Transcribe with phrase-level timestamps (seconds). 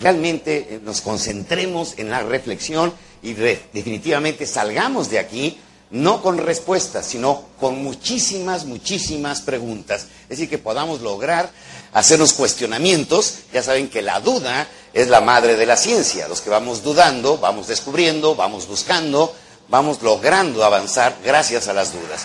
[0.00, 5.58] realmente eh, nos concentremos en la reflexión y definitivamente salgamos de aquí
[5.90, 10.06] no con respuestas, sino con muchísimas, muchísimas preguntas.
[10.22, 11.50] Es decir, que podamos lograr
[11.92, 13.40] hacernos cuestionamientos.
[13.52, 16.28] Ya saben que la duda es la madre de la ciencia.
[16.28, 19.34] Los que vamos dudando, vamos descubriendo, vamos buscando,
[19.68, 22.24] vamos logrando avanzar gracias a las dudas.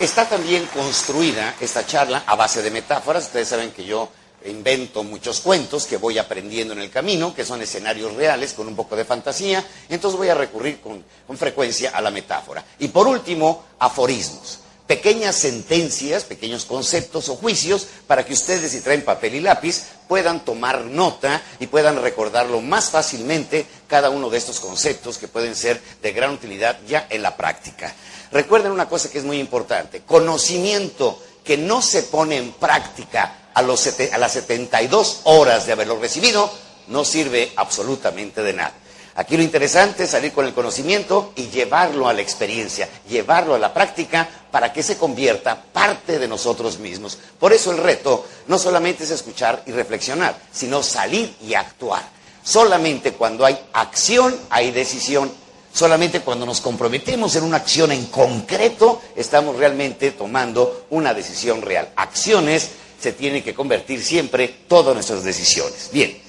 [0.00, 3.26] Está también construida esta charla a base de metáforas.
[3.26, 4.08] Ustedes saben que yo
[4.46, 8.76] invento muchos cuentos que voy aprendiendo en el camino, que son escenarios reales con un
[8.76, 11.04] poco de fantasía, entonces voy a recurrir con,
[11.36, 12.64] frecuencia a la metáfora.
[12.78, 19.04] Y por último, aforismos, pequeñas sentencias, pequeños conceptos o juicios para que ustedes, si traen
[19.04, 24.58] papel y lápiz, puedan tomar nota y puedan recordarlo más fácilmente cada uno de estos
[24.58, 27.94] conceptos que pueden ser de gran utilidad ya en la práctica.
[28.32, 33.62] Recuerden una cosa que es muy importante, conocimiento que no se pone en práctica a,
[33.62, 36.50] las 72 horas de haberlo recibido,
[36.88, 38.74] no sirve absolutamente de nada.
[39.16, 43.58] Aquí lo interesante es salir con el conocimiento y llevarlo a la experiencia, llevarlo a
[43.58, 47.18] la práctica para que se convierta parte de nosotros mismos.
[47.38, 52.02] Por eso el reto no solamente es escuchar y reflexionar, sino salir y actuar.
[52.42, 55.30] Solamente cuando hay acción hay decisión.
[55.72, 61.90] Solamente cuando nos comprometemos en una acción en concreto estamos realmente tomando una decisión real.
[61.94, 62.70] Acciones
[63.00, 65.88] se tienen que convertir siempre todas nuestras decisiones.
[65.92, 66.20] Bien,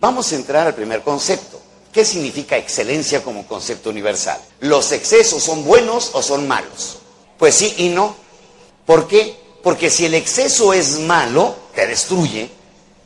[0.00, 1.60] vamos a entrar al primer concepto.
[1.92, 4.40] ¿Qué significa excelencia como concepto universal?
[4.60, 6.98] ¿Los excesos son buenos o son malos?
[7.38, 8.16] Pues sí y no.
[8.84, 9.36] ¿Por qué?
[9.62, 12.50] Porque si el exceso es malo, te destruye.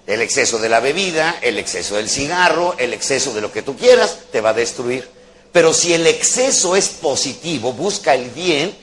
[0.07, 3.77] El exceso de la bebida, el exceso del cigarro, el exceso de lo que tú
[3.77, 5.09] quieras, te va a destruir.
[5.53, 8.77] Pero si el exceso es positivo, busca el bien,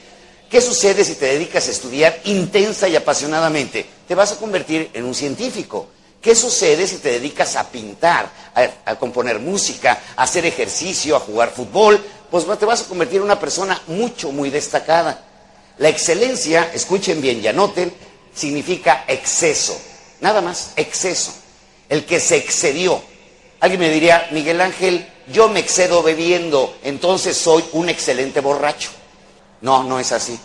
[0.50, 3.86] ¿Qué sucede si te dedicas a estudiar intensa y apasionadamente?
[4.08, 5.90] Te vas a convertir en un científico.
[6.22, 8.30] ¿Qué sucede si te dedicas a pintar,
[8.86, 12.04] a, componer música, a hacer ejercicio, a jugar fútbol?
[12.32, 15.24] Pues te vas a convertir en una persona mucho, muy destacada.
[15.80, 17.94] La excelencia, escuchen bien y anoten,
[18.34, 19.78] significa exceso.
[20.22, 21.34] Nada más, exceso.
[21.90, 23.02] El que se excedió.
[23.60, 28.90] Alguien me diría, Miguel Ángel, yo me excedo bebiendo, entonces soy un excelente borracho.
[29.62, 30.40] No, no es así.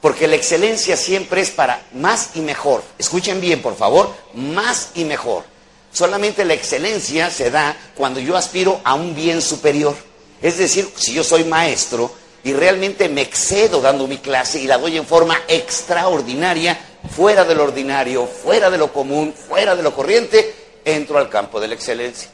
[0.00, 2.82] Porque la excelencia siempre es para más y mejor.
[2.98, 5.44] Escuchen bien, por favor, más y mejor.
[5.92, 9.96] Solamente la excelencia se da cuando yo aspiro a un bien superior.
[10.40, 12.12] Es decir, si yo soy maestro
[12.44, 16.78] y realmente me excedo dando mi clase y la doy en forma extraordinaria,
[17.10, 20.54] fuera del ordinario, fuera de lo común, fuera de lo corriente,
[20.84, 22.30] entro al campo de la excelencia.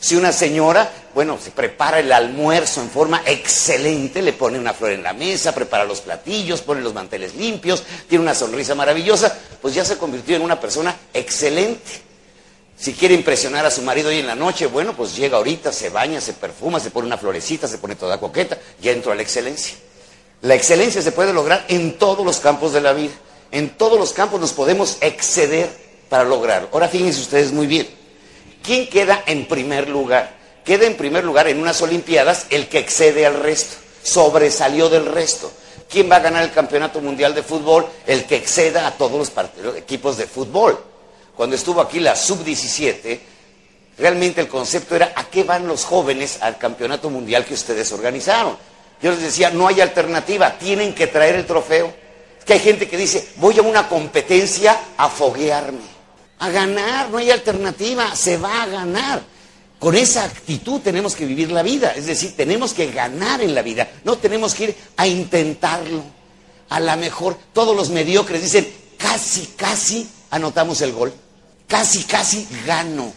[0.00, 4.92] Si una señora, bueno, se prepara el almuerzo en forma excelente, le pone una flor
[4.92, 9.74] en la mesa, prepara los platillos, pone los manteles limpios, tiene una sonrisa maravillosa, pues
[9.74, 12.02] ya se convirtió en una persona excelente.
[12.76, 15.90] Si quiere impresionar a su marido hoy en la noche, bueno, pues llega ahorita, se
[15.90, 19.22] baña, se perfuma, se pone una florecita, se pone toda coqueta, ya entró a la
[19.22, 19.76] excelencia.
[20.40, 23.12] La excelencia se puede lograr en todos los campos de la vida.
[23.52, 25.70] En todos los campos nos podemos exceder
[26.08, 26.68] para lograrlo.
[26.72, 27.86] Ahora fíjense ustedes muy bien.
[28.62, 30.41] ¿Quién queda en primer lugar?
[30.64, 35.52] Queda en primer lugar en unas Olimpiadas el que excede al resto, sobresalió del resto.
[35.88, 37.86] ¿Quién va a ganar el campeonato mundial de fútbol?
[38.06, 40.82] El que exceda a todos los equipos de fútbol.
[41.36, 43.20] Cuando estuvo aquí la sub-17,
[43.98, 48.56] realmente el concepto era ¿a qué van los jóvenes al campeonato mundial que ustedes organizaron?
[49.02, 51.92] Yo les decía, no hay alternativa, tienen que traer el trofeo.
[52.38, 56.02] Es que hay gente que dice, voy a una competencia a foguearme
[56.42, 59.22] a ganar, no hay alternativa, se va a ganar.
[59.82, 63.62] Con esa actitud tenemos que vivir la vida, es decir, tenemos que ganar en la
[63.62, 66.04] vida, no tenemos que ir a intentarlo.
[66.68, 71.12] A lo mejor todos los mediocres dicen, casi, casi anotamos el gol,
[71.66, 73.12] casi, casi gano,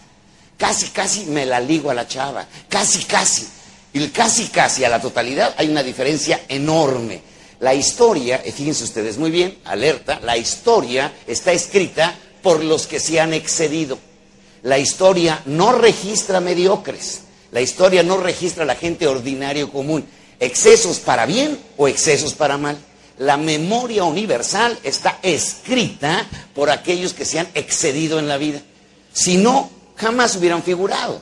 [0.57, 3.47] casi, casi me la ligo a la chava, casi, casi.
[3.93, 7.21] Y el casi, casi a la totalidad hay una diferencia enorme.
[7.59, 13.19] La historia, fíjense ustedes muy bien, alerta, la historia está escrita por los que se
[13.19, 13.99] han excedido.
[14.65, 17.19] La historia no registra mediocres,
[17.51, 20.03] la historia no registra a la gente ordinario común,
[20.39, 22.75] excesos para bien o excesos para mal.
[23.19, 26.25] La memoria universal está escrita
[26.55, 28.59] por aquellos que se han excedido en la vida.
[29.13, 31.21] Si no, jamás hubieran figurado.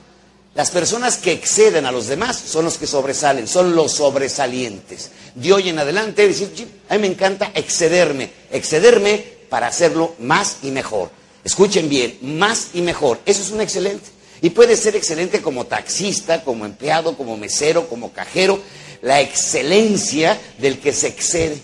[0.55, 5.11] Las personas que exceden a los demás son los que sobresalen, son los sobresalientes.
[5.35, 6.49] De hoy en adelante, decir,
[6.87, 11.22] a mí me encanta excederme, excederme para hacerlo más y mejor.
[11.43, 13.19] Escuchen bien, más y mejor.
[13.25, 14.09] Eso es un excelente.
[14.41, 18.59] Y puede ser excelente como taxista, como empleado, como mesero, como cajero.
[19.01, 21.61] La excelencia del que se excede.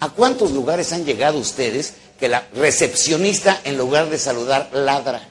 [0.00, 5.28] ¿A cuántos lugares han llegado ustedes que la recepcionista en lugar de saludar ladra?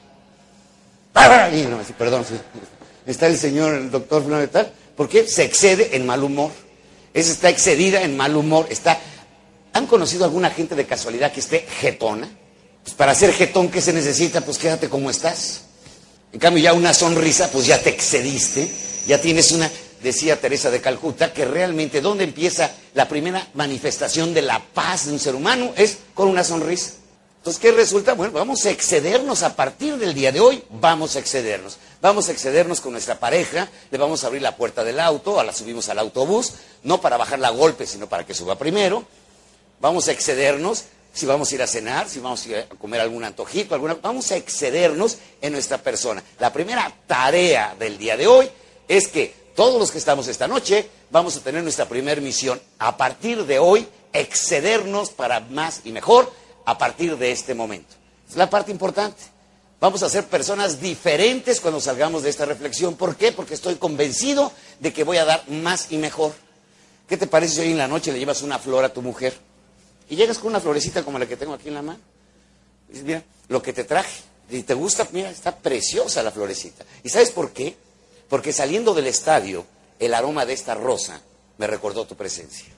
[1.96, 2.24] Perdón,
[3.06, 6.50] está el señor, el doctor de tal, porque se excede en mal humor.
[7.12, 8.98] Esa está excedida en mal humor, está...
[9.72, 12.28] ¿Han conocido alguna gente de casualidad que esté jetona?
[12.84, 14.42] Pues para ser jetón, ¿qué se necesita?
[14.42, 15.62] Pues quédate como estás.
[16.32, 18.70] En cambio, ya una sonrisa, pues ya te excediste,
[19.06, 19.70] ya tienes una,
[20.02, 25.12] decía Teresa de Calcuta, que realmente donde empieza la primera manifestación de la paz de
[25.12, 26.92] un ser humano es con una sonrisa.
[27.38, 28.14] Entonces, ¿qué resulta?
[28.14, 31.78] Bueno, vamos a excedernos a partir del día de hoy, vamos a excedernos.
[32.02, 35.44] Vamos a excedernos con nuestra pareja, le vamos a abrir la puerta del auto, a
[35.44, 36.52] la subimos al autobús,
[36.82, 39.04] no para bajarla a golpe, sino para que suba primero.
[39.80, 40.84] Vamos a excedernos
[41.14, 43.94] si vamos a ir a cenar, si vamos a ir a comer algún antojito, alguna,
[43.94, 46.22] vamos a excedernos en nuestra persona.
[46.40, 48.50] La primera tarea del día de hoy
[48.88, 52.60] es que todos los que estamos esta noche vamos a tener nuestra primera misión.
[52.80, 56.30] A partir de hoy, excedernos para más y mejor
[56.64, 57.94] a partir de este momento.
[58.28, 59.22] Es la parte importante.
[59.80, 62.96] Vamos a ser personas diferentes cuando salgamos de esta reflexión.
[62.96, 63.30] ¿Por qué?
[63.30, 64.50] Porque estoy convencido
[64.80, 66.32] de que voy a dar más y mejor.
[67.08, 69.53] ¿Qué te parece si hoy en la noche le llevas una flor a tu mujer?
[70.08, 72.00] Y llegas con una florecita como la que tengo aquí en la mano.
[72.88, 74.22] dices, mira, lo que te traje.
[74.50, 76.84] Y te gusta, mira, está preciosa la florecita.
[77.02, 77.76] ¿Y sabes por qué?
[78.28, 79.64] Porque saliendo del estadio,
[79.98, 81.20] el aroma de esta rosa
[81.58, 82.68] me recordó tu presencia.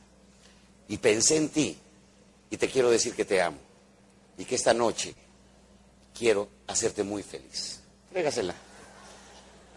[0.88, 1.76] Y pensé en ti
[2.50, 3.58] y te quiero decir que te amo
[4.38, 5.14] y que esta noche
[6.16, 7.80] quiero hacerte muy feliz.
[8.12, 8.54] Trégasela.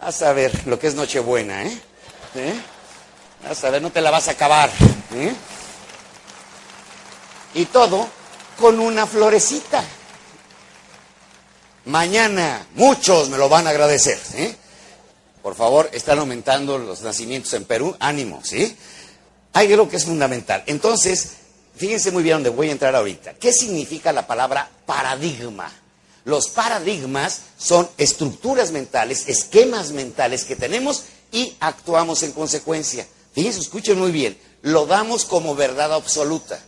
[0.02, 1.82] A saber lo que es Nochebuena, ¿eh?
[2.36, 2.54] ¿eh?
[3.50, 4.70] A saber, no te la vas a acabar.
[5.14, 5.34] ¿eh?
[7.54, 8.08] Y todo
[8.60, 9.84] con una florecita.
[11.86, 14.20] Mañana muchos me lo van a agradecer.
[14.36, 14.56] ¿eh?
[15.42, 17.96] Por favor, están aumentando los nacimientos en Perú.
[18.00, 18.78] Ánimo, ¿sí?
[19.54, 20.64] Hay algo que es fundamental.
[20.68, 21.40] Entonces,
[21.80, 23.36] Fíjense muy bien dónde voy a entrar ahorita.
[23.36, 25.72] ¿Qué significa la palabra paradigma?
[26.26, 33.08] Los paradigmas son estructuras mentales, esquemas mentales que tenemos y actuamos en consecuencia.
[33.32, 34.38] Fíjense, escuchen muy bien.
[34.62, 36.60] Lo damos como verdad absoluta.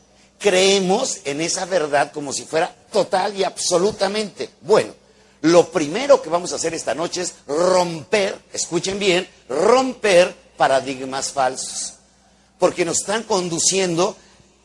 [0.41, 4.49] Creemos en esa verdad como si fuera total y absolutamente.
[4.61, 4.93] Bueno,
[5.41, 11.93] lo primero que vamos a hacer esta noche es romper, escuchen bien, romper paradigmas falsos.
[12.59, 14.15] Porque nos están conduciendo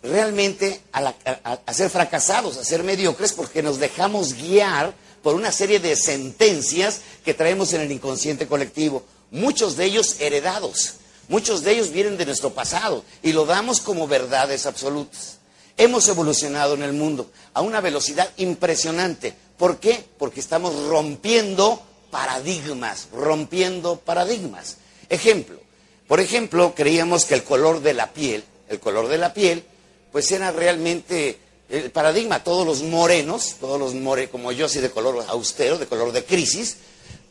[0.02, 5.96] realmente a, ser fracasados, a ser mediocres, porque nos dejamos guiar por una serie de
[5.96, 10.94] sentencias que traemos en el inconsciente colectivo, muchos de ellos heredados,
[11.28, 15.38] muchos de ellos vienen de nuestro pasado y lo damos como verdades absolutas.
[15.76, 19.34] Hemos evolucionado en el mundo a una velocidad impresionante.
[19.58, 20.04] ¿Por qué?
[20.18, 24.78] Porque estamos rompiendo paradigmas, rompiendo paradigmas.
[25.08, 25.58] Ejemplo,
[26.06, 29.64] por ejemplo, creíamos que el color de la piel, el color de la piel
[30.12, 31.38] pues era realmente
[31.68, 32.42] el paradigma.
[32.42, 36.24] Todos los morenos, todos los more, como yo, así de color austero, de color de
[36.24, 36.78] crisis,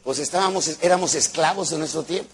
[0.04, 2.30] pues estábamos, éramos esclavos en nuestro tiempo.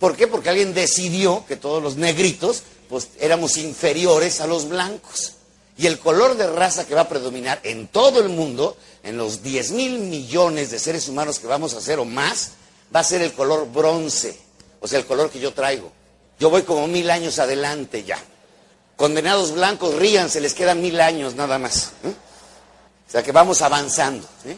[0.00, 0.26] ¿Por qué?
[0.26, 5.34] Porque alguien decidió que todos los negritos, pues éramos inferiores a los blancos.
[5.76, 9.42] Y el color de raza que va a predominar en todo el mundo, en los
[9.42, 12.52] 10 mil millones de seres humanos que vamos a hacer o más,
[12.94, 14.38] va a ser el color bronce,
[14.80, 15.90] o sea, el color que yo traigo.
[16.38, 18.18] Yo voy como mil años adelante ya.
[18.96, 21.92] Condenados blancos, rían, se les quedan mil años nada más.
[22.04, 22.14] ¿eh?
[23.08, 24.26] O sea que vamos avanzando.
[24.44, 24.56] ¿eh?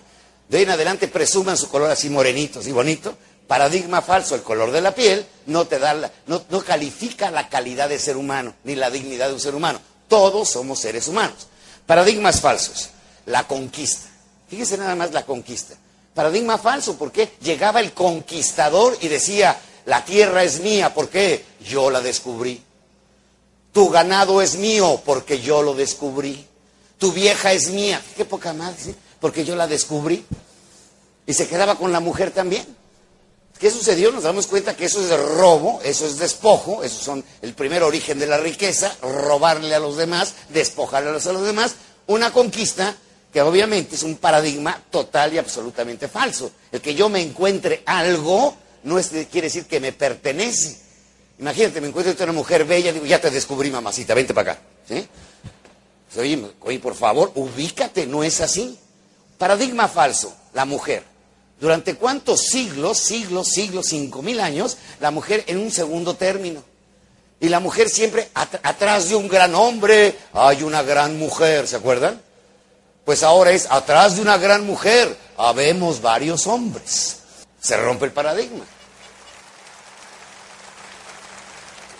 [0.49, 3.17] De ahí en adelante presuman su color así morenito, así bonito.
[3.47, 5.95] Paradigma falso, el color de la piel no te da
[6.27, 9.81] no, no califica la calidad de ser humano, ni la dignidad de un ser humano.
[10.09, 11.49] Todos somos seres humanos.
[11.87, 12.91] Paradigmas falsos.
[13.27, 14.09] La conquista.
[14.49, 15.75] Fíjese nada más la conquista.
[16.15, 21.45] Paradigma falso, porque llegaba el conquistador y decía, la tierra es mía, ¿por qué?
[21.61, 22.63] Yo la descubrí.
[23.73, 26.47] Tu ganado es mío porque yo lo descubrí.
[26.99, 28.03] Tu vieja es mía.
[28.17, 30.25] Qué poca madre, porque yo la descubrí.
[31.27, 32.65] Y se quedaba con la mujer también.
[33.59, 34.13] ¿Qué sucedió?
[34.13, 38.19] Nos damos cuenta que eso es robo, eso es despojo, eso son el primer origen
[38.19, 41.75] de la riqueza, robarle a los demás, despojarle a los demás,
[42.07, 42.95] una conquista
[43.33, 46.51] que obviamente es un paradigma total y absolutamente falso.
[46.71, 50.79] El que yo me encuentre algo no es, quiere decir que me pertenece.
[51.39, 54.63] Imagínate, me encuentro una mujer bella, digo, ya te descubrí, mamacita, vente para acá.
[54.89, 55.07] ¿Sí?
[56.19, 58.79] Oye, oye, por favor, ubícate, no es así.
[59.37, 61.05] Paradigma falso, la mujer.
[61.59, 66.63] ¿Durante cuántos siglos, siglos, siglos, cinco mil años, la mujer en un segundo término?
[67.41, 72.21] Y la mujer siempre atrás de un gran hombre hay una gran mujer, ¿se acuerdan?
[73.05, 77.19] Pues ahora es atrás de una gran mujer habemos varios hombres.
[77.61, 78.65] Se rompe el paradigma.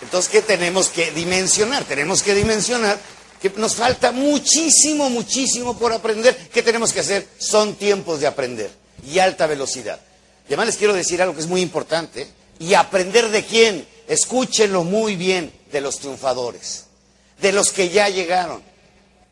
[0.01, 1.83] Entonces, ¿qué tenemos que dimensionar?
[1.83, 2.99] Tenemos que dimensionar
[3.41, 6.35] que nos falta muchísimo, muchísimo por aprender.
[6.49, 7.27] ¿Qué tenemos que hacer?
[7.39, 9.99] Son tiempos de aprender y alta velocidad.
[10.45, 12.27] Y además les quiero decir algo que es muy importante.
[12.59, 13.87] Y aprender de quién.
[14.07, 15.53] Escúchenlo muy bien.
[15.71, 16.85] De los triunfadores.
[17.39, 18.61] De los que ya llegaron.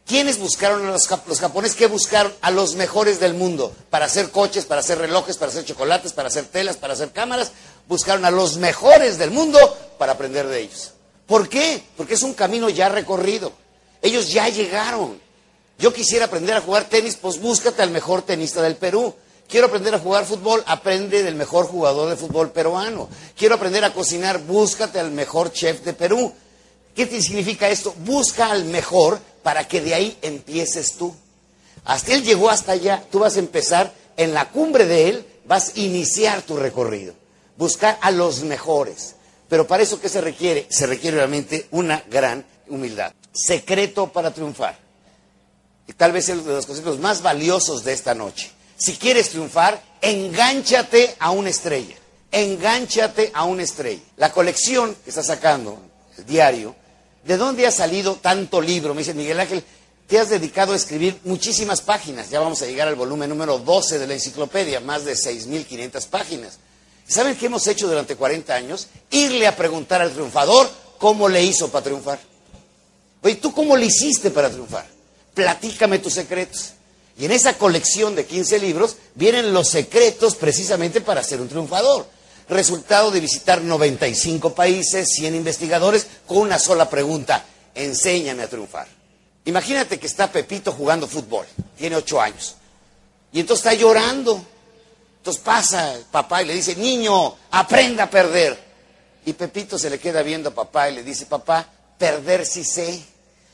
[0.06, 1.76] ¿Quiénes buscaron a los, los japoneses?
[1.76, 2.34] ¿Qué buscaron?
[2.42, 3.76] A los mejores del mundo.
[3.90, 7.52] Para hacer coches, para hacer relojes, para hacer chocolates, para hacer telas, para hacer cámaras.
[7.88, 9.60] Buscaron a los mejores del mundo
[9.98, 10.92] para aprender de ellos.
[11.26, 11.84] ¿Por qué?
[11.98, 13.52] Porque es un camino ya recorrido.
[14.02, 15.20] Ellos ya llegaron.
[15.78, 19.14] Yo quisiera aprender a jugar tenis, pues búscate al mejor tenista del Perú.
[19.48, 23.08] Quiero aprender a jugar fútbol, aprende del mejor jugador de fútbol peruano.
[23.38, 26.34] Quiero aprender a cocinar, búscate al mejor chef de Perú.
[26.96, 27.94] ¿Qué significa esto?
[28.00, 31.14] Busca al mejor para que de ahí empieces tú.
[31.84, 35.70] Hasta él llegó hasta allá, tú vas a empezar en la cumbre de él, vas
[35.76, 37.14] a iniciar tu recorrido.
[37.58, 39.16] Buscar a los mejores.
[39.48, 40.66] Pero para eso, ¿qué se requiere?
[40.70, 43.14] Se requiere realmente una gran humildad.
[43.32, 44.86] Secreto para triunfar
[45.88, 48.52] y tal vez es uno de los conceptos más valiosos de esta noche.
[48.78, 51.96] Si quieres triunfar, engánchate a una estrella.
[52.32, 54.02] Engánchate a una estrella.
[54.18, 55.80] La colección que está sacando,
[56.18, 56.76] el diario,
[57.24, 58.94] ¿de dónde ha salido tanto libro?
[58.94, 59.64] Me dice Miguel Ángel,
[60.08, 62.30] te has dedicado a escribir muchísimas páginas.
[62.30, 66.60] Ya vamos a llegar al volumen número 12 de la enciclopedia, más de 6.500 páginas.
[67.08, 68.88] ¿Saben qué hemos hecho durante 40 años?
[69.12, 72.20] Irle a preguntar al triunfador cómo le hizo para triunfar.
[73.22, 74.96] Oye, ¿tú cómo le hiciste para triunfar?
[75.36, 76.72] platícame tus secretos.
[77.18, 82.06] Y en esa colección de 15 libros vienen los secretos precisamente para ser un triunfador.
[82.50, 87.44] Resultado de visitar 95 países, 100 investigadores, con una sola pregunta,
[87.74, 88.88] enséñame a triunfar.
[89.46, 91.46] Imagínate que está Pepito jugando fútbol,
[91.78, 92.56] tiene 8 años,
[93.32, 94.44] y entonces está llorando.
[95.18, 98.58] Entonces pasa papá y le dice, niño, aprenda a perder.
[99.26, 101.68] Y Pepito se le queda viendo a papá y le dice, papá,
[101.98, 103.04] perder sí sé,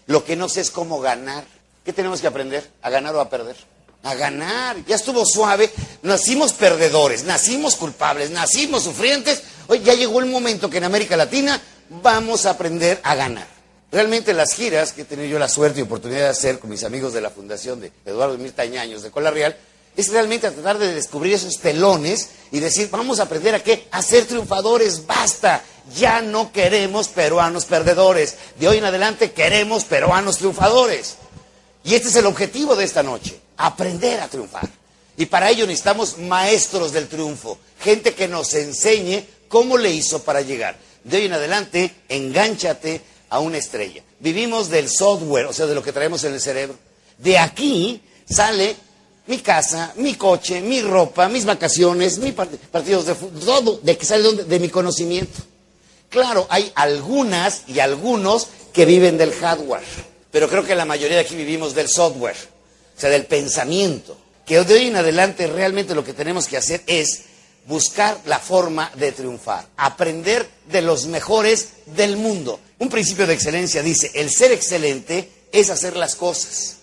[0.08, 1.46] lo que no sé es cómo ganar.
[1.84, 2.70] ¿Qué tenemos que aprender?
[2.82, 3.56] ¿A ganar o a perder?
[4.04, 4.78] A ganar.
[4.86, 5.72] Ya estuvo suave.
[6.04, 9.42] Nacimos perdedores, nacimos culpables, nacimos sufrientes.
[9.68, 11.60] Hoy ya llegó el momento que en América Latina
[11.90, 13.48] vamos a aprender a ganar.
[13.92, 16.84] Realmente las giras que he tenido yo la suerte y oportunidad de hacer con mis
[16.84, 19.58] amigos de la Fundación de Eduardo Mirta Ñaños de Cola Real,
[19.98, 23.88] es realmente tratar de descubrir esos telones y decir, vamos a aprender a qué?
[23.92, 25.62] A ser triunfadores, basta.
[25.98, 28.36] Ya no queremos peruanos perdedores.
[28.58, 31.18] De hoy en adelante queremos peruanos triunfadores.
[31.84, 34.70] Y este es el objetivo de esta noche, aprender a triunfar.
[35.18, 40.42] Y para ello necesitamos maestros del triunfo, gente que nos enseñe cómo le hizo para
[40.42, 40.78] llegar.
[41.04, 44.04] De hoy en adelante, engánchate a una estrella.
[44.20, 46.78] Vivimos del software, o sea, de lo que traemos en el cerebro.
[47.18, 48.76] De aquí sale
[49.28, 54.06] mi casa, mi coche, mi ropa, mis vacaciones, mis partidos de fútbol, todo de que
[54.06, 55.40] sale de mi conocimiento.
[56.10, 61.24] Claro, hay algunas y algunos que viven del hardware pero creo que la mayoría de
[61.24, 62.38] aquí vivimos del software,
[62.98, 64.18] o sea, del pensamiento.
[64.46, 67.24] Que de hoy en adelante realmente lo que tenemos que hacer es
[67.68, 72.60] buscar la forma de triunfar, aprender de los mejores del mundo.
[72.80, 76.78] Un principio de excelencia dice, el ser excelente es hacer las cosas.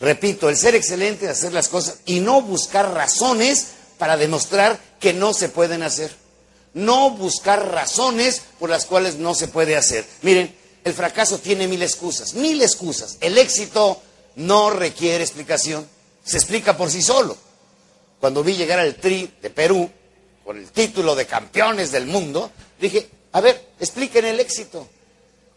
[0.00, 3.68] Repito, el ser excelente es hacer las cosas y no buscar razones
[3.98, 6.10] para demostrar que no se pueden hacer.
[6.74, 10.04] No buscar razones por las cuales no se puede hacer.
[10.22, 13.18] Miren, el fracaso tiene mil excusas, mil excusas.
[13.20, 14.02] El éxito
[14.36, 15.86] no requiere explicación,
[16.24, 17.36] se explica por sí solo.
[18.20, 19.90] Cuando vi llegar al Tri de Perú,
[20.44, 24.88] con el título de campeones del mundo, dije, a ver, expliquen el éxito.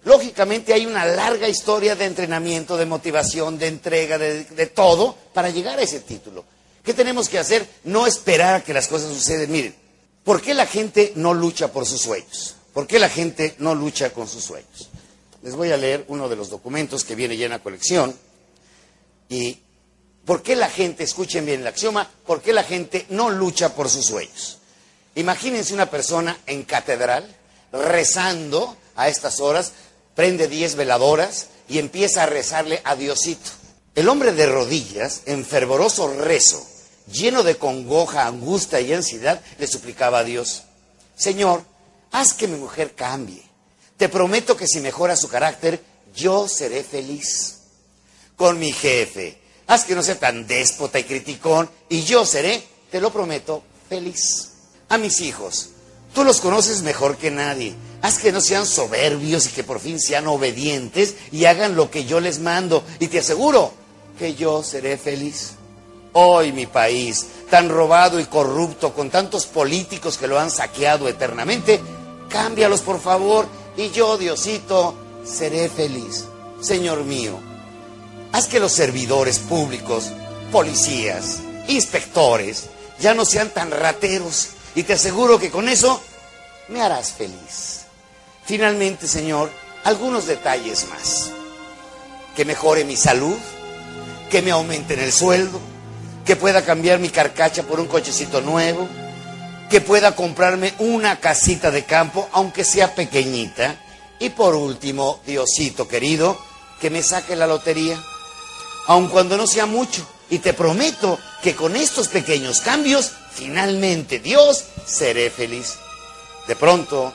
[0.04, 5.50] Lógicamente hay una larga historia de entrenamiento, de motivación, de entrega, de, de, todo para
[5.50, 6.46] llegar a ese título.
[6.84, 7.68] ¿Qué tenemos que hacer?
[7.84, 9.52] No esperar a que las cosas sucedan.
[9.52, 9.76] Miren,
[10.24, 12.56] ¿por qué la gente no lucha por sus sueños?
[12.72, 14.90] ¿Por qué la gente no lucha con sus sueños?
[15.46, 18.18] Les voy a leer uno de los documentos que viene ya en la colección.
[19.30, 19.60] Y
[20.26, 23.88] ¿por qué la gente, escuchen bien el axioma, por qué la gente no lucha por
[23.88, 24.58] sus sueños?
[25.14, 27.24] Imagínense una persona en catedral
[27.72, 29.74] rezando a estas horas,
[30.16, 33.52] prende diez veladoras y empieza a rezarle a Diosito.
[33.94, 36.66] El hombre de rodillas, en fervoroso rezo,
[37.12, 40.64] lleno de congoja, angustia y ansiedad, le suplicaba a Dios,
[41.16, 41.62] Señor,
[42.12, 43.45] haz que mi mujer cambie
[43.98, 45.82] te prometo que si mejora su carácter,
[46.16, 47.60] yo seré feliz.
[48.36, 52.62] Con mi jefe, haz que no sea tan déspota y criticón, y yo seré,
[52.92, 54.52] te lo prometo, feliz.
[54.90, 55.70] A mis hijos,
[56.14, 57.74] tú los conoces mejor que nadie.
[58.02, 62.06] Haz que no sean soberbios y que por fin sean obedientes y hagan lo que
[62.06, 62.84] yo les mando.
[63.00, 63.72] Y te aseguro
[64.20, 65.54] que yo seré feliz.
[66.14, 71.82] Hoy mi país, tan robado y corrupto, con tantos políticos que lo han saqueado eternamente,
[72.30, 76.26] cámbialos por favor y yo, Diosito, seré feliz.
[76.62, 77.40] Señor mío,
[78.32, 80.12] haz que los servidores públicos,
[80.52, 84.50] policías, inspectores, ya no sean tan rateros.
[84.76, 86.02] Y te aseguro que con eso
[86.70, 87.86] me harás feliz.
[88.46, 89.50] Finalmente, Señor,
[89.84, 91.32] algunos detalles más.
[92.36, 93.38] Que mejore mi salud,
[94.30, 95.60] que me aumenten el sueldo,
[96.26, 98.88] que pueda cambiar mi carcacha por un cochecito nuevo,
[99.70, 103.76] que pueda comprarme una casita de campo, aunque sea pequeñita.
[104.20, 106.38] Y por último, Diosito querido,
[106.80, 108.02] que me saque la lotería,
[108.88, 110.08] aun cuando no sea mucho.
[110.30, 115.76] Y te prometo que con estos pequeños cambios, finalmente, Dios, seré feliz.
[116.48, 117.14] De pronto,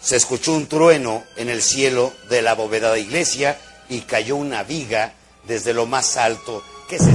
[0.00, 3.58] se escuchó un trueno en el cielo de la bóveda de iglesia
[3.88, 5.12] y cayó una viga
[5.46, 7.10] desde lo más alto que se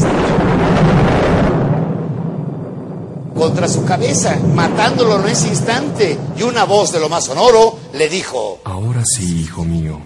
[3.38, 6.18] contra su cabeza, matándolo en ese instante.
[6.38, 10.00] Y una voz de lo más sonoro le dijo, Ahora sí, hijo mío,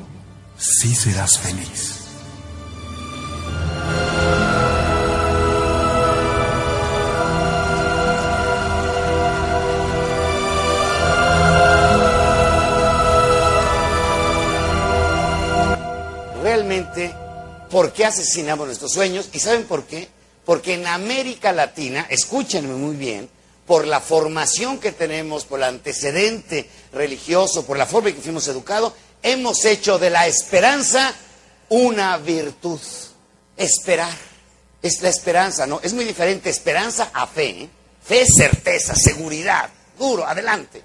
[0.57, 1.97] sí serás feliz.
[16.43, 17.13] Realmente,
[17.69, 19.29] ¿por qué asesinamos nuestros sueños?
[19.33, 20.09] ¿Y saben por qué?
[20.45, 23.29] Porque en América Latina, escúchenme muy bien,
[23.65, 28.47] por la formación que tenemos, por el antecedente religioso, por la forma en que fuimos
[28.47, 31.13] educados, hemos hecho de la esperanza
[31.69, 32.79] una virtud.
[33.55, 34.13] Esperar.
[34.81, 35.79] Es la esperanza, ¿no?
[35.83, 37.49] Es muy diferente esperanza a fe.
[37.49, 37.69] ¿eh?
[38.03, 40.81] Fe es certeza, seguridad, duro, adelante.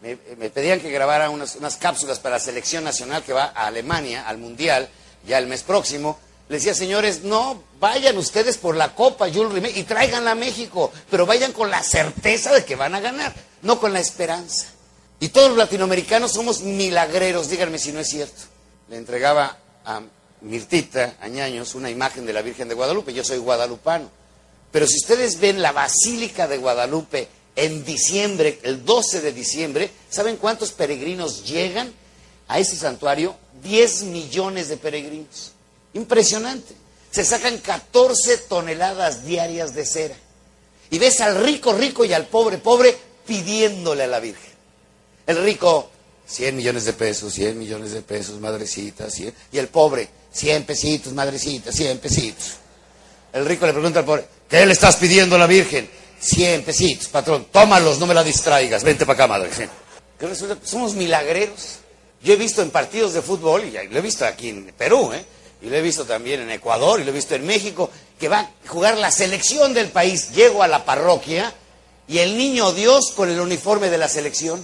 [0.00, 3.66] Me, me pedían que grabara unas, unas cápsulas para la selección nacional que va a
[3.66, 4.88] Alemania, al Mundial,
[5.26, 6.18] ya el mes próximo.
[6.48, 10.92] Le decía, señores, no vayan ustedes por la Copa Jules Rimet y tráiganla a México,
[11.10, 14.66] pero vayan con la certeza de que van a ganar, no con la esperanza.
[15.20, 18.42] Y todos los latinoamericanos somos milagreros, díganme si no es cierto.
[18.90, 20.02] Le entregaba a
[20.42, 24.10] Mirtita Añaños una imagen de la Virgen de Guadalupe, yo soy guadalupano.
[24.70, 30.36] Pero si ustedes ven la Basílica de Guadalupe en diciembre, el 12 de diciembre, ¿saben
[30.36, 31.94] cuántos peregrinos llegan
[32.48, 33.34] a ese santuario?
[33.62, 35.53] 10 millones de peregrinos.
[35.94, 36.74] Impresionante.
[37.10, 40.16] Se sacan 14 toneladas diarias de cera.
[40.90, 44.52] Y ves al rico rico y al pobre pobre pidiéndole a la Virgen.
[45.26, 45.90] El rico,
[46.26, 49.32] 100 millones de pesos, 100 millones de pesos, madrecita, 100.
[49.52, 52.52] Y el pobre, 100 pesitos, madrecita, 100 pesitos.
[53.32, 55.88] El rico le pregunta al pobre, ¿qué le estás pidiendo a la Virgen?
[56.20, 59.50] 100 pesitos, patrón, tómalos, no me la distraigas, vente para acá, madre.
[60.18, 60.56] ¿Qué resulta?
[60.64, 61.78] Somos milagreros.
[62.22, 65.24] Yo he visto en partidos de fútbol, y lo he visto aquí en Perú, ¿eh?
[65.64, 68.40] Y lo he visto también en Ecuador, y lo he visto en México, que va
[68.40, 70.32] a jugar la selección del país.
[70.32, 71.54] Llego a la parroquia
[72.06, 74.62] y el niño Dios con el uniforme de la selección.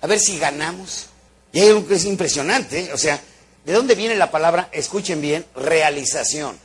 [0.00, 1.06] A ver si ganamos.
[1.52, 2.92] Y hay algo que es impresionante, ¿eh?
[2.92, 3.20] o sea,
[3.64, 6.56] ¿de dónde viene la palabra, escuchen bien, realización?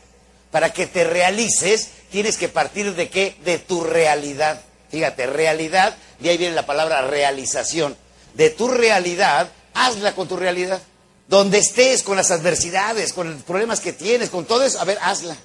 [0.52, 3.36] Para que te realices, tienes que partir de qué?
[3.44, 4.62] De tu realidad.
[4.92, 7.98] Fíjate, realidad, de ahí viene la palabra realización.
[8.36, 10.80] De tu realidad, hazla con tu realidad.
[11.28, 14.98] Donde estés, con las adversidades, con los problemas que tienes, con todo eso, a ver,
[15.02, 15.38] hazla.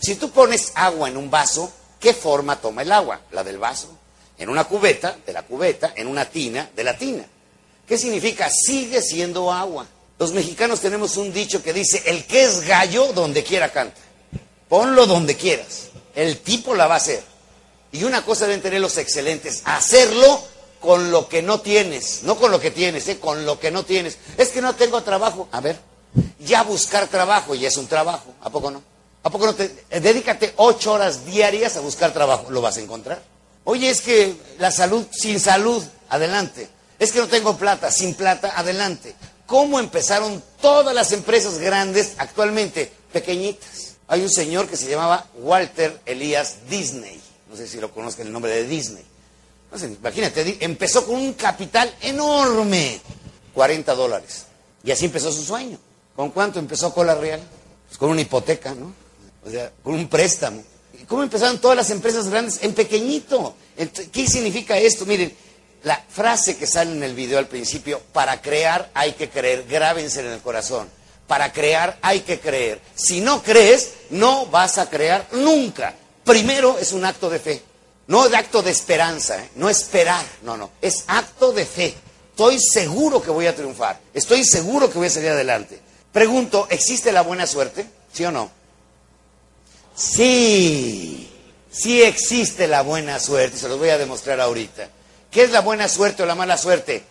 [0.00, 3.20] Si tú pones agua en un vaso, ¿qué forma toma el agua?
[3.32, 3.88] La del vaso.
[4.38, 7.24] En una cubeta, de la cubeta, en una tina, de la tina.
[7.86, 8.48] ¿Qué significa?
[8.50, 9.86] Sigue siendo agua.
[10.18, 14.00] Los mexicanos tenemos un dicho que dice, el que es gallo, donde quiera canta.
[14.68, 15.88] Ponlo donde quieras.
[16.14, 17.22] El tipo la va a hacer.
[17.92, 20.42] Y una cosa deben tener los excelentes, hacerlo
[20.80, 23.18] con lo que no tienes, no con lo que tienes, ¿eh?
[23.18, 24.18] con lo que no tienes.
[24.38, 25.48] Es que no tengo trabajo.
[25.52, 25.78] A ver,
[26.38, 28.82] ya buscar trabajo y es un trabajo, ¿a poco no?
[29.22, 29.84] ¿A poco no te...
[29.90, 33.22] eh, Dedícate ocho horas diarias a buscar trabajo, lo vas a encontrar.
[33.64, 36.68] Oye, es que la salud, sin salud, adelante.
[36.98, 39.14] Es que no tengo plata, sin plata, adelante.
[39.46, 42.90] ¿Cómo empezaron todas las empresas grandes actualmente?
[43.12, 43.96] Pequeñitas.
[44.08, 47.20] Hay un señor que se llamaba Walter Elías Disney.
[47.50, 49.04] No sé si lo conozcan el nombre de Disney.
[49.72, 53.00] Imagínate, empezó con un capital enorme,
[53.54, 54.46] 40 dólares.
[54.82, 55.78] Y así empezó su sueño.
[56.16, 57.40] ¿Con cuánto empezó Cola Real?
[57.86, 58.92] Pues con una hipoteca, ¿no?
[59.44, 60.62] O sea, con un préstamo.
[61.00, 62.62] ¿Y cómo empezaron todas las empresas grandes?
[62.62, 63.54] En pequeñito.
[64.12, 65.06] ¿Qué significa esto?
[65.06, 65.34] Miren,
[65.84, 70.20] la frase que sale en el video al principio, para crear hay que creer, grábense
[70.20, 70.88] en el corazón.
[71.26, 72.80] Para crear hay que creer.
[72.94, 75.94] Si no crees, no vas a crear nunca.
[76.24, 77.62] Primero es un acto de fe.
[78.10, 79.50] No de acto de esperanza, ¿eh?
[79.54, 81.94] no esperar, no, no, es acto de fe.
[82.30, 85.78] Estoy seguro que voy a triunfar, estoy seguro que voy a salir adelante.
[86.10, 87.86] Pregunto, ¿existe la buena suerte?
[88.12, 88.50] ¿Sí o no?
[89.94, 91.30] Sí,
[91.70, 94.88] sí existe la buena suerte, se los voy a demostrar ahorita.
[95.30, 97.04] ¿Qué es la buena suerte o la mala suerte?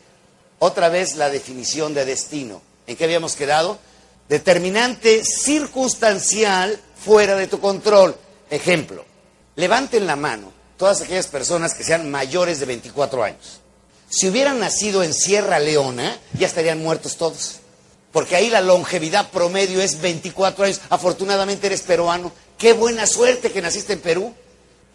[0.60, 2.62] Otra vez la definición de destino.
[2.88, 3.80] ¿En qué habíamos quedado?
[4.28, 8.18] Determinante circunstancial fuera de tu control.
[8.50, 9.06] Ejemplo,
[9.56, 13.60] levanten la mano todas aquellas personas que sean mayores de 24 años.
[14.10, 17.58] Si hubieran nacido en Sierra Leona, ya estarían muertos todos.
[18.14, 20.82] Porque ahí la longevidad promedio es 24 años.
[20.90, 22.32] Afortunadamente eres peruano.
[22.58, 24.34] Qué buena suerte que naciste en Perú.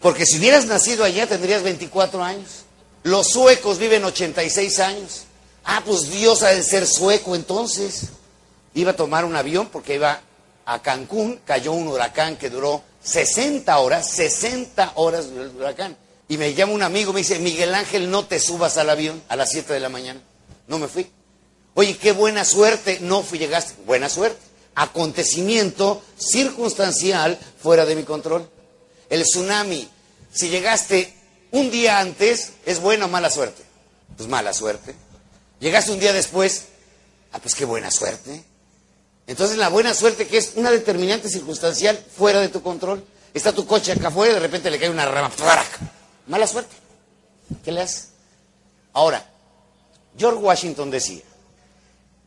[0.01, 2.65] Porque si hubieras nacido allá tendrías 24 años.
[3.03, 5.25] Los suecos viven 86 años.
[5.63, 8.07] Ah, pues Dios ha de ser sueco entonces.
[8.73, 10.19] Iba a tomar un avión porque iba
[10.65, 15.95] a Cancún, cayó un huracán que duró 60 horas, 60 horas duró el huracán.
[16.27, 19.35] Y me llama un amigo, me dice, Miguel Ángel, no te subas al avión a
[19.35, 20.19] las 7 de la mañana.
[20.67, 21.09] No me fui.
[21.75, 22.99] Oye, qué buena suerte.
[23.01, 23.75] No fui, llegaste.
[23.85, 24.39] Buena suerte.
[24.73, 28.49] Acontecimiento circunstancial fuera de mi control.
[29.09, 29.87] El tsunami.
[30.33, 31.13] Si llegaste
[31.51, 33.61] un día antes, ¿es buena o mala suerte?
[34.17, 34.95] Pues mala suerte.
[35.59, 36.65] Llegaste un día después,
[37.31, 38.43] ah, pues qué buena suerte.
[39.27, 43.03] Entonces la buena suerte que es una determinante circunstancial fuera de tu control.
[43.33, 45.31] Está tu coche acá afuera y de repente le cae una rama.
[46.27, 46.75] Mala suerte.
[47.63, 48.09] ¿Qué le haces?
[48.93, 49.29] Ahora,
[50.17, 51.21] George Washington decía,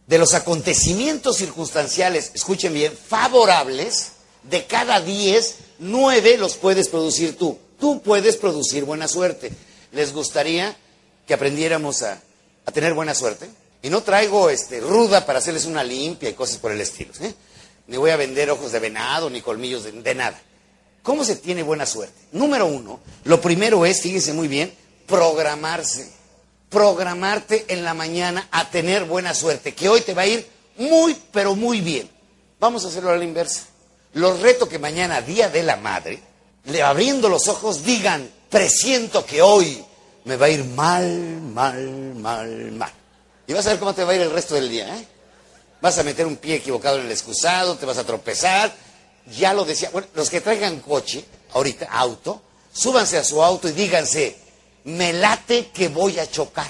[0.07, 7.59] de los acontecimientos circunstanciales, escuchen bien, favorables, de cada 10, 9 los puedes producir tú.
[7.79, 9.53] Tú puedes producir buena suerte.
[9.93, 10.77] ¿Les gustaría
[11.27, 12.21] que aprendiéramos a,
[12.67, 13.49] a tener buena suerte?
[13.83, 17.13] Y no traigo este, ruda para hacerles una limpia y cosas por el estilo.
[17.21, 17.35] ¿eh?
[17.87, 20.41] Ni voy a vender ojos de venado, ni colmillos de, nada.
[21.03, 22.15] ¿Cómo se tiene buena suerte?
[22.33, 24.73] Número uno, lo primero es, fíjense muy bien,
[25.07, 26.13] programarse.
[26.69, 31.17] Programarte en la mañana a tener buena suerte, que hoy te va a ir muy,
[31.33, 32.11] pero muy bien.
[32.61, 33.63] Vamos a hacerlo a la inversa.
[34.13, 36.21] Los reto que mañana, Día de la Madre,
[36.85, 39.83] abriendo los ojos, digan, presiento que hoy
[40.25, 42.93] me va a ir mal, mal, mal, mal.
[43.49, 44.95] Y vas a ver cómo te va a ir el resto del día.
[44.95, 45.07] ¿eh?
[45.81, 48.73] Vas a meter un pie equivocado en el excusado, te vas a tropezar.
[49.39, 49.89] Ya lo decía.
[49.91, 54.37] Bueno, los que traigan coche, ahorita, auto, súbanse a su auto y díganse,
[54.85, 56.69] me late que voy a chocar.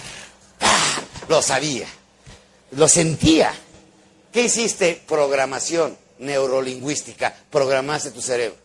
[0.60, 1.00] ¡Ah!
[1.28, 1.88] Lo sabía.
[2.70, 3.52] Lo sentía.
[4.32, 5.02] ¿Qué hiciste?
[5.06, 7.34] Programación neurolingüística.
[7.50, 8.56] Programaste tu cerebro.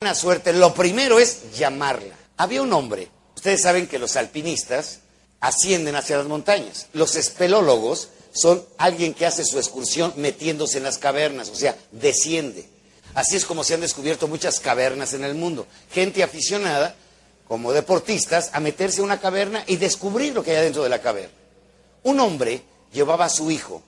[0.00, 0.54] Buena suerte.
[0.54, 2.14] Lo primero es llamarla.
[2.38, 3.10] Había un hombre.
[3.36, 5.00] Ustedes saben que los alpinistas
[5.40, 6.86] ascienden hacia las montañas.
[6.92, 12.68] Los espelólogos son alguien que hace su excursión metiéndose en las cavernas, o sea, desciende.
[13.14, 15.66] Así es como se han descubierto muchas cavernas en el mundo.
[15.90, 16.94] Gente aficionada,
[17.48, 21.00] como deportistas, a meterse en una caverna y descubrir lo que hay dentro de la
[21.00, 21.34] caverna.
[22.04, 23.82] Un hombre llevaba a su hijo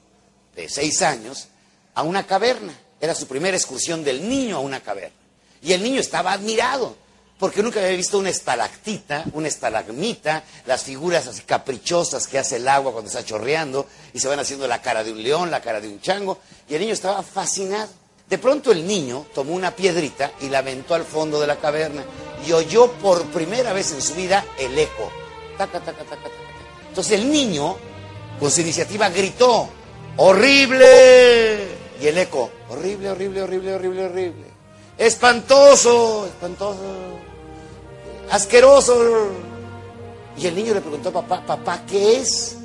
[0.56, 1.48] de seis años
[1.94, 2.76] a una caverna.
[3.00, 5.16] Era su primera excursión del niño a una caverna.
[5.62, 6.96] Y el niño estaba admirado
[7.38, 12.68] porque nunca había visto una estalactita, una estalagmita, las figuras así caprichosas que hace el
[12.68, 15.80] agua cuando está chorreando y se van haciendo la cara de un león, la cara
[15.80, 17.88] de un chango, y el niño estaba fascinado.
[18.28, 22.04] De pronto el niño tomó una piedrita y la aventó al fondo de la caverna
[22.46, 25.10] y oyó por primera vez en su vida el eco.
[25.58, 26.30] Taca, taca, taca,
[26.88, 27.76] Entonces el niño,
[28.38, 29.68] con su iniciativa, gritó,
[30.16, 31.68] ¡horrible!
[32.00, 34.51] Y el eco, horrible, horrible, horrible, horrible, horrible.
[35.02, 36.76] Espantoso, espantoso
[38.30, 38.96] asqueroso.
[40.36, 42.56] Y el niño le preguntó a papá, papá, ¿qué es?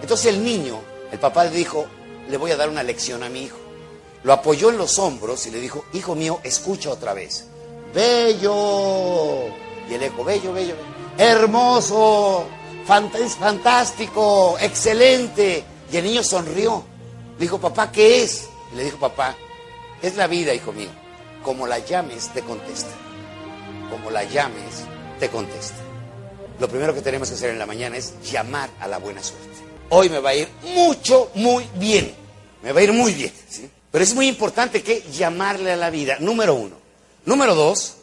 [0.00, 0.80] Entonces el niño,
[1.12, 1.86] el papá le dijo,
[2.28, 3.58] le voy a dar una lección a mi hijo.
[4.22, 7.46] Lo apoyó en los hombros y le dijo, hijo mío, escucha otra vez.
[7.94, 9.48] Bello.
[9.88, 10.76] Y el eco, bello, bello,
[11.18, 12.44] hermoso,
[12.86, 15.64] fantástico, excelente.
[15.92, 16.84] Y el niño sonrió.
[17.38, 18.48] Le dijo, papá, ¿qué es?
[18.72, 19.36] Y le dijo, papá,
[20.00, 20.99] es la vida, hijo mío.
[21.42, 22.90] Como la llames, te contesta
[23.90, 24.84] como la llames,
[25.18, 25.76] te contesta.
[26.58, 29.48] Lo primero que tenemos que hacer en la mañana es llamar a la buena suerte.
[29.90, 32.14] Hoy me va a ir mucho, muy bien.
[32.62, 33.32] Me va a ir muy bien.
[33.90, 36.76] Pero es muy importante que llamarle a la vida, número uno.
[37.24, 37.94] Número dos,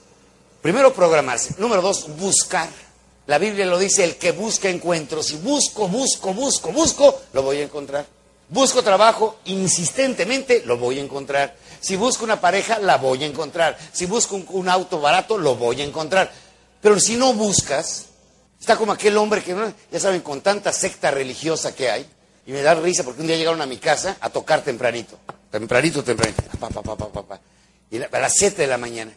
[0.61, 1.55] primero programarse.
[1.57, 2.67] Número dos, buscar.
[3.27, 5.23] La Biblia lo dice, el que busca encuentro.
[5.23, 8.05] Si busco, busco, busco, busco, lo voy a encontrar.
[8.49, 11.55] Busco trabajo insistentemente, lo voy a encontrar.
[11.79, 13.77] Si busco una pareja, la voy a encontrar.
[13.91, 16.31] Si busco un, auto barato, lo voy a encontrar.
[16.81, 18.05] Pero si no buscas,
[18.59, 19.55] está como aquel hombre que,
[19.91, 22.05] ya saben, con tanta secta religiosa que hay,
[22.45, 25.17] y me da risa porque un día llegaron a mi casa a tocar tempranito.
[25.51, 26.43] Tempranito, tempranito.
[27.91, 29.11] y a las 7 de la mañana.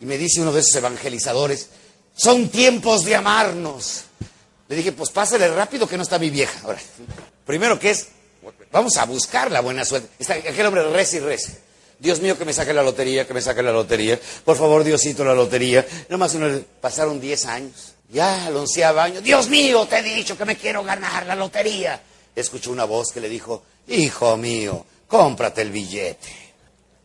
[0.00, 1.70] Y me dice uno de esos evangelizadores,
[2.14, 4.02] son tiempos de amarnos.
[4.68, 6.60] Le dije, pues pásale rápido que no está mi vieja.
[6.64, 6.80] Ahora,
[7.44, 8.08] primero que es
[8.72, 10.08] Vamos a buscar la buena suerte.
[10.18, 11.52] Está, aquel hombre reza y reza.
[11.98, 14.20] Dios mío, que me saque la lotería, que me saque la lotería.
[14.44, 15.86] Por favor, Diosito, la lotería.
[16.08, 16.48] Nomás uno,
[16.80, 17.94] pasaron 10 años.
[18.10, 22.00] Ya al onceavo año, Dios mío, te he dicho que me quiero ganar la lotería.
[22.34, 26.28] Escuchó una voz que le dijo, hijo mío, cómprate el billete.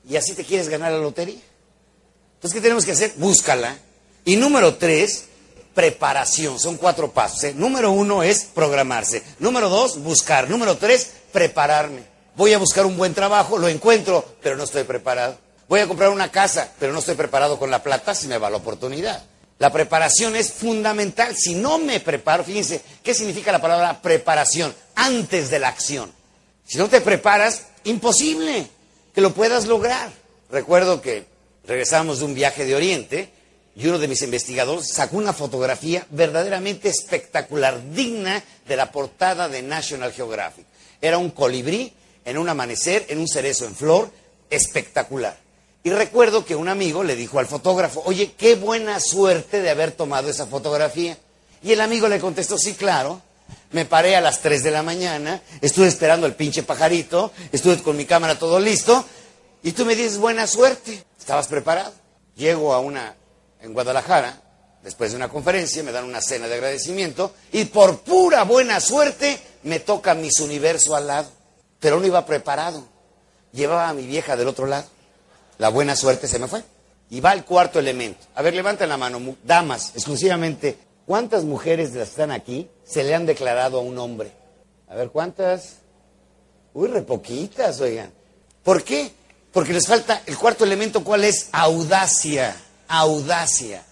[0.08, 1.42] ¿Y así te quieres ganar la lotería?
[2.36, 3.14] Entonces, ¿qué tenemos que hacer?
[3.16, 3.78] Búscala.
[4.26, 5.26] Y número tres,
[5.74, 6.60] preparación.
[6.60, 7.44] Son cuatro pasos.
[7.46, 7.54] ¿eh?
[7.56, 9.24] Número uno es programarse.
[9.40, 10.50] Número dos, buscar.
[10.50, 12.11] Número tres, prepararme.
[12.36, 15.38] Voy a buscar un buen trabajo, lo encuentro, pero no estoy preparado.
[15.68, 18.50] Voy a comprar una casa, pero no estoy preparado con la plata si me va
[18.50, 19.24] la oportunidad.
[19.60, 21.36] La preparación es fundamental.
[21.36, 24.74] Si no me preparo, fíjense, ¿qué significa la palabra preparación?
[24.96, 26.12] Antes de la acción.
[26.66, 28.68] Si no te preparas, imposible
[29.14, 30.12] que lo puedas lograr.
[30.50, 31.26] Recuerdo que
[31.66, 33.30] regresamos de un viaje de Oriente
[33.76, 39.62] y uno de mis investigadores sacó una fotografía verdaderamente espectacular, digna de la portada de
[39.62, 40.66] National Geographic.
[41.02, 41.94] Era un colibrí
[42.26, 44.12] en un amanecer, en un cerezo en flor,
[44.50, 45.38] espectacular.
[45.84, 49.92] Y recuerdo que un amigo le dijo al fotógrafo, oye, qué buena suerte de haber
[49.92, 51.18] tomado esa fotografía.
[51.64, 53.22] Y el amigo le contestó, sí, claro.
[53.72, 57.98] Me paré a las 3 de la mañana, estuve esperando al pinche pajarito, estuve con
[57.98, 59.04] mi cámara todo listo,
[59.64, 61.04] y tú me dices buena suerte.
[61.20, 61.94] ¿Estabas preparado?
[62.36, 63.16] Llego a una,
[63.62, 64.42] en Guadalajara,
[64.84, 69.40] después de una conferencia, me dan una cena de agradecimiento, y por pura buena suerte
[69.64, 71.30] me toca Miss Universo al lado.
[71.82, 72.86] Pero no iba preparado.
[73.52, 74.88] Llevaba a mi vieja del otro lado.
[75.58, 76.64] La buena suerte se me fue.
[77.10, 78.26] Y va el cuarto elemento.
[78.36, 80.78] A ver, levanten la mano, damas, exclusivamente.
[81.06, 84.32] ¿Cuántas mujeres de las que están aquí se le han declarado a un hombre?
[84.88, 85.80] A ver, ¿cuántas?
[86.74, 88.14] Uy, re poquitas, oigan.
[88.64, 89.12] ¿Por qué?
[89.52, 91.50] Porque les falta el cuarto elemento, ¿cuál es?
[91.52, 92.56] Audacia.
[92.88, 93.84] Audacia.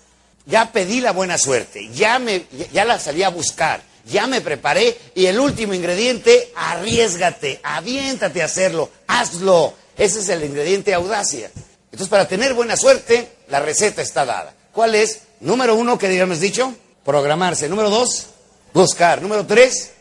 [0.45, 4.97] Ya pedí la buena suerte, ya, me, ya la salí a buscar, ya me preparé
[5.15, 9.73] y el último ingrediente, arriesgate, aviéntate a hacerlo, hazlo.
[9.97, 11.51] Ese es el ingrediente audacia.
[11.85, 14.53] Entonces, para tener buena suerte, la receta está dada.
[14.71, 15.21] ¿Cuál es?
[15.39, 17.67] Número uno, que digamos dicho, programarse.
[17.67, 18.27] Número dos,
[18.73, 19.21] buscar.
[19.21, 19.91] Número tres,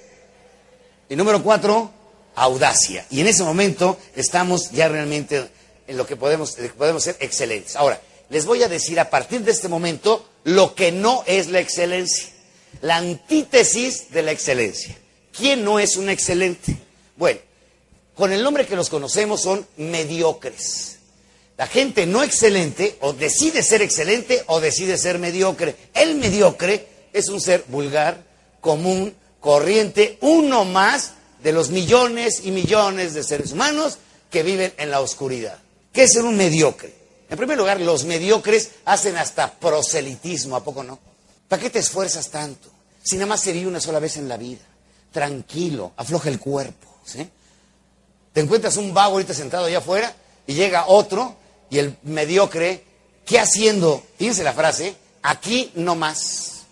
[1.08, 1.90] y número cuatro,
[2.34, 3.06] audacia.
[3.10, 5.48] Y en ese momento estamos ya realmente
[5.86, 7.76] en lo que podemos, podemos ser excelentes.
[7.76, 11.60] Ahora, les voy a decir a partir de este momento lo que no es la
[11.60, 12.28] excelencia.
[12.82, 14.96] La antítesis de la excelencia.
[15.32, 16.76] ¿Quién no es un excelente?
[17.16, 17.40] Bueno,
[18.14, 20.98] con el nombre que los conocemos son mediocres.
[21.56, 25.74] La gente no excelente o decide ser excelente o decide ser mediocre.
[25.92, 28.22] El mediocre es un ser vulgar,
[28.60, 33.98] común, corriente, uno más de los millones y millones de seres humanos
[34.30, 35.58] que viven en la oscuridad.
[35.92, 36.92] ¿Qué es ser un mediocre?
[37.30, 40.98] En primer lugar, los mediocres hacen hasta proselitismo, ¿a poco no?
[41.48, 42.68] ¿Para qué te esfuerzas tanto?
[43.02, 44.60] Si nada más se vive una sola vez en la vida.
[45.10, 47.28] Tranquilo, afloja el cuerpo, ¿sí?
[48.32, 50.14] Te encuentras un vago ahorita sentado allá afuera
[50.46, 51.34] y llega otro
[51.70, 52.84] y el mediocre,
[53.24, 54.04] ¿qué haciendo?
[54.18, 56.64] Fíjense la frase, aquí no más.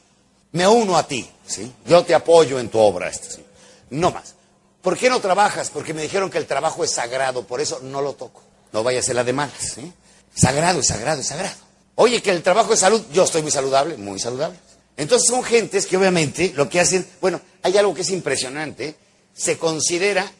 [0.52, 1.72] Me uno a ti, ¿sí?
[1.86, 3.44] Yo te apoyo en tu obra, ¿sí?
[3.90, 4.34] no más.
[4.82, 5.70] ¿Por qué no trabajas?
[5.70, 8.42] Porque me dijeron que el trabajo es sagrado, por eso no lo toco.
[8.72, 9.92] No vaya a ser la de malas, ¿sí?
[10.34, 11.65] Sagrado, sagrado, sagrado.
[11.96, 14.58] Oye, que el trabajo es salud, yo estoy muy saludable, muy saludable.
[14.96, 18.94] Entonces son gentes que obviamente lo que hacen, bueno, hay algo que es impresionante,
[19.34, 20.30] se considera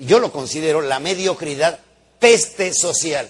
[0.00, 1.78] yo lo considero la mediocridad
[2.18, 3.28] peste social.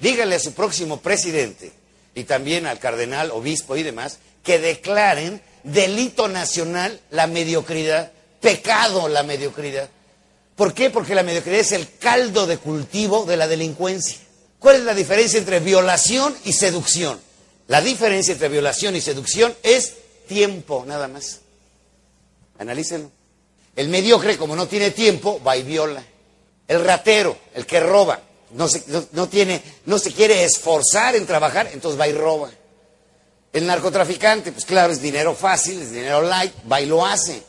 [0.00, 1.72] Dígale a su próximo presidente
[2.14, 9.22] y también al cardenal, obispo y demás, que declaren delito nacional la mediocridad, pecado la
[9.22, 9.88] mediocridad.
[10.54, 10.90] ¿Por qué?
[10.90, 14.18] Porque la mediocridad es el caldo de cultivo de la delincuencia.
[14.62, 17.20] ¿Cuál es la diferencia entre violación y seducción?
[17.66, 19.94] La diferencia entre violación y seducción es
[20.28, 21.40] tiempo, nada más.
[22.60, 23.10] Analícenlo.
[23.74, 26.04] El mediocre, como no tiene tiempo, va y viola.
[26.68, 28.20] El ratero, el que roba,
[28.52, 32.48] no se, no, tiene, no se quiere esforzar en trabajar, entonces va y roba.
[33.52, 37.42] El narcotraficante, pues claro, es dinero fácil, es dinero light, va y lo hace.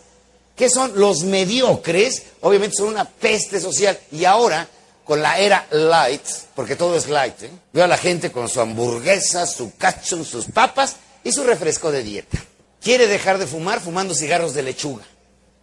[0.56, 2.24] ¿Qué son los mediocres?
[2.42, 4.00] Obviamente son una peste social.
[4.12, 4.68] Y ahora,
[5.04, 7.52] con la era light, porque todo es light, ¿eh?
[7.74, 12.04] veo a la gente con su hamburguesa, su cacho, sus papas y su refresco de
[12.04, 12.38] dieta.
[12.82, 15.06] Quiere dejar de fumar fumando cigarros de lechuga.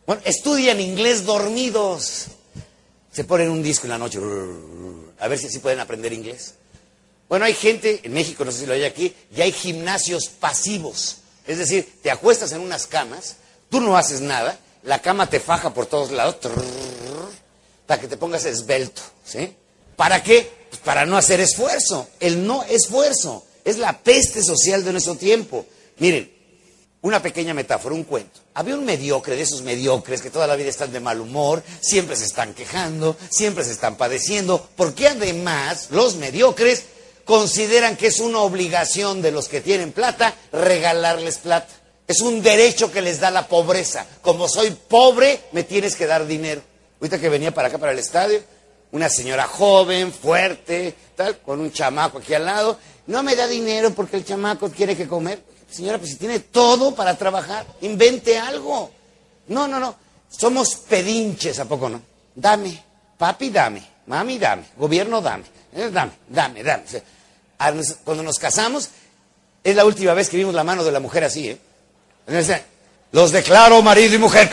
[0.06, 2.26] Bueno, estudian inglés dormidos.
[3.12, 4.18] Se ponen un disco en la noche,
[5.18, 6.54] a ver si así pueden aprender inglés.
[7.28, 11.18] Bueno, hay gente, en México, no sé si lo hay aquí, y hay gimnasios pasivos.
[11.46, 13.36] Es decir, te acuestas en unas camas,
[13.68, 16.36] tú no haces nada, la cama te faja por todos lados,
[17.90, 19.02] para que te pongas esbelto.
[19.24, 19.52] ¿sí?
[19.96, 20.48] ¿Para qué?
[20.68, 22.06] Pues para no hacer esfuerzo.
[22.20, 25.66] El no esfuerzo es la peste social de nuestro tiempo.
[25.98, 26.32] Miren,
[27.00, 28.38] una pequeña metáfora, un cuento.
[28.54, 32.14] Había un mediocre de esos mediocres que toda la vida están de mal humor, siempre
[32.14, 36.84] se están quejando, siempre se están padeciendo, porque además los mediocres
[37.24, 41.74] consideran que es una obligación de los que tienen plata regalarles plata.
[42.06, 44.06] Es un derecho que les da la pobreza.
[44.22, 46.69] Como soy pobre, me tienes que dar dinero.
[47.00, 48.42] Ahorita que venía para acá, para el estadio,
[48.92, 53.90] una señora joven, fuerte, tal, con un chamaco aquí al lado, no me da dinero
[53.90, 58.90] porque el chamaco quiere que comer Señora, pues si tiene todo para trabajar, invente algo.
[59.48, 59.94] No, no, no.
[60.28, 62.00] Somos pedinches, ¿a poco no?
[62.34, 62.82] Dame,
[63.16, 66.84] papi, dame, mami, dame, gobierno, dame, eh, dame, dame, dame.
[68.04, 68.88] Cuando nos casamos,
[69.62, 71.58] es la última vez que vimos la mano de la mujer así, ¿eh?
[73.12, 74.50] Los declaro marido y mujer.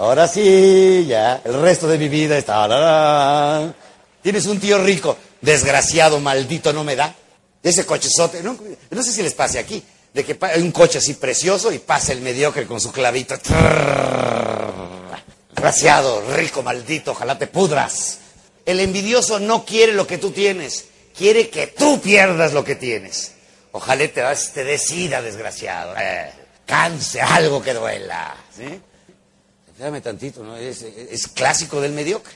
[0.00, 3.70] Ahora sí, ya, el resto de mi vida está.
[4.22, 7.14] Tienes un tío rico, desgraciado, maldito, no me da.
[7.62, 8.56] Ese cochezote, no,
[8.88, 9.84] no sé si les pase aquí,
[10.14, 13.36] de que hay un coche así precioso y pasa el mediocre con su clavito.
[15.50, 18.20] Desgraciado, rico, maldito, ojalá te pudras.
[18.64, 23.32] El envidioso no quiere lo que tú tienes, quiere que tú pierdas lo que tienes.
[23.72, 24.22] Ojalá te,
[24.54, 25.94] te decida, desgraciado.
[25.98, 26.32] Eh,
[26.64, 28.34] canse, algo que duela.
[28.56, 28.80] ¿sí?
[29.80, 30.58] Espérame tantito, ¿no?
[30.58, 32.34] Es, clásico del mediocre.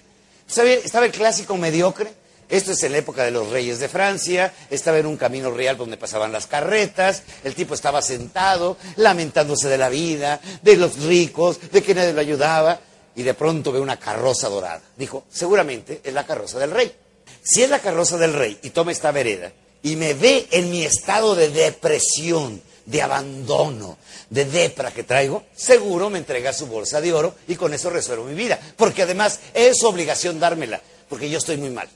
[0.49, 2.11] Estaba el clásico mediocre.
[2.49, 4.55] Esto es en la época de los reyes de Francia.
[4.71, 7.23] Estaba en un camino real donde pasaban las carretas.
[7.45, 12.23] El tipo estaba sentado, lamentándose de la vida, de los ricos, de que nadie lo
[12.23, 12.81] ayudaba.
[13.15, 14.81] Y de pronto ve una carroza dorada.
[14.97, 16.95] Dijo, seguramente es la carroza del rey.
[17.43, 19.53] Si es la carroza del rey y toma esta vereda
[19.83, 23.99] y me ve en mi estado de depresión, de abandono,
[24.31, 28.25] de depra que traigo, seguro me entrega su bolsa de oro y con eso resuelvo
[28.25, 28.59] mi vida.
[28.77, 31.89] Porque además es su obligación dármela, porque yo estoy muy mal.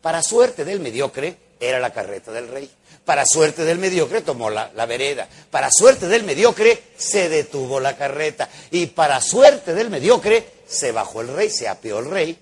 [0.00, 2.68] Para suerte del mediocre, era la carreta del rey.
[3.04, 5.28] Para suerte del mediocre, tomó la, la, vereda.
[5.50, 8.48] Para suerte del mediocre, se detuvo la carreta.
[8.70, 12.38] Y para suerte del mediocre, se bajó el rey, se apeó el rey,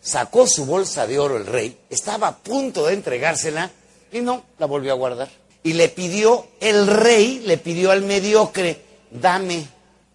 [0.00, 3.70] sacó su bolsa de oro el rey, estaba a punto de entregársela
[4.12, 5.28] y no, la volvió a guardar
[5.62, 9.66] y le pidió, el rey le pidió al mediocre, dame.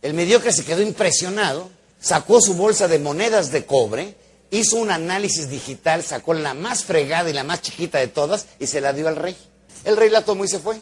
[0.01, 4.15] El mediocre se quedó impresionado, sacó su bolsa de monedas de cobre,
[4.51, 8.67] hizo un análisis digital, sacó la más fregada y la más chiquita de todas y
[8.67, 9.36] se la dio al rey.
[9.84, 10.79] El rey la tomó y se fue.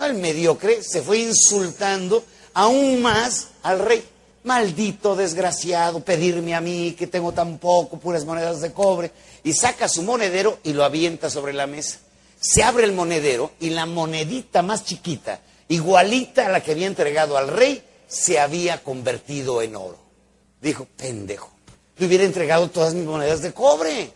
[0.00, 4.02] El mediocre se fue insultando aún más al rey.
[4.44, 9.10] Maldito desgraciado, pedirme a mí que tengo tan poco, puras monedas de cobre.
[9.44, 11.98] Y saca su monedero y lo avienta sobre la mesa
[12.40, 17.36] se abre el monedero y la monedita más chiquita, igualita a la que había entregado
[17.36, 19.98] al rey, se había convertido en oro.
[20.60, 21.50] Dijo, pendejo,
[21.98, 24.12] le hubiera entregado todas mis monedas de cobre.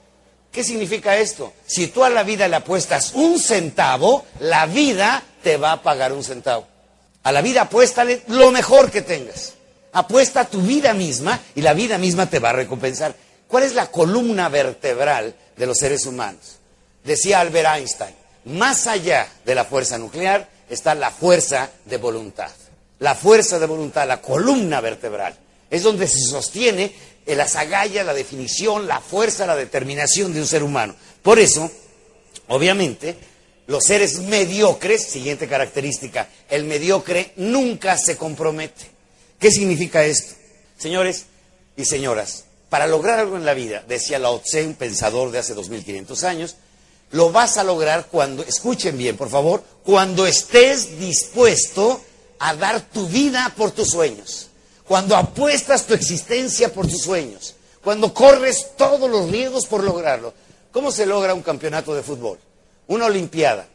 [0.50, 1.52] ¿Qué significa esto?
[1.66, 6.12] Si tú a la vida le apuestas un centavo, la vida te va a pagar
[6.12, 6.66] un centavo.
[7.22, 9.54] A la vida apuéstale lo mejor que tengas.
[9.92, 13.14] Apuesta tu vida misma y la vida misma te va a recompensar.
[13.46, 16.58] ¿Cuál es la columna vertebral de los seres humanos?
[17.04, 22.50] Decía Albert Einstein, más allá de la fuerza nuclear está la fuerza de voluntad.
[22.98, 25.36] La fuerza de voluntad, la columna vertebral,
[25.70, 26.92] es donde se sostiene
[27.26, 30.94] la agallas, la definición, la fuerza, la determinación de un ser humano.
[31.22, 31.70] Por eso,
[32.48, 33.16] obviamente,
[33.66, 38.90] los seres mediocres, siguiente característica, el mediocre nunca se compromete.
[39.38, 40.34] ¿Qué significa esto?
[40.78, 41.26] Señores
[41.76, 45.54] y señoras, para lograr algo en la vida, decía Lao Tse, un pensador de hace
[45.54, 46.56] 2500 años,
[47.12, 52.00] lo vas a lograr cuando, escuchen bien, por favor, cuando estés dispuesto
[52.38, 54.48] a dar tu vida por tus sueños,
[54.86, 60.32] cuando apuestas tu existencia por tus sueños, cuando corres todos los riesgos por lograrlo.
[60.72, 62.38] ¿Cómo se logra un campeonato de fútbol?
[62.86, 63.66] Una olimpiada.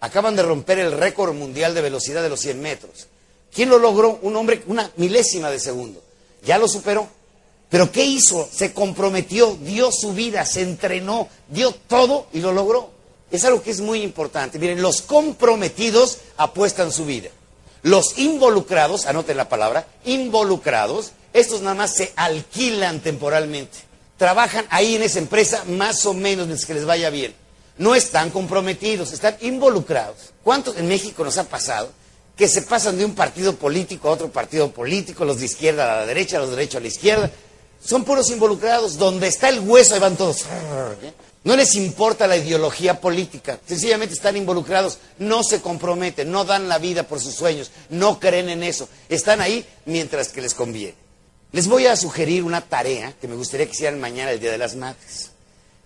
[0.00, 3.06] Acaban de romper el récord mundial de velocidad de los 100 metros.
[3.52, 4.18] ¿Quién lo logró?
[4.22, 6.02] Un hombre, una milésima de segundo.
[6.44, 7.08] Ya lo superó.
[7.74, 8.48] Pero ¿qué hizo?
[8.52, 12.92] Se comprometió, dio su vida, se entrenó, dio todo y lo logró.
[13.32, 14.60] Es algo que es muy importante.
[14.60, 17.30] Miren, los comprometidos apuestan su vida.
[17.82, 23.78] Los involucrados, anoten la palabra, involucrados, estos nada más se alquilan temporalmente.
[24.18, 27.34] Trabajan ahí en esa empresa más o menos mientras que les vaya bien.
[27.76, 30.32] No están comprometidos, están involucrados.
[30.44, 31.90] ¿Cuántos en México nos ha pasado
[32.36, 35.96] que se pasan de un partido político a otro partido político, los de izquierda a
[35.96, 37.32] la derecha, los de derecha a la izquierda?
[37.84, 38.96] Son puros involucrados.
[38.96, 40.44] Donde está el hueso, ahí van todos.
[41.44, 43.58] No les importa la ideología política.
[43.66, 44.98] Sencillamente están involucrados.
[45.18, 48.88] No se comprometen, no dan la vida por sus sueños, no creen en eso.
[49.10, 50.94] Están ahí mientras que les conviene.
[51.52, 54.58] Les voy a sugerir una tarea que me gustaría que hicieran mañana, el Día de
[54.58, 55.30] las Madres.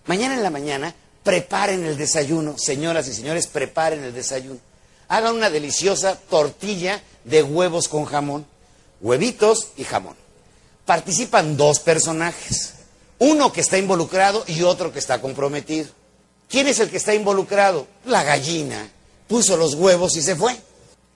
[0.05, 2.57] Mañana en la mañana, preparen el desayuno.
[2.57, 4.59] Señoras y señores, preparen el desayuno.
[5.09, 8.45] Hagan una deliciosa tortilla de huevos con jamón.
[9.01, 10.28] Huevitos y jamón
[10.89, 12.73] participan dos personajes.
[13.19, 15.87] Uno que está involucrado y otro que está comprometido.
[16.49, 17.85] ¿Quién es el que está involucrado?
[18.05, 18.89] La gallina.
[19.27, 20.55] Puso los huevos y se fue.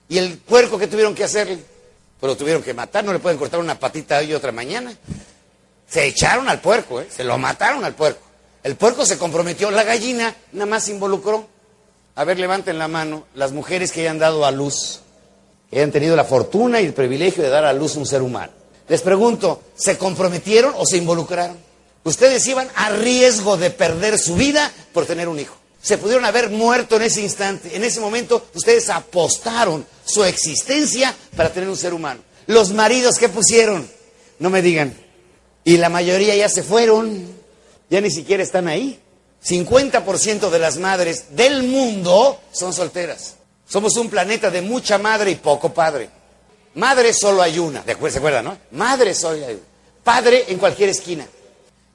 [0.08, 1.58] ¿Y el puerco que tuvieron que hacerle?
[2.20, 4.96] Pues lo tuvieron que matar, no le pueden cortar una patita hoy y otra mañana.
[5.88, 7.08] Se echaron al puerco, ¿eh?
[7.10, 8.22] se lo mataron al puerco.
[8.62, 11.48] El puerco se comprometió, la gallina nada más se involucró.
[12.14, 15.00] A ver, levanten la mano las mujeres que hayan dado a luz,
[15.68, 18.63] que hayan tenido la fortuna y el privilegio de dar a luz un ser humano.
[18.88, 21.56] Les pregunto, ¿se comprometieron o se involucraron?
[22.04, 25.56] Ustedes iban a riesgo de perder su vida por tener un hijo.
[25.80, 27.76] Se pudieron haber muerto en ese instante.
[27.76, 32.20] En ese momento ustedes apostaron su existencia para tener un ser humano.
[32.46, 33.88] Los maridos, ¿qué pusieron?
[34.38, 34.94] No me digan.
[35.64, 37.26] Y la mayoría ya se fueron.
[37.88, 39.00] Ya ni siquiera están ahí.
[39.44, 43.36] 50% de las madres del mundo son solteras.
[43.66, 46.08] Somos un planeta de mucha madre y poco padre.
[46.74, 47.82] Madre solo hay una.
[47.82, 48.12] ¿De acuerdo?
[48.12, 48.58] ¿Se acuerdan, no?
[48.72, 49.62] Madre solo hay una.
[50.02, 51.26] Padre en cualquier esquina.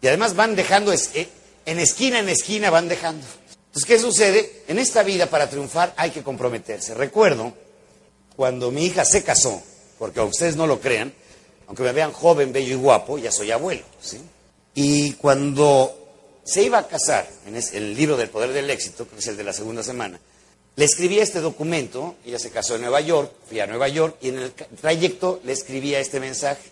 [0.02, 1.30] Y además van dejando, eh,
[1.66, 3.26] en esquina en esquina van dejando.
[3.68, 4.64] Entonces, ¿qué sucede?
[4.68, 6.94] En esta vida para triunfar hay que comprometerse.
[6.94, 7.54] Recuerdo
[8.36, 9.62] cuando mi hija se casó,
[10.00, 11.14] porque a ustedes no lo crean,
[11.68, 13.84] aunque me vean joven, bello y guapo, ya soy abuelo.
[14.02, 14.20] ¿sí?
[14.74, 15.96] Y cuando
[16.44, 19.44] se iba a casar, en el libro del poder del éxito, que es el de
[19.44, 20.20] la segunda semana,
[20.80, 24.30] le escribí este documento, ella se casó en Nueva York, fui a Nueva York, y
[24.30, 26.70] en el trayecto le escribía este mensaje.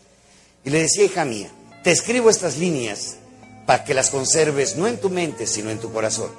[0.63, 1.51] Y le decía, hija mía,
[1.83, 3.17] te escribo estas líneas
[3.65, 6.31] para que las conserves no en tu mente, sino en tu corazón.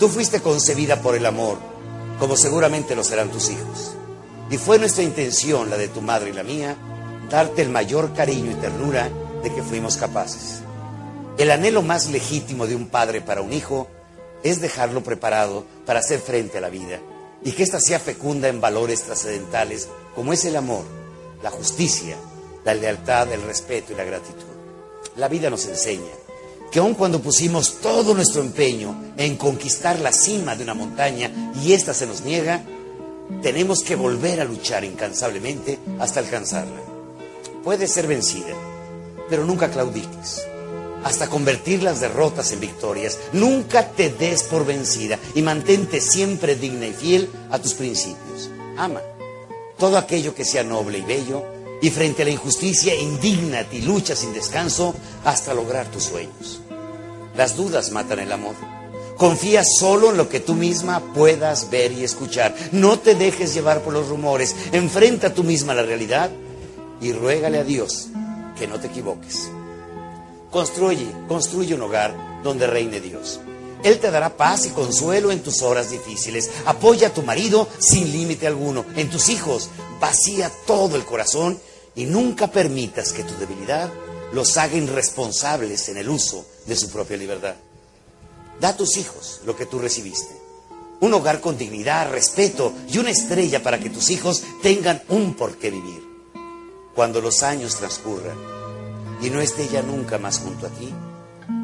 [0.00, 1.56] Tú fuiste concebida por el amor,
[2.18, 3.94] como seguramente lo serán tus hijos.
[4.50, 6.76] Y fue nuestra intención, la de tu madre y la mía,
[7.30, 9.08] darte el mayor cariño y ternura
[9.40, 10.62] de que fuimos capaces.
[11.38, 13.86] El anhelo más legítimo de un padre para un hijo
[14.42, 17.00] es dejarlo preparado para hacer frente a la vida
[17.44, 20.84] y que ésta sea fecunda en valores trascendentales como es el amor,
[21.42, 22.16] la justicia,
[22.64, 24.46] la lealtad, el respeto y la gratitud.
[25.16, 26.12] La vida nos enseña
[26.70, 31.74] que aun cuando pusimos todo nuestro empeño en conquistar la cima de una montaña y
[31.74, 32.64] ésta se nos niega,
[33.42, 36.80] tenemos que volver a luchar incansablemente hasta alcanzarla.
[37.62, 38.54] Puede ser vencida,
[39.28, 40.46] pero nunca claudiques.
[41.04, 43.18] Hasta convertir las derrotas en victorias.
[43.32, 48.50] Nunca te des por vencida y mantente siempre digna y fiel a tus principios.
[48.76, 49.00] Ama
[49.82, 51.42] todo aquello que sea noble y bello
[51.80, 54.94] y frente a la injusticia, indígnate y lucha sin descanso
[55.24, 56.60] hasta lograr tus sueños.
[57.36, 58.54] Las dudas matan el amor.
[59.16, 62.54] Confía solo en lo que tú misma puedas ver y escuchar.
[62.70, 64.54] No te dejes llevar por los rumores.
[64.70, 66.30] Enfrenta tú misma la realidad
[67.00, 68.06] y ruégale a Dios
[68.56, 69.50] que no te equivoques.
[70.52, 73.40] Construye, construye un hogar donde reine Dios.
[73.82, 76.50] Él te dará paz y consuelo en tus horas difíciles.
[76.66, 78.84] Apoya a tu marido sin límite alguno.
[78.94, 81.58] En tus hijos, vacía todo el corazón
[81.96, 83.90] y nunca permitas que tu debilidad
[84.34, 87.54] los haga irresponsables en el uso de su propia libertad.
[88.60, 90.36] Da a tus hijos lo que tú recibiste.
[91.00, 95.56] Un hogar con dignidad, respeto y una estrella para que tus hijos tengan un por
[95.56, 96.02] qué vivir.
[96.94, 98.61] Cuando los años transcurran
[99.22, 100.92] y no esté ya nunca más junto a ti,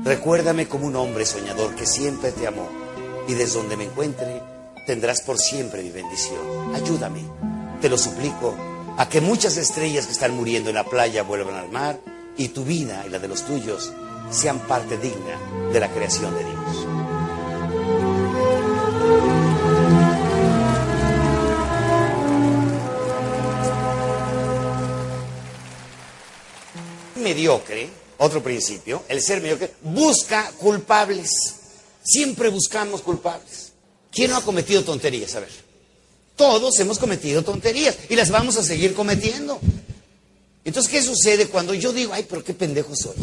[0.04, 2.68] recuérdame como un hombre soñador que siempre te amó
[3.26, 4.42] y desde donde me encuentre
[4.86, 6.74] tendrás por siempre mi bendición.
[6.74, 7.24] Ayúdame,
[7.80, 8.54] te lo suplico
[8.96, 12.00] a que muchas estrellas que están muriendo en la playa vuelvan al mar
[12.36, 13.92] y tu vida y la de los tuyos
[14.30, 15.38] sean parte digna
[15.72, 16.97] de la creación de Dios.
[27.28, 31.30] Mediocre, otro principio, el ser mediocre, busca culpables.
[32.02, 33.72] Siempre buscamos culpables.
[34.10, 35.34] ¿Quién no ha cometido tonterías?
[35.34, 35.50] A ver.
[36.36, 39.60] Todos hemos cometido tonterías y las vamos a seguir cometiendo.
[40.64, 43.16] Entonces, ¿qué sucede cuando yo digo, ay, pero qué pendejo soy?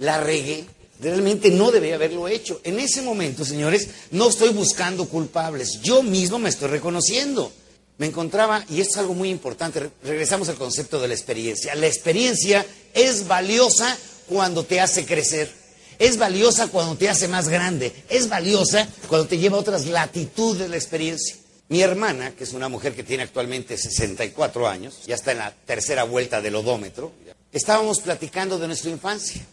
[0.00, 0.66] La regué.
[1.00, 2.60] Realmente no debía haberlo hecho.
[2.62, 5.80] En ese momento, señores, no estoy buscando culpables.
[5.82, 7.50] Yo mismo me estoy reconociendo.
[7.98, 11.74] Me encontraba, y esto es algo muy importante, regresamos al concepto de la experiencia.
[11.74, 13.96] La experiencia es valiosa
[14.28, 15.50] cuando te hace crecer.
[15.98, 17.92] Es valiosa cuando te hace más grande.
[18.10, 21.36] Es valiosa cuando te lleva a otras latitudes de la experiencia.
[21.68, 25.54] Mi hermana, que es una mujer que tiene actualmente 64 años, ya está en la
[25.64, 27.12] tercera vuelta del odómetro,
[27.52, 29.44] estábamos platicando de nuestra infancia.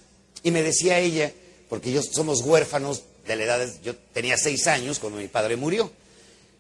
[0.44, 1.32] Y me decía ella,
[1.70, 5.56] porque yo somos huérfanos de la edad, de, yo tenía seis años cuando mi padre
[5.56, 5.92] murió.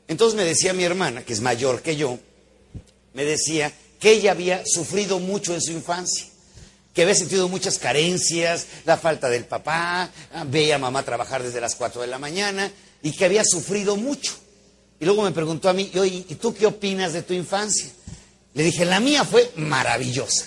[0.07, 2.19] Entonces me decía mi hermana, que es mayor que yo,
[3.13, 6.25] me decía que ella había sufrido mucho en su infancia,
[6.93, 10.11] que había sentido muchas carencias, la falta del papá,
[10.47, 14.33] veía a mamá trabajar desde las 4 de la mañana y que había sufrido mucho.
[14.99, 17.89] Y luego me preguntó a mí, ¿y tú qué opinas de tu infancia?
[18.53, 20.45] Le dije, la mía fue maravillosa.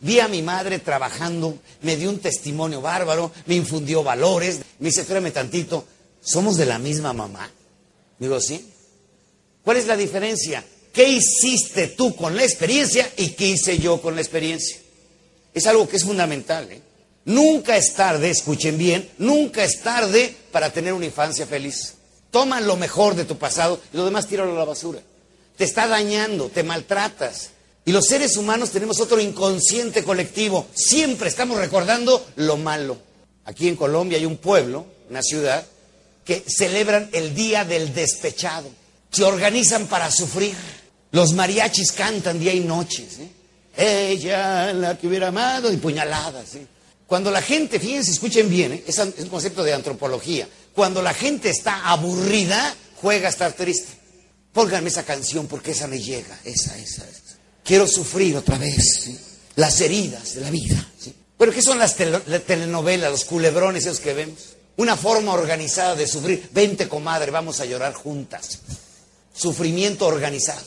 [0.00, 4.60] Vi a mi madre trabajando, me dio un testimonio bárbaro, me infundió valores.
[4.78, 5.84] Me dice, espérame tantito,
[6.22, 7.50] ¿somos de la misma mamá?
[8.18, 8.66] Digo, sí.
[9.64, 10.64] ¿Cuál es la diferencia?
[10.92, 14.78] ¿Qué hiciste tú con la experiencia y qué hice yo con la experiencia?
[15.54, 16.70] Es algo que es fundamental.
[16.70, 16.80] ¿eh?
[17.26, 21.94] Nunca es tarde, escuchen bien, nunca es tarde para tener una infancia feliz.
[22.30, 25.00] Toma lo mejor de tu pasado y lo demás tíralo a la basura.
[25.56, 27.50] Te está dañando, te maltratas.
[27.84, 30.66] Y los seres humanos tenemos otro inconsciente colectivo.
[30.74, 32.98] Siempre estamos recordando lo malo.
[33.44, 35.66] Aquí en Colombia hay un pueblo, una ciudad,
[36.24, 38.70] que celebran el Día del Despechado.
[39.10, 40.54] Se organizan para sufrir.
[41.12, 43.06] Los mariachis cantan día y noche.
[43.76, 46.56] Ella, la que hubiera amado, y puñaladas.
[47.06, 48.84] Cuando la gente, fíjense, escuchen bien, ¿eh?
[48.86, 50.48] es un concepto de antropología.
[50.74, 53.92] Cuando la gente está aburrida, juega a estar triste.
[54.52, 57.08] Pónganme esa canción porque esa me llega, esa, esa.
[57.08, 57.20] esa.
[57.64, 59.10] Quiero sufrir otra vez
[59.56, 60.88] las heridas de la vida.
[61.38, 64.56] Pero ¿qué son las, telenovelas, los culebrones esos que vemos?
[64.76, 66.48] Una forma organizada de sufrir.
[66.52, 68.58] Vente, comadre, vamos a llorar juntas.
[69.40, 70.66] Sufrimiento organizado.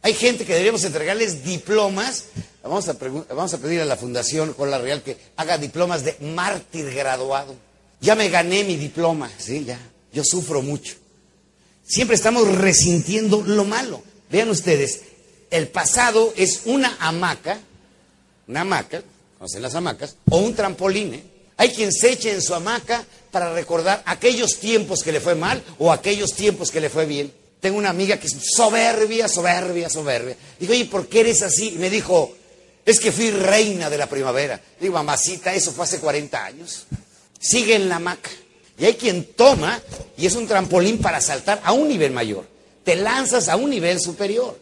[0.00, 2.26] Hay gente que deberíamos entregarles diplomas.
[2.62, 6.94] Vamos a, vamos a pedir a la Fundación la Real que haga diplomas de mártir
[6.94, 7.56] graduado.
[8.00, 9.80] Ya me gané mi diploma, sí, ya.
[10.12, 10.94] Yo sufro mucho.
[11.84, 14.00] Siempre estamos resintiendo lo malo.
[14.30, 15.00] Vean ustedes,
[15.50, 17.58] el pasado es una hamaca,
[18.46, 19.02] una hamaca,
[19.38, 21.14] conocen las hamacas, o un trampolín.
[21.14, 21.24] ¿eh?
[21.56, 25.60] Hay quien se eche en su hamaca para recordar aquellos tiempos que le fue mal
[25.80, 27.32] o aquellos tiempos que le fue bien.
[27.60, 30.36] Tengo una amiga que es soberbia, soberbia, soberbia.
[30.58, 31.70] Digo, oye, ¿por qué eres así?
[31.74, 32.34] Y me dijo,
[32.84, 34.60] es que fui reina de la primavera.
[34.80, 36.84] Digo, mamacita, eso fue hace 40 años.
[37.38, 38.30] Sigue en la hamaca.
[38.78, 39.80] Y hay quien toma
[40.16, 42.46] y es un trampolín para saltar a un nivel mayor.
[42.84, 44.58] Te lanzas a un nivel superior.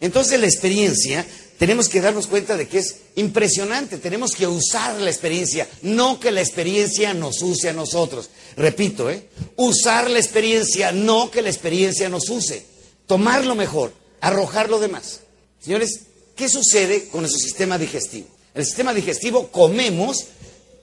[0.00, 1.24] Entonces la experiencia,
[1.58, 6.30] tenemos que darnos cuenta de que es impresionante, tenemos que usar la experiencia, no que
[6.30, 8.30] la experiencia nos use a nosotros.
[8.56, 9.28] Repito, ¿eh?
[9.56, 12.64] usar la experiencia, no que la experiencia nos use.
[13.06, 15.20] Tomar lo mejor, arrojar lo demás.
[15.60, 16.02] Señores,
[16.36, 18.28] ¿qué sucede con nuestro sistema digestivo?
[18.54, 20.26] El sistema digestivo comemos,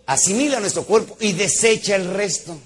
[0.06, 2.58] asimila nuestro cuerpo y desecha el resto.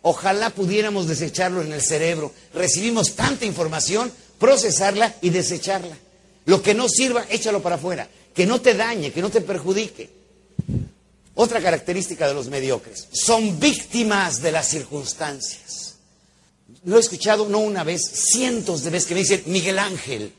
[0.00, 2.32] Ojalá pudiéramos desecharlo en el cerebro.
[2.54, 5.96] Recibimos tanta información procesarla y desecharla.
[6.46, 8.08] Lo que no sirva, échalo para afuera.
[8.34, 10.10] Que no te dañe, que no te perjudique.
[11.34, 15.96] Otra característica de los mediocres, son víctimas de las circunstancias.
[16.84, 20.32] Lo he escuchado no una vez, cientos de veces que me dicen, Miguel Ángel,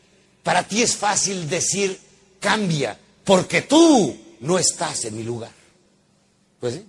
[0.43, 1.97] para ti es fácil decir
[2.39, 5.51] cambia, porque tú no estás en mi lugar.
[6.60, 6.86] Pues sí.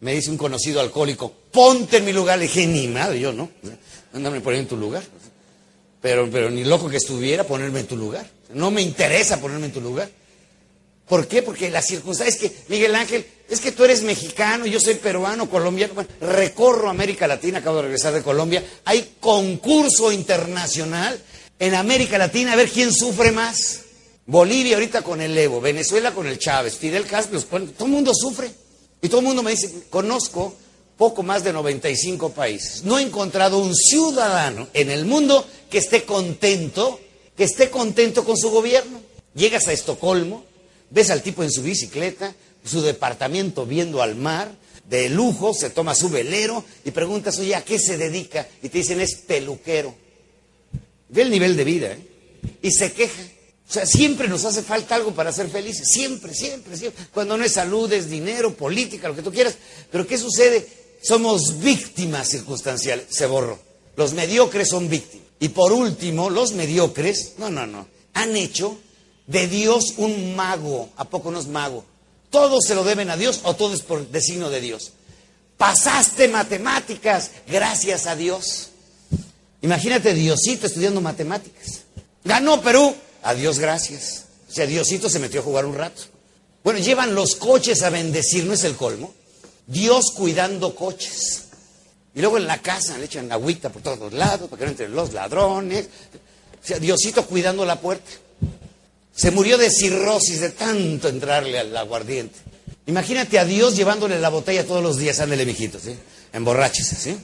[0.00, 2.38] Me dice un conocido alcohólico, ponte en mi lugar.
[2.38, 3.48] Le dije, ni madre, yo no.
[4.12, 5.02] Ándame poner en tu lugar.
[6.02, 8.28] Pero, pero ni loco que estuviera ponerme en tu lugar.
[8.52, 10.10] No me interesa ponerme en tu lugar.
[11.08, 11.42] ¿Por qué?
[11.42, 15.48] Porque la circunstancia es que, Miguel Ángel, es que tú eres mexicano, yo soy peruano,
[15.48, 15.94] colombiano.
[16.20, 18.64] recorro América Latina, acabo de regresar de Colombia.
[18.84, 21.20] Hay concurso internacional
[21.58, 23.80] en América Latina a ver quién sufre más.
[24.26, 28.50] Bolivia ahorita con el Evo, Venezuela con el Chávez, Fidel Castro, todo el mundo sufre.
[29.02, 30.56] Y todo el mundo me dice, conozco
[30.96, 32.84] poco más de 95 países.
[32.84, 37.00] No he encontrado un ciudadano en el mundo que esté contento,
[37.36, 39.00] que esté contento con su gobierno.
[39.34, 40.44] Llegas a Estocolmo,
[40.90, 42.34] ves al tipo en su bicicleta,
[42.64, 44.52] su departamento viendo al mar,
[44.88, 48.46] de lujo, se toma su velero y preguntas, oye, ¿a qué se dedica?
[48.62, 49.94] Y te dicen, es peluquero.
[51.08, 52.08] Ve el nivel de vida, ¿eh?
[52.60, 53.22] Y se queja.
[53.68, 55.88] O sea, siempre nos hace falta algo para ser felices.
[55.88, 57.06] Siempre, siempre, siempre.
[57.12, 59.56] Cuando no es salud, es dinero, política, lo que tú quieras.
[59.90, 60.66] Pero ¿qué sucede?
[61.02, 63.06] Somos víctimas circunstanciales.
[63.10, 63.58] Se borró.
[63.96, 65.26] Los mediocres son víctimas.
[65.40, 68.78] Y por último, los mediocres, no, no, no, han hecho
[69.26, 70.90] de Dios un mago.
[70.96, 71.84] ¿A poco no es mago?
[72.30, 74.92] Todos se lo deben a Dios o todo es por designio de Dios.
[75.58, 78.68] Pasaste matemáticas gracias a Dios.
[79.62, 81.82] Imagínate Diosito estudiando matemáticas.
[82.24, 82.94] Ganó Perú.
[83.24, 84.26] A Dios gracias.
[84.48, 86.02] O sea, Diosito se metió a jugar un rato.
[86.64, 89.12] Bueno, llevan los coches a bendecir, ¿no es el colmo?
[89.72, 91.44] Dios cuidando coches.
[92.14, 94.94] Y luego en la casa le echan agüita por todos lados para que no entren
[94.94, 95.88] los ladrones.
[96.78, 98.10] Diosito cuidando la puerta.
[99.14, 102.38] Se murió de cirrosis de tanto entrarle al aguardiente.
[102.86, 105.96] Imagínate a Dios llevándole la botella todos los días, ándele, mijito, ¿sí?
[106.32, 107.16] Emborráchese, ¿sí?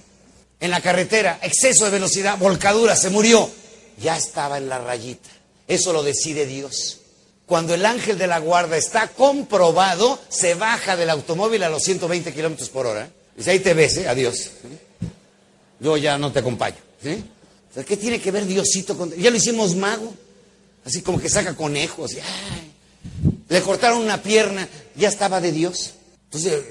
[0.60, 3.50] En la carretera, exceso de velocidad, volcadura, se murió.
[4.00, 5.28] Ya estaba en la rayita.
[5.66, 7.00] Eso lo decide Dios.
[7.48, 12.34] Cuando el ángel de la guarda está comprobado, se baja del automóvil a los 120
[12.34, 13.06] kilómetros por hora.
[13.06, 13.10] ¿eh?
[13.38, 14.06] Dice, ahí te ves, ¿eh?
[14.06, 14.50] adiós.
[15.80, 16.76] Yo ya no te acompaño.
[17.02, 17.24] ¿sí?
[17.86, 19.14] ¿Qué tiene que ver Diosito con.?
[19.14, 20.12] Ya lo hicimos mago.
[20.84, 22.16] Así como que saca conejos.
[23.48, 25.94] Le cortaron una pierna, ya estaba de Dios.
[26.24, 26.62] Entonces,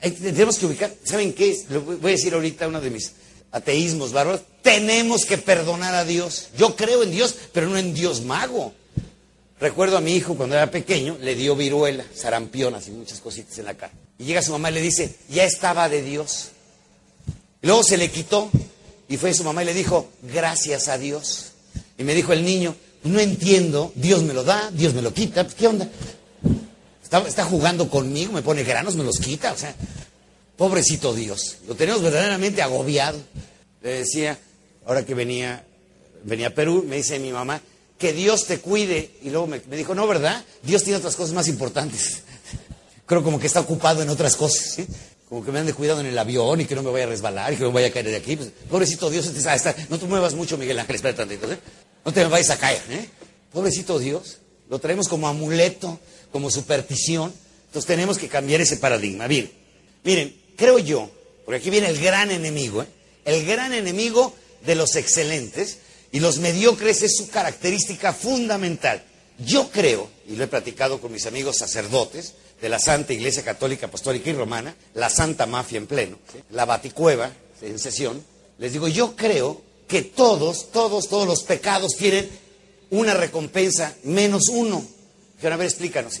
[0.00, 0.94] eh, tenemos que ubicar.
[1.02, 1.60] ¿Saben qué?
[1.70, 3.10] Lo voy a decir ahorita uno de mis
[3.50, 4.42] ateísmos bárbaros.
[4.62, 6.50] Tenemos que perdonar a Dios.
[6.56, 8.72] Yo creo en Dios, pero no en Dios mago.
[9.64, 13.64] Recuerdo a mi hijo cuando era pequeño, le dio viruela, sarampión, así muchas cositas en
[13.64, 13.94] la cara.
[14.18, 16.50] Y llega su mamá y le dice, ya estaba de Dios.
[17.62, 18.50] Y luego se le quitó
[19.08, 21.52] y fue su mamá y le dijo, gracias a Dios.
[21.96, 25.48] Y me dijo el niño, no entiendo, Dios me lo da, Dios me lo quita,
[25.48, 25.88] ¿qué onda?
[27.02, 29.74] Está, está jugando conmigo, me pone granos, me los quita, o sea,
[30.58, 33.18] pobrecito Dios, lo tenemos verdaderamente agobiado.
[33.80, 34.38] Le decía,
[34.84, 35.64] ahora que venía,
[36.22, 37.62] venía a Perú, me dice mi mamá,
[37.98, 39.10] que Dios te cuide.
[39.22, 40.44] Y luego me, dijo, no, ¿verdad?
[40.62, 42.22] Dios tiene otras cosas más importantes.
[43.06, 44.86] Creo como que está ocupado en otras cosas.
[45.28, 47.08] Como que me han de cuidado en el avión y que no me vaya a
[47.08, 48.36] resbalar y que no me vaya a caer de aquí.
[48.36, 51.58] Pues, pobrecito Dios, este, ah, está- no te muevas mucho, Miguel Ángel, espera tantito, ¿eh?
[52.04, 53.08] No te vayas a caer, ¿eh?
[53.52, 54.38] Pobrecito Dios,
[54.68, 55.98] lo traemos como amuleto,
[56.30, 57.32] como superstición.
[57.66, 59.26] Entonces tenemos que cambiar ese paradigma.
[59.26, 59.50] Bien,
[60.04, 61.10] miren, creo yo,
[61.44, 62.86] porque aquí viene el gran enemigo, ¿eh?
[63.24, 64.34] El gran enemigo
[64.64, 65.78] de los excelentes
[66.14, 69.02] y los mediocres es su característica fundamental.
[69.44, 73.86] Yo creo, y lo he platicado con mis amigos sacerdotes de la Santa Iglesia Católica
[73.86, 76.16] Apostólica y Romana, la Santa Mafia en pleno,
[76.52, 78.24] la Baticueva en sesión,
[78.58, 82.30] les digo, yo creo que todos, todos, todos los pecados tienen
[82.90, 84.86] una recompensa menos uno.
[85.34, 86.20] Dijeron, a ver, explícanos.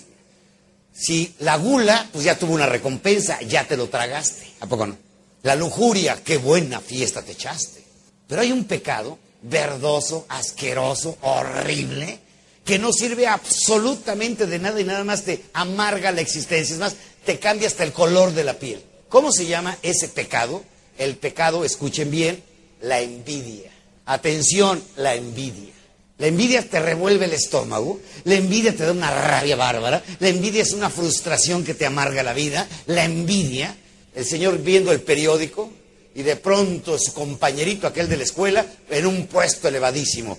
[0.92, 4.54] Si la gula, pues ya tuvo una recompensa, ya te lo tragaste.
[4.58, 4.96] ¿A poco no?
[5.44, 7.84] La lujuria, qué buena fiesta te echaste.
[8.26, 12.18] Pero hay un pecado verdoso, asqueroso, horrible,
[12.64, 16.74] que no sirve absolutamente de nada y nada más te amarga la existencia.
[16.74, 18.82] Es más, te cambia hasta el color de la piel.
[19.08, 20.64] ¿Cómo se llama ese pecado?
[20.98, 22.42] El pecado, escuchen bien,
[22.80, 23.70] la envidia.
[24.06, 25.72] Atención, la envidia.
[26.18, 30.62] La envidia te revuelve el estómago, la envidia te da una rabia bárbara, la envidia
[30.62, 33.76] es una frustración que te amarga la vida, la envidia,
[34.14, 35.72] el señor viendo el periódico
[36.14, 40.38] y de pronto su compañerito, aquel de la escuela, en un puesto elevadísimo.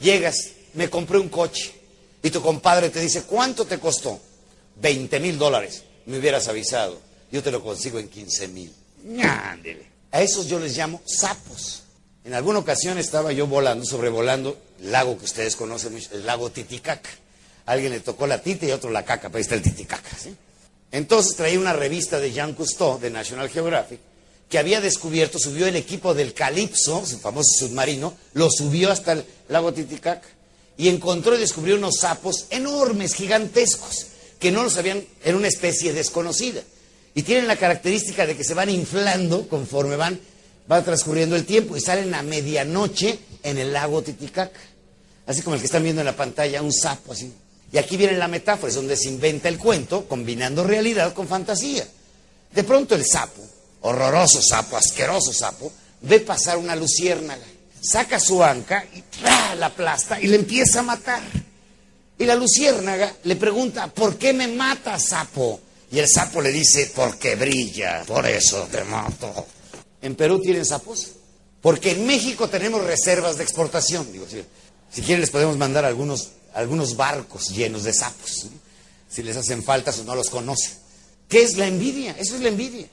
[0.00, 1.72] Llegas, me compré un coche
[2.22, 4.20] y tu compadre te dice, ¿cuánto te costó?
[4.76, 5.84] 20 mil dólares.
[6.06, 7.00] Me hubieras avisado,
[7.32, 8.72] yo te lo consigo en 15 mil.
[9.22, 9.86] Ándele.
[10.12, 11.82] A esos yo les llamo sapos.
[12.24, 16.50] En alguna ocasión estaba yo volando, sobrevolando el lago que ustedes conocen mucho, el lago
[16.50, 17.10] Titicaca.
[17.66, 20.10] Alguien le tocó la tita y otro la caca, pero ahí está el Titicaca.
[20.16, 20.34] ¿sí?
[20.92, 24.00] Entonces traía una revista de Jean Cousteau, de National Geographic,
[24.48, 29.24] que había descubierto, subió el equipo del Calypso, su famoso submarino, lo subió hasta el
[29.48, 30.28] lago Titicaca
[30.76, 34.06] y encontró y descubrió unos sapos enormes, gigantescos,
[34.38, 36.62] que no los habían, era una especie desconocida.
[37.14, 40.20] Y tienen la característica de que se van inflando conforme van
[40.70, 44.60] va transcurriendo el tiempo y salen a medianoche en el lago Titicaca.
[45.26, 47.32] Así como el que están viendo en la pantalla, un sapo así.
[47.72, 51.86] Y aquí viene la metáfora, es donde se inventa el cuento, combinando realidad con fantasía.
[52.52, 53.42] De pronto el sapo,
[53.80, 55.72] horroroso sapo, asqueroso sapo,
[56.02, 57.44] ve pasar una luciérnaga,
[57.80, 59.02] saca su anca y
[59.58, 61.22] la aplasta y le empieza a matar.
[62.18, 65.60] Y la luciérnaga le pregunta, ¿por qué me matas, sapo?
[65.90, 69.46] Y el sapo le dice, porque brilla, por eso te mato.
[70.02, 71.08] ¿En Perú tienen sapos?
[71.60, 74.10] Porque en México tenemos reservas de exportación.
[74.12, 78.46] Digo, si, quieren les podemos mandar algunos, algunos barcos llenos de sapos.
[79.08, 80.72] Si les hacen falta, o no los conocen.
[81.28, 82.16] ¿Qué es la envidia?
[82.18, 82.86] Eso es la envidia.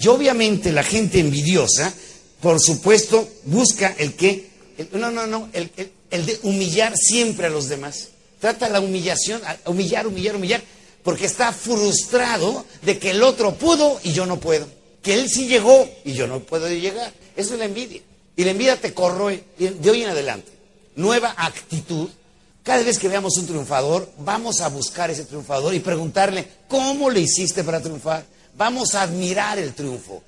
[0.00, 1.92] Y obviamente la gente envidiosa,
[2.40, 5.70] por supuesto, busca el que, el- no, no, no, el,
[6.10, 8.08] el- de humillar siempre a los demás.
[8.40, 10.62] Trata la humillación, humillar, humillar, humillar,
[11.02, 14.66] porque está frustrado de que el otro pudo y yo no puedo.
[15.02, 17.12] Que él sí llegó y yo no puedo llegar.
[17.36, 18.00] Eso es la envidia.
[18.36, 20.52] Y la envidia te corroe de hoy en adelante.
[20.96, 22.08] Nueva actitud.
[22.62, 27.20] Cada vez que veamos un triunfador, vamos a buscar ese triunfador y preguntarle, ¿cómo le
[27.20, 28.24] hiciste para triunfar?
[28.58, 30.22] Vamos a admirar el triunfo.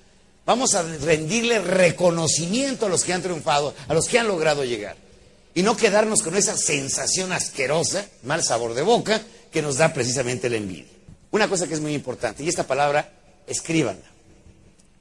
[0.47, 4.97] Vamos a rendirle reconocimiento a los que han triunfado, a los que han logrado llegar.
[5.53, 9.21] Y no quedarnos con esa sensación asquerosa, mal sabor de boca,
[9.51, 10.87] que nos da precisamente la envidia.
[11.33, 13.13] Una cosa que es muy importante, y esta palabra,
[13.47, 14.11] escríbanla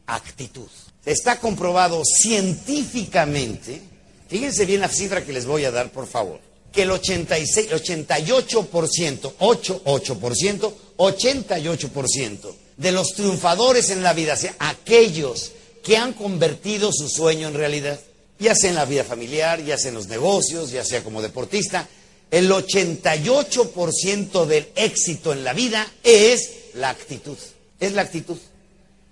[0.08, 0.68] actitud.
[1.06, 3.80] Está comprobado científicamente,
[4.28, 6.40] fíjense bien la cifra que les voy a dar, por favor,
[6.72, 15.52] que el 86, 88%, 88%, 88% de los triunfadores en la vida, aquellos
[15.84, 18.00] que han convertido su sueño en realidad,
[18.40, 21.90] ya sea en la vida familiar, ya sea en los negocios, ya sea como deportista,
[22.32, 27.38] el 88% del éxito en la vida es la actitud,
[27.82, 28.38] es la actitud.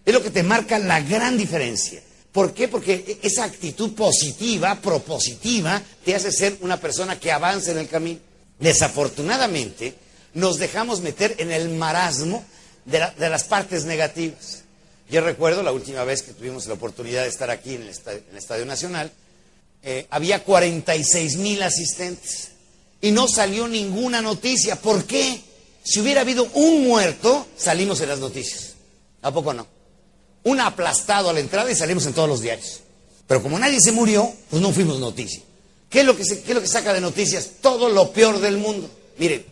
[0.05, 2.01] Es lo que te marca la gran diferencia.
[2.31, 2.69] ¿Por qué?
[2.69, 8.21] Porque esa actitud positiva, propositiva, te hace ser una persona que avanza en el camino.
[8.59, 9.95] Desafortunadamente,
[10.35, 12.45] nos dejamos meter en el marasmo
[12.87, 14.63] de, la- de las partes negativas.
[15.09, 18.17] Yo recuerdo la última vez que tuvimos la oportunidad de estar aquí en el Estadio,
[18.19, 19.11] en el Estadio Nacional,
[19.83, 22.49] eh, había 46 mil asistentes
[22.99, 24.75] y no salió ninguna noticia.
[24.75, 25.41] ¿Por qué?
[25.83, 28.73] Si hubiera habido un muerto, salimos en las noticias.
[29.21, 29.67] ¿A poco no?
[30.43, 32.79] un aplastado a la entrada y salimos en todos los diarios.
[33.27, 35.41] Pero como nadie se murió, pues no fuimos noticia.
[35.89, 37.49] ¿Qué es lo que, se- qué es lo que saca de noticias?
[37.61, 38.89] Todo lo peor del mundo.
[39.17, 39.45] Miren,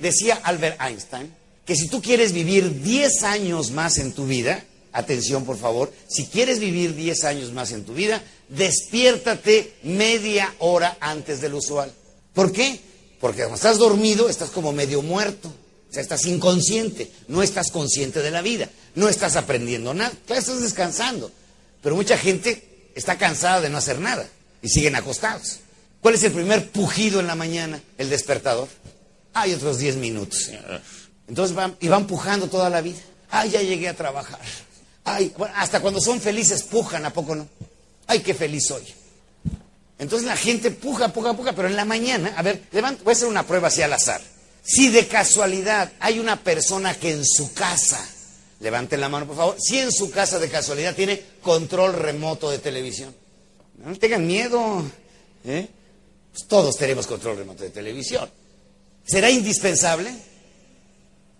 [0.00, 1.32] decía Albert Einstein
[1.64, 6.26] que si tú quieres vivir 10 años más en tu vida, atención por favor, si
[6.26, 11.92] quieres vivir 10 años más en tu vida, despiértate media hora antes del usual.
[12.32, 12.80] ¿Por qué?
[13.20, 15.48] Porque cuando estás dormido estás como medio muerto.
[15.48, 20.40] O sea, estás inconsciente, no estás consciente de la vida, no estás aprendiendo nada, claro,
[20.40, 21.30] estás descansando.
[21.82, 24.26] Pero mucha gente está cansada de no hacer nada
[24.60, 25.60] y siguen acostados.
[26.00, 27.80] ¿Cuál es el primer pujido en la mañana?
[27.96, 28.68] El despertador.
[29.34, 30.50] Hay otros 10 minutos.
[31.28, 32.98] Entonces van, y van pujando toda la vida.
[33.30, 34.38] Ay, ya llegué a trabajar.
[35.04, 37.48] Ay, hasta cuando son felices pujan, ¿a poco no?
[38.06, 38.82] Ay, qué feliz soy.
[39.98, 43.16] Entonces la gente puja, puja, puja, pero en la mañana, a ver, levant- voy a
[43.16, 44.20] hacer una prueba así al azar.
[44.62, 48.04] Si de casualidad hay una persona que en su casa,
[48.60, 52.58] levanten la mano por favor, si en su casa de casualidad tiene control remoto de
[52.58, 53.14] televisión.
[53.78, 54.82] No tengan miedo.
[55.44, 55.68] ¿eh?
[56.32, 58.28] Pues todos tenemos control remoto de televisión.
[59.06, 60.12] ¿Será indispensable?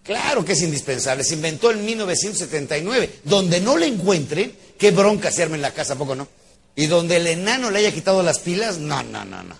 [0.04, 1.24] Claro que es indispensable.
[1.24, 3.20] Se inventó en 1979.
[3.24, 6.28] Donde no le encuentren, qué bronca se arma en la casa, ¿a poco no?
[6.76, 9.56] Y donde el enano le haya quitado las pilas, no, no, no, no.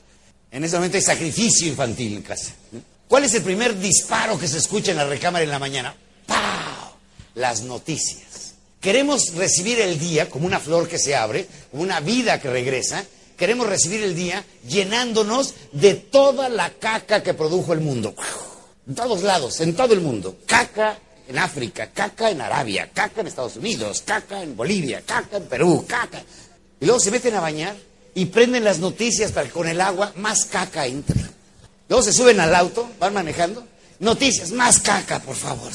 [0.50, 2.52] En ese momento hay sacrificio infantil en casa.
[3.08, 5.96] ¿Cuál es el primer disparo que se escucha en la recámara en la mañana?
[6.26, 6.92] ¡Pau!
[7.34, 8.54] Las noticias.
[8.80, 13.04] Queremos recibir el día como una flor que se abre, una vida que regresa.
[13.36, 18.14] Queremos recibir el día llenándonos de toda la caca que produjo el mundo.
[18.86, 20.36] En todos lados, en todo el mundo.
[20.46, 25.46] Caca en África, caca en Arabia, caca en Estados Unidos, caca en Bolivia, caca en
[25.46, 26.22] Perú, caca.
[26.80, 27.74] Y luego se meten a bañar
[28.14, 31.20] y prenden las noticias para que con el agua más caca entre.
[31.88, 33.66] Luego se suben al auto, van manejando.
[34.00, 35.72] Noticias, más caca, por favor.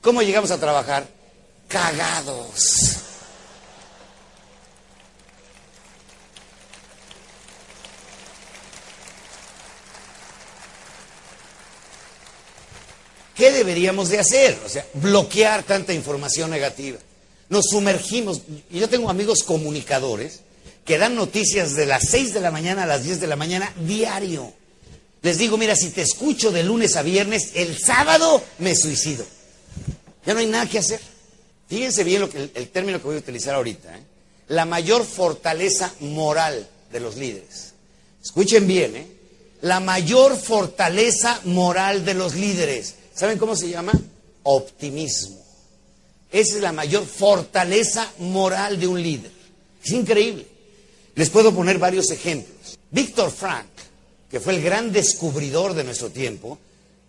[0.00, 1.06] ¿Cómo llegamos a trabajar?
[1.68, 3.07] Cagados.
[13.38, 14.58] ¿Qué deberíamos de hacer?
[14.66, 16.98] O sea, bloquear tanta información negativa.
[17.48, 18.42] Nos sumergimos.
[18.68, 20.40] Yo tengo amigos comunicadores
[20.84, 23.72] que dan noticias de las 6 de la mañana a las 10 de la mañana
[23.86, 24.52] diario.
[25.22, 29.24] Les digo, mira, si te escucho de lunes a viernes, el sábado me suicido.
[30.26, 31.00] Ya no hay nada que hacer.
[31.68, 33.96] Fíjense bien lo que, el término que voy a utilizar ahorita.
[33.96, 34.02] ¿eh?
[34.48, 37.74] La mayor fortaleza moral de los líderes.
[38.20, 39.06] Escuchen bien, ¿eh?
[39.60, 42.94] La mayor fortaleza moral de los líderes.
[43.18, 43.92] ¿Saben cómo se llama?
[44.44, 45.42] Optimismo.
[46.30, 49.32] Esa es la mayor fortaleza moral de un líder.
[49.84, 50.46] Es increíble.
[51.16, 52.78] Les puedo poner varios ejemplos.
[52.92, 53.66] Víctor Frank,
[54.30, 56.60] que fue el gran descubridor de nuestro tiempo,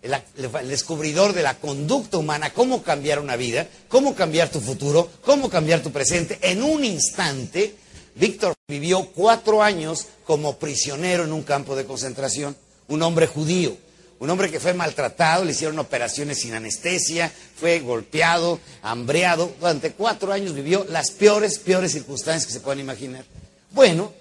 [0.02, 0.20] el,
[0.66, 5.80] descubridor de la conducta humana, cómo cambiar una vida, cómo cambiar tu futuro, cómo cambiar
[5.80, 7.76] tu presente, en un instante,
[8.16, 12.56] Víctor vivió cuatro años como prisionero en un campo de concentración,
[12.88, 13.76] un hombre judío.
[14.20, 19.50] Un hombre que fue maltratado, le hicieron operaciones sin anestesia, fue golpeado, hambreado.
[19.58, 23.24] Durante cuatro años vivió las peores, peores circunstancias que se puedan imaginar.
[23.70, 24.12] Bueno,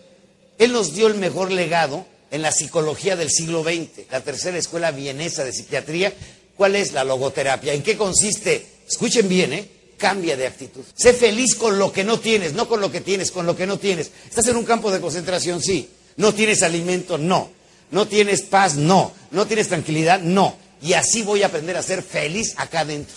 [0.57, 4.91] él nos dio el mejor legado en la psicología del siglo XX, la tercera escuela
[4.91, 6.13] vienesa de psiquiatría.
[6.55, 7.73] ¿Cuál es la logoterapia?
[7.73, 8.65] ¿En qué consiste?
[8.87, 9.69] Escuchen bien, ¿eh?
[9.97, 10.83] Cambia de actitud.
[10.95, 13.67] Sé feliz con lo que no tienes, no con lo que tienes, con lo que
[13.67, 14.11] no tienes.
[14.29, 15.61] ¿Estás en un campo de concentración?
[15.61, 15.89] Sí.
[16.15, 17.17] ¿No tienes alimento?
[17.17, 17.58] No.
[17.91, 18.75] ¿No tienes paz?
[18.75, 19.11] No.
[19.31, 20.21] ¿No tienes tranquilidad?
[20.21, 20.55] No.
[20.81, 23.15] Y así voy a aprender a ser feliz acá adentro.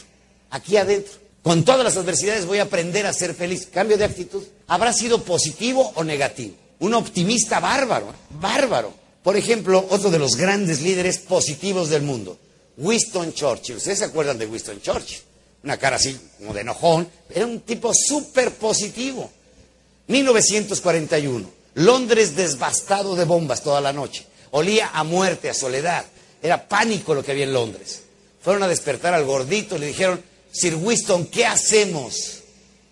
[0.51, 1.13] Aquí adentro.
[1.43, 3.69] Con todas las adversidades voy a aprender a ser feliz.
[3.73, 4.43] Cambio de actitud.
[4.69, 6.55] ¿Habrá sido positivo o negativo?
[6.81, 8.11] Un optimista bárbaro.
[8.11, 8.37] ¿eh?
[8.41, 8.95] Bárbaro.
[9.23, 12.39] Por ejemplo, otro de los grandes líderes positivos del mundo.
[12.77, 13.77] Winston Churchill.
[13.77, 15.21] ¿Ustedes se acuerdan de Winston Churchill?
[15.65, 17.09] Una cara así, como de enojón.
[17.31, 19.31] Era un tipo súper positivo.
[20.09, 21.49] 1941.
[21.75, 24.27] Londres devastado de bombas toda la noche.
[24.53, 26.05] Olía a muerte, a soledad.
[26.43, 28.03] Era pánico lo que había en Londres.
[28.41, 32.41] Fueron a despertar al gordito, le dijeron, Sir Winston, ¿qué hacemos?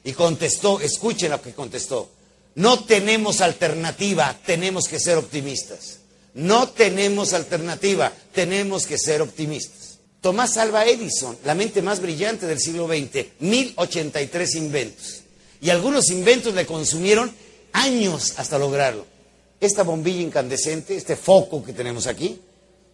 [0.05, 2.09] Y contestó, escuchen lo que contestó,
[2.55, 5.99] no tenemos alternativa, tenemos que ser optimistas.
[6.35, 9.99] No tenemos alternativa, tenemos que ser optimistas.
[10.21, 15.23] Tomás Alva Edison, la mente más brillante del siglo XX, 1083 inventos.
[15.61, 17.33] Y algunos inventos le consumieron
[17.73, 19.07] años hasta lograrlo.
[19.61, 22.41] Esta bombilla incandescente, este foco que tenemos aquí,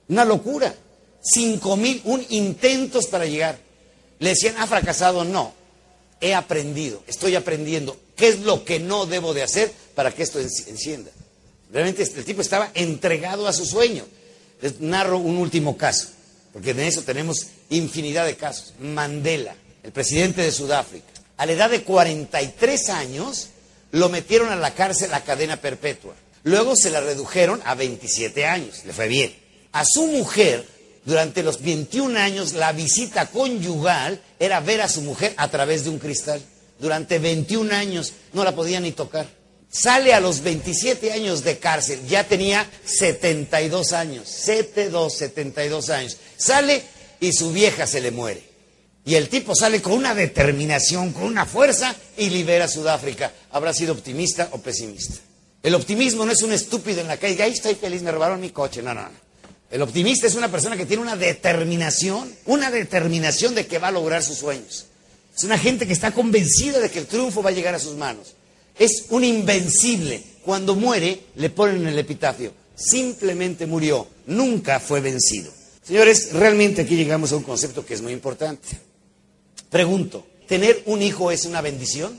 [0.09, 0.75] una locura.
[1.23, 3.59] Cinco mil, un intentos para llegar.
[4.19, 5.25] Le decían, ¿ha fracasado?
[5.25, 5.53] No.
[6.21, 7.97] He aprendido, estoy aprendiendo.
[8.17, 11.11] ¿Qué es lo que no debo de hacer para que esto encienda?
[11.71, 14.05] Realmente el tipo estaba entregado a su sueño.
[14.63, 16.09] Les narro un último caso,
[16.53, 18.73] porque de eso tenemos infinidad de casos.
[18.81, 21.07] Mandela, el presidente de Sudáfrica.
[21.37, 23.49] a la edad de 43 años,
[23.93, 26.15] lo metieron a la cárcel a cadena perpetua.
[26.47, 29.35] Luego se la redujeron a 27 años, le fue bien.
[29.73, 30.65] A su mujer,
[31.05, 35.91] durante los 21 años, la visita conyugal era ver a su mujer a través de
[35.91, 36.41] un cristal.
[36.79, 39.27] Durante 21 años no la podía ni tocar.
[39.69, 46.17] Sale a los 27 años de cárcel, ya tenía 72 años, 72, 72 años.
[46.37, 46.81] Sale
[47.19, 48.45] y su vieja se le muere.
[49.05, 53.33] Y el tipo sale con una determinación, con una fuerza y libera a Sudáfrica.
[53.51, 55.17] ¿Habrá sido optimista o pesimista?
[55.63, 58.51] El optimismo no es un estúpido en la calle, ahí estoy feliz, me robaron mi
[58.51, 58.83] coche.
[58.83, 59.27] No, no, no.
[59.71, 63.93] El optimista es una persona que tiene una determinación, una determinación de que va a
[63.93, 64.87] lograr sus sueños.
[65.37, 67.97] Es una gente que está convencida de que el triunfo va a llegar a sus
[67.97, 68.35] manos.
[68.79, 70.23] Es un invencible.
[70.45, 72.53] Cuando muere, le ponen en el epitafio.
[72.77, 75.51] Simplemente murió, nunca fue vencido.
[75.83, 78.69] Señores, realmente aquí llegamos a un concepto que es muy importante.
[79.71, 82.19] Pregunto, ¿tener un hijo es una bendición?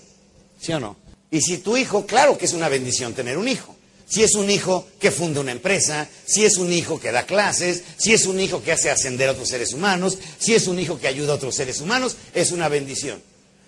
[0.60, 0.98] ¿Sí o no?
[1.32, 3.76] Y si tu hijo, claro que es una bendición tener un hijo.
[4.10, 7.84] Si es un hijo que funda una empresa, si es un hijo que da clases,
[7.98, 10.98] si es un hijo que hace ascender a otros seres humanos, si es un hijo
[10.98, 13.22] que ayuda a otros seres humanos, es una bendición.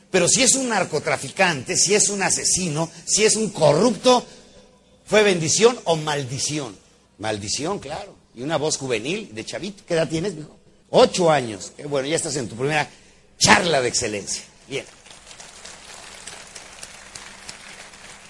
[0.09, 4.25] Pero si es un narcotraficante, si es un asesino, si es un corrupto,
[5.05, 6.77] ¿fue bendición o maldición?
[7.17, 8.15] Maldición, claro.
[8.33, 9.83] Y una voz juvenil de chavito.
[9.85, 10.57] ¿Qué edad tienes, hijo?
[10.89, 11.73] Ocho años.
[11.75, 12.89] Qué bueno, ya estás en tu primera
[13.37, 14.43] charla de excelencia.
[14.67, 14.85] Bien.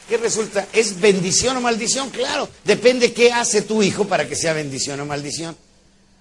[0.09, 0.67] ¿Qué resulta?
[0.73, 2.09] ¿Es bendición o maldición?
[2.09, 5.55] Claro, depende qué hace tu hijo para que sea bendición o maldición.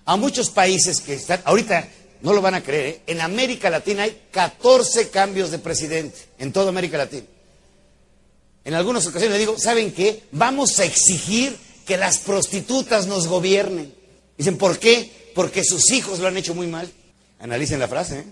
[0.05, 1.89] A muchos países que están, ahorita
[2.20, 3.01] no lo van a creer, ¿eh?
[3.07, 7.24] en América Latina hay 14 cambios de presidente, en toda América Latina.
[8.66, 10.24] En algunas ocasiones le digo, ¿saben qué?
[10.32, 13.95] Vamos a exigir que las prostitutas nos gobiernen.
[14.36, 15.30] Dicen, ¿por qué?
[15.34, 16.91] Porque sus hijos lo han hecho muy mal.
[17.41, 18.24] Analicen la frase, ¿eh?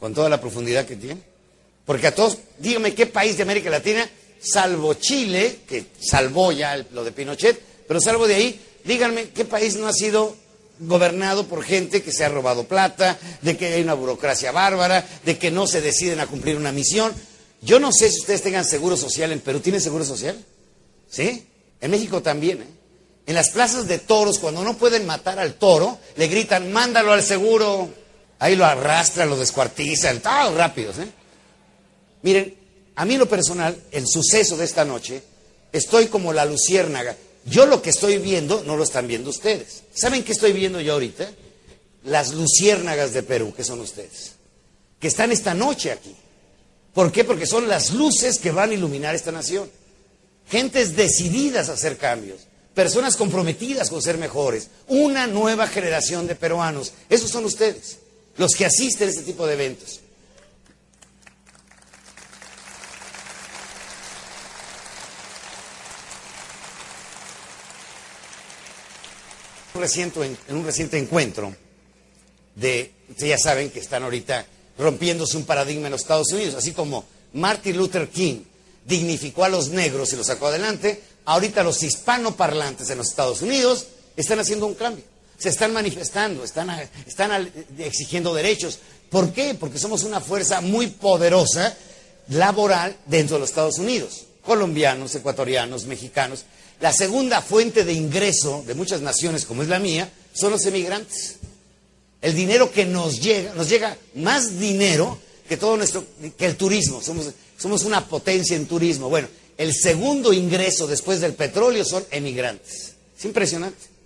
[0.00, 1.20] con toda la profundidad que tiene.
[1.84, 7.04] Porque a todos, díganme qué país de América Latina salvo Chile, que salvó ya lo
[7.04, 10.36] de Pinochet, pero salvo de ahí, díganme qué país no ha sido
[10.78, 15.38] gobernado por gente que se ha robado plata, de que hay una burocracia bárbara, de
[15.38, 17.12] que no se deciden a cumplir una misión.
[17.62, 19.60] Yo no sé si ustedes tengan seguro social en Perú.
[19.60, 20.36] ¿Tienen seguro social?
[21.08, 21.46] ¿Sí?
[21.80, 22.62] En México también.
[22.62, 22.66] ¿eh?
[23.26, 27.22] En las plazas de toros, cuando no pueden matar al toro, le gritan, mándalo al
[27.22, 27.88] seguro.
[28.38, 30.98] Ahí lo arrastran, lo descuartizan, todos rápidos.
[30.98, 31.08] ¿eh?
[32.22, 32.54] Miren,
[32.96, 35.22] a mí lo personal, el suceso de esta noche,
[35.70, 37.14] estoy como la luciérnaga.
[37.44, 39.82] Yo lo que estoy viendo no lo están viendo ustedes.
[39.94, 41.30] ¿Saben qué estoy viendo yo ahorita?
[42.04, 44.32] Las luciérnagas de Perú, que son ustedes,
[44.98, 46.16] que están esta noche aquí.
[46.94, 47.24] ¿Por qué?
[47.24, 49.70] Porque son las luces que van a iluminar esta nación.
[50.48, 56.94] Gentes decididas a hacer cambios, personas comprometidas con ser mejores, una nueva generación de peruanos.
[57.10, 57.98] Esos son ustedes,
[58.38, 60.00] los que asisten a este tipo de eventos.
[69.76, 71.54] En un reciente encuentro
[72.54, 74.46] de, ya saben que están ahorita
[74.78, 77.04] rompiéndose un paradigma en los Estados Unidos, así como
[77.34, 78.40] Martin Luther King
[78.84, 83.86] dignificó a los negros y los sacó adelante, ahorita los hispanoparlantes en los Estados Unidos
[84.16, 85.04] están haciendo un cambio,
[85.38, 86.70] se están manifestando, están,
[87.06, 88.78] están exigiendo derechos.
[89.10, 89.54] ¿Por qué?
[89.54, 91.76] Porque somos una fuerza muy poderosa
[92.28, 96.44] laboral dentro de los Estados Unidos, colombianos, ecuatorianos, mexicanos,
[96.80, 101.36] la segunda fuente de ingreso de muchas naciones, como es la mía, son los emigrantes.
[102.20, 105.18] El dinero que nos llega, nos llega más dinero
[105.48, 106.04] que todo nuestro,
[106.36, 107.00] que el turismo.
[107.00, 109.08] Somos, somos una potencia en turismo.
[109.08, 112.94] Bueno, el segundo ingreso después del petróleo son emigrantes.
[113.18, 113.96] Es impresionante.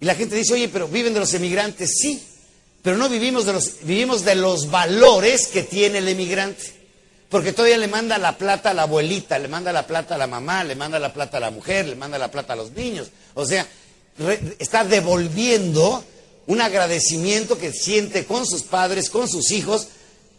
[0.00, 2.22] Y la gente dice, oye, pero viven de los emigrantes, sí,
[2.82, 6.79] pero no vivimos de los, vivimos de los valores que tiene el emigrante.
[7.30, 10.26] Porque todavía le manda la plata a la abuelita, le manda la plata a la
[10.26, 13.08] mamá, le manda la plata a la mujer, le manda la plata a los niños.
[13.34, 13.66] O sea,
[14.58, 16.04] está devolviendo
[16.48, 19.86] un agradecimiento que siente con sus padres, con sus hijos.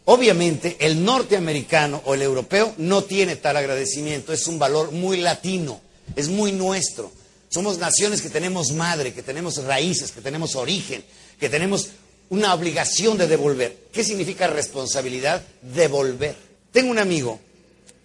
[0.03, 5.79] Obviamente, el norteamericano o el europeo no tiene tal agradecimiento, es un valor muy latino,
[6.17, 7.09] es muy nuestro.
[7.47, 11.05] Somos naciones que tenemos madre, que tenemos raíces, que tenemos origen,
[11.39, 11.89] que tenemos
[12.29, 13.87] una obligación de devolver.
[13.93, 15.41] ¿Qué significa responsabilidad?
[15.61, 16.50] Devolver.
[16.71, 17.39] Tengo un amigo,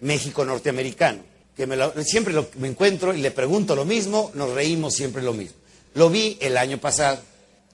[0.01, 1.23] México norteamericano,
[1.55, 1.67] que
[2.03, 5.55] siempre me encuentro y le pregunto lo mismo, nos reímos siempre lo mismo.
[5.95, 7.19] Lo vi el año pasado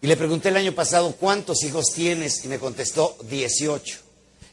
[0.01, 3.99] y le pregunté el año pasado cuántos hijos tienes y me contestó 18.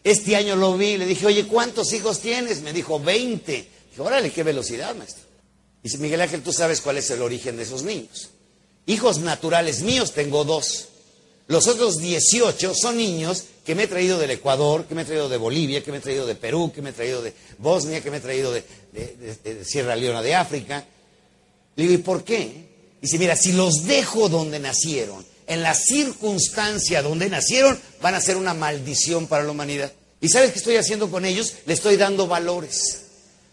[0.02, 2.62] Este año lo vi y le dije, oye, ¿cuántos hijos tienes?
[2.62, 3.52] Me dijo 20.
[3.52, 5.24] Dije, órale, qué velocidad, maestro.
[5.82, 8.30] Dice, Miguel Ángel, tú sabes cuál es el origen de esos niños.
[8.86, 10.88] Hijos naturales míos tengo dos.
[11.48, 15.28] Los otros 18 son niños que me he traído del Ecuador, que me he traído
[15.28, 18.10] de Bolivia, que me he traído de Perú, que me he traído de Bosnia, que
[18.10, 18.64] me he traído de,
[19.64, 20.84] Sierra Leona de África.
[21.76, 22.68] Le digo, ¿y por qué?
[23.00, 28.36] Dice, mira, si los dejo donde nacieron, en la circunstancia donde nacieron, van a ser
[28.36, 29.92] una maldición para la humanidad.
[30.20, 31.54] ¿Y sabes qué estoy haciendo con ellos?
[31.66, 33.02] Le estoy dando valores.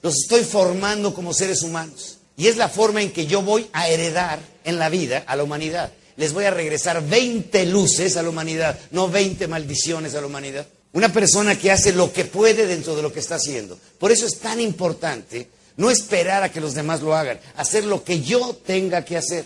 [0.02, 2.18] Los estoy formando como seres humanos.
[2.36, 5.44] Y es la forma en que yo voy a heredar en la vida a la
[5.44, 5.92] humanidad.
[6.18, 10.68] Les voy a regresar 20 luces a la humanidad, no 20 maldiciones a la humanidad.
[10.94, 13.78] Una persona que hace lo que puede dentro de lo que está haciendo.
[14.00, 15.48] Por eso es tan importante
[15.78, 19.46] no esperar a que los demás lo hagan, hacer lo que yo tenga que hacer.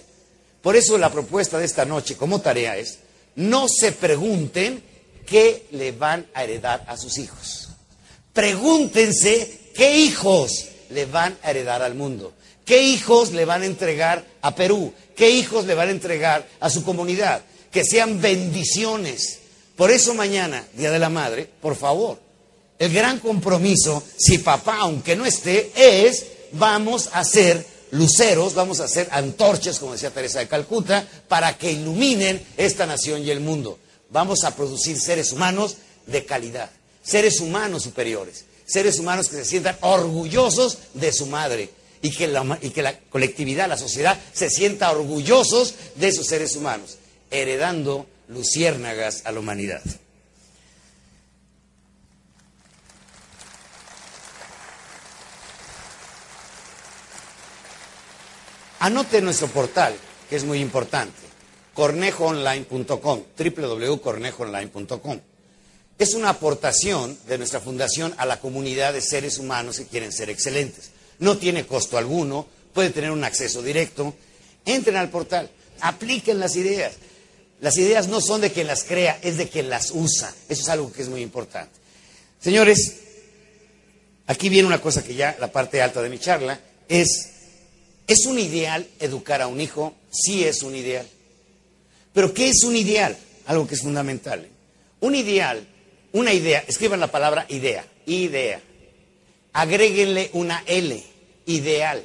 [0.62, 3.00] Por eso la propuesta de esta noche como tarea es,
[3.36, 4.82] no se pregunten
[5.26, 7.70] qué le van a heredar a sus hijos.
[8.34, 12.34] Pregúntense qué hijos le van a heredar al mundo.
[12.66, 14.94] ¿Qué hijos le van a entregar a Perú?
[15.16, 17.42] ¿Qué hijos le van a entregar a su comunidad?
[17.72, 19.40] Que sean bendiciones.
[19.76, 22.20] Por eso mañana, Día de la Madre, por favor,
[22.78, 28.86] el gran compromiso, si papá, aunque no esté, es vamos a hacer luceros, vamos a
[28.86, 33.80] hacer antorchas, como decía Teresa de Calcuta, para que iluminen esta nación y el mundo.
[34.10, 36.70] Vamos a producir seres humanos de calidad,
[37.04, 41.70] seres humanos superiores, seres humanos que se sientan orgullosos de su madre
[42.02, 46.56] y que la, y que la colectividad, la sociedad, se sienta orgullosos de esos seres
[46.56, 46.98] humanos,
[47.30, 49.82] heredando luciérnagas a la humanidad.
[58.80, 59.94] Anote nuestro portal,
[60.28, 61.22] que es muy importante,
[61.76, 65.20] cornejoonline.com, www.cornejoonline.com.
[66.00, 70.32] Es una aportación de nuestra fundación a la comunidad de seres humanos que quieren ser
[70.32, 70.90] excelentes.
[71.22, 74.14] No tiene costo alguno, puede tener un acceso directo.
[74.66, 75.50] Entren al portal,
[75.80, 76.94] apliquen las ideas.
[77.62, 80.34] Las ideas no son de quien las crea, es de quien las usa.
[80.50, 81.80] Eso es algo que es muy importante.
[82.42, 82.98] Señores,
[84.28, 86.60] aquí viene una cosa que ya la parte alta de mi charla
[86.90, 87.32] es
[88.12, 89.96] ¿Es un ideal educar a un hijo?
[90.12, 91.08] Sí es un ideal.
[92.12, 93.18] Pero ¿qué es un ideal?
[93.46, 94.50] Algo que es fundamental.
[95.00, 95.66] Un ideal,
[96.12, 98.62] una idea, escriban la palabra idea, idea.
[99.54, 101.02] Agréguenle una L,
[101.52, 102.04] ideal.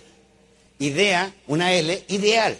[0.78, 2.58] Idea, una L, ideal.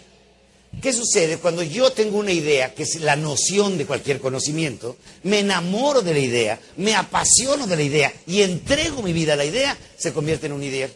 [0.81, 5.39] ¿Qué sucede cuando yo tengo una idea, que es la noción de cualquier conocimiento, me
[5.39, 9.45] enamoro de la idea, me apasiono de la idea y entrego mi vida a la
[9.45, 10.91] idea, se convierte en un ideal?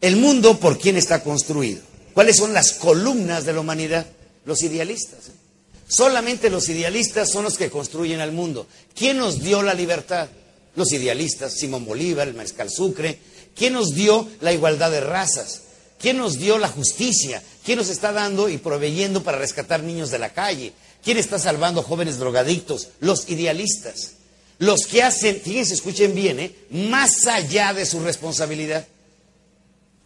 [0.00, 1.82] El mundo, ¿por quién está construido?
[2.14, 4.06] ¿Cuáles son las columnas de la humanidad?
[4.44, 5.30] Los idealistas.
[5.86, 8.66] Solamente los idealistas son los que construyen al mundo.
[8.94, 10.28] ¿Quién nos dio la libertad?
[10.76, 13.18] Los idealistas, Simón Bolívar, el Mariscal Sucre.
[13.54, 15.62] ¿Quién nos dio la igualdad de razas?
[16.00, 17.42] ¿Quién nos dio la justicia?
[17.64, 20.72] ¿Quién nos está dando y proveyendo para rescatar niños de la calle?
[21.04, 22.88] ¿Quién está salvando jóvenes drogadictos?
[23.00, 24.12] Los idealistas.
[24.58, 26.54] Los que hacen, fíjense, escuchen bien, ¿eh?
[26.70, 28.86] más allá de su responsabilidad.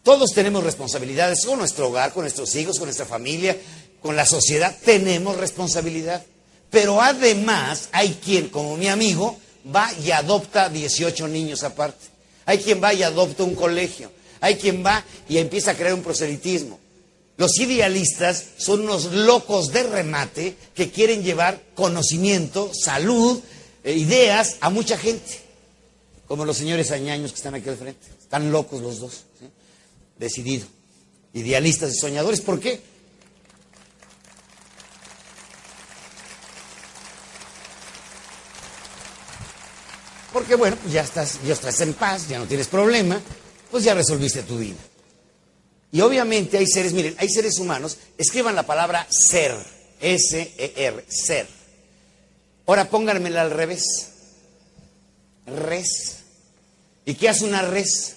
[0.05, 3.57] Todos tenemos responsabilidades con nuestro hogar, con nuestros hijos, con nuestra familia,
[4.01, 4.77] con la sociedad.
[4.85, 6.25] Tenemos responsabilidad.
[6.71, 9.39] Pero además hay quien, como mi amigo,
[9.75, 12.14] va y adopta 18 niños aparte.
[12.47, 14.11] Hay quien va y adopta un colegio.
[14.41, 16.79] Hay quien va y empieza a crear un proselitismo.
[17.37, 23.41] Los idealistas son unos locos de remate que quieren llevar conocimiento, salud,
[23.83, 25.41] eh, ideas a mucha gente.
[26.27, 28.07] Como los señores añaños que están aquí al frente.
[28.21, 29.25] Están locos los dos
[30.19, 30.67] decidido.
[31.33, 32.81] Idealistas y soñadores, ¿por qué?
[40.35, 43.19] Porque bueno, pues ya estás, ya estás en paz, ya no tienes problema,
[43.71, 44.77] pues ya resolviste tu vida.
[45.93, 49.55] Y obviamente hay seres, miren, hay seres humanos, escriban la palabra ser,
[50.01, 51.47] S-E-R, ser.
[52.67, 53.85] Ahora pónganmela al revés.
[55.47, 56.17] Res.
[57.07, 58.17] ¿Y qué hace una res?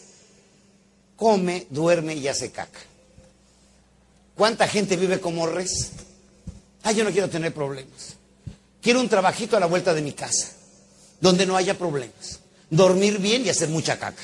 [1.17, 2.79] come, duerme y hace caca.
[4.35, 5.91] ¿Cuánta gente vive como res?
[6.83, 8.15] Ah, yo no quiero tener problemas.
[8.81, 10.53] Quiero un trabajito a la vuelta de mi casa,
[11.19, 12.39] donde no haya problemas.
[12.69, 14.21] Dormir bien y hacer mucha caca.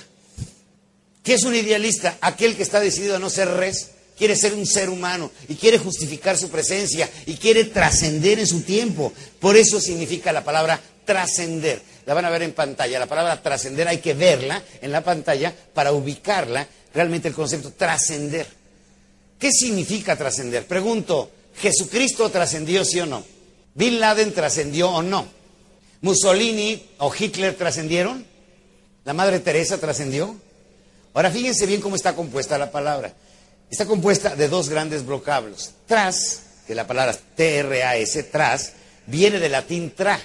[1.23, 2.17] ¿Qué es un idealista?
[2.21, 5.77] Aquel que está decidido a no ser res, quiere ser un ser humano y quiere
[5.77, 9.13] justificar su presencia y quiere trascender en su tiempo.
[9.39, 11.81] Por eso significa la palabra trascender.
[12.05, 12.99] La van a ver en pantalla.
[12.99, 18.45] La palabra trascender hay que verla en la pantalla para ubicarla realmente el concepto trascender.
[19.39, 20.67] ¿Qué significa trascender?
[20.67, 23.23] Pregunto, ¿Jesucristo trascendió sí o no?
[23.75, 25.27] ¿Bin Laden trascendió o no?
[26.03, 28.25] ¿Mussolini o Hitler trascendieron?
[29.05, 30.35] ¿La Madre Teresa trascendió?
[31.13, 33.13] Ahora fíjense bien cómo está compuesta la palabra.
[33.71, 35.71] Está compuesta de dos grandes vocablos.
[35.87, 38.73] Tras, que la palabra T-R-A-S, tras,
[39.07, 40.19] viene del latín tra,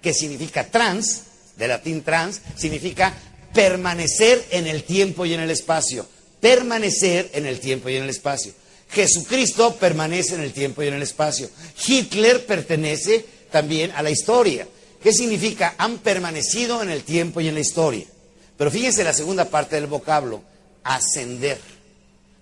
[0.00, 1.22] que significa trans,
[1.56, 3.12] de latín trans, significa
[3.52, 6.06] permanecer en el tiempo y en el espacio.
[6.40, 8.52] Permanecer en el tiempo y en el espacio.
[8.88, 11.50] Jesucristo permanece en el tiempo y en el espacio.
[11.84, 14.68] Hitler pertenece también a la historia.
[15.04, 15.74] ¿Qué significa?
[15.76, 18.06] Han permanecido en el tiempo y en la historia.
[18.56, 20.40] Pero fíjense la segunda parte del vocablo,
[20.82, 21.60] ascender.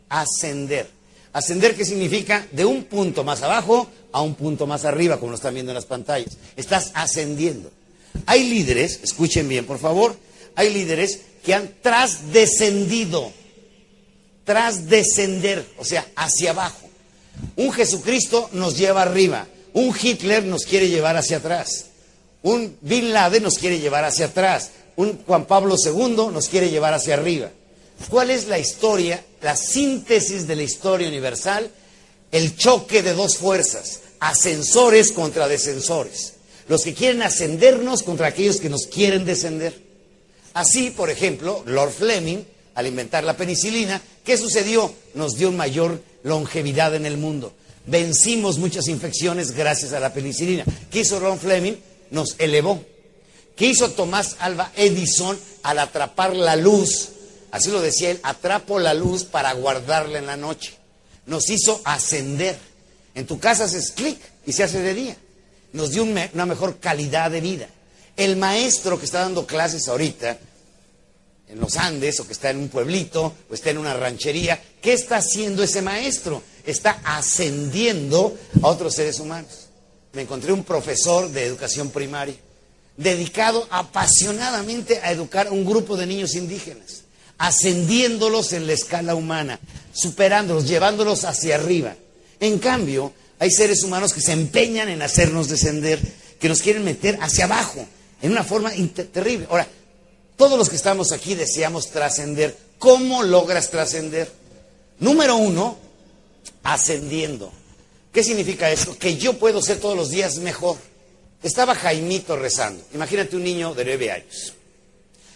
[0.09, 0.89] Ascender.
[1.33, 2.47] Ascender, ¿qué significa?
[2.53, 5.75] De un punto más abajo a un punto más arriba, como lo están viendo en
[5.75, 6.37] las pantallas.
[6.55, 7.69] Estás ascendiendo.
[8.27, 10.17] Hay líderes, escuchen bien, por favor,
[10.55, 13.33] hay líderes que han trasdescendido,
[14.45, 16.89] trasdescender, o sea, hacia abajo.
[17.57, 21.87] Un Jesucristo nos lleva arriba, un Hitler nos quiere llevar hacia atrás,
[22.43, 26.95] un Bin Laden nos quiere llevar hacia atrás, un Juan Pablo II nos quiere llevar
[26.95, 27.51] hacia arriba.
[28.09, 31.71] ¿Cuál es la historia, la síntesis de la historia universal?
[32.31, 36.35] El choque de dos fuerzas, ascensores contra descensores.
[36.69, 39.81] Los que quieren ascendernos contra aquellos que nos quieren descender.
[40.55, 44.93] Así, por ejemplo, Lord Fleming, al inventar la penicilina, ¿qué sucedió?
[45.15, 47.53] Nos dio mayor longevidad en el mundo.
[47.87, 50.65] Vencimos muchas infecciones gracias a la penicilina.
[50.91, 51.75] ¿Qué hizo Lord Fleming?
[52.13, 52.85] Nos elevó.
[53.57, 57.09] ¿Qué hizo Tomás Alba Edison al atrapar la luz?
[57.51, 60.75] Así lo decía él, atrapo la luz para guardarla en la noche.
[61.27, 62.57] Nos hizo ascender.
[63.15, 65.17] En tu casa haces clic y se hace de día.
[65.73, 67.69] Nos dio una mejor calidad de vida.
[68.17, 70.39] El maestro que está dando clases ahorita
[71.49, 74.95] en los Andes o que está en un pueblito o está en una ranchería, ¿qué
[74.95, 76.43] está haciendo ese maestro?
[76.65, 79.62] Está ascendiendo a otros seres humanos.
[80.13, 82.37] Me encontré un profesor de educación primaria
[82.97, 87.03] dedicado apasionadamente a educar a un grupo de niños indígenas,
[87.39, 89.59] ascendiéndolos en la escala humana,
[89.93, 91.97] superándolos, llevándolos hacia arriba.
[92.41, 96.01] En cambio, hay seres humanos que se empeñan en hacernos descender,
[96.39, 97.85] que nos quieren meter hacia abajo,
[98.21, 98.71] en una forma
[99.13, 99.47] terrible.
[99.49, 99.67] Ahora,
[100.37, 102.57] todos los que estamos aquí deseamos trascender.
[102.79, 104.31] ¿Cómo logras trascender?
[104.99, 105.77] Número uno,
[106.63, 107.53] ascendiendo.
[108.13, 108.99] ¿Qué significa eso?
[108.99, 110.77] Que yo puedo ser todos los días mejor.
[111.43, 112.85] Estaba Jaimito rezando.
[112.95, 114.53] Imagínate un niño de nueve años.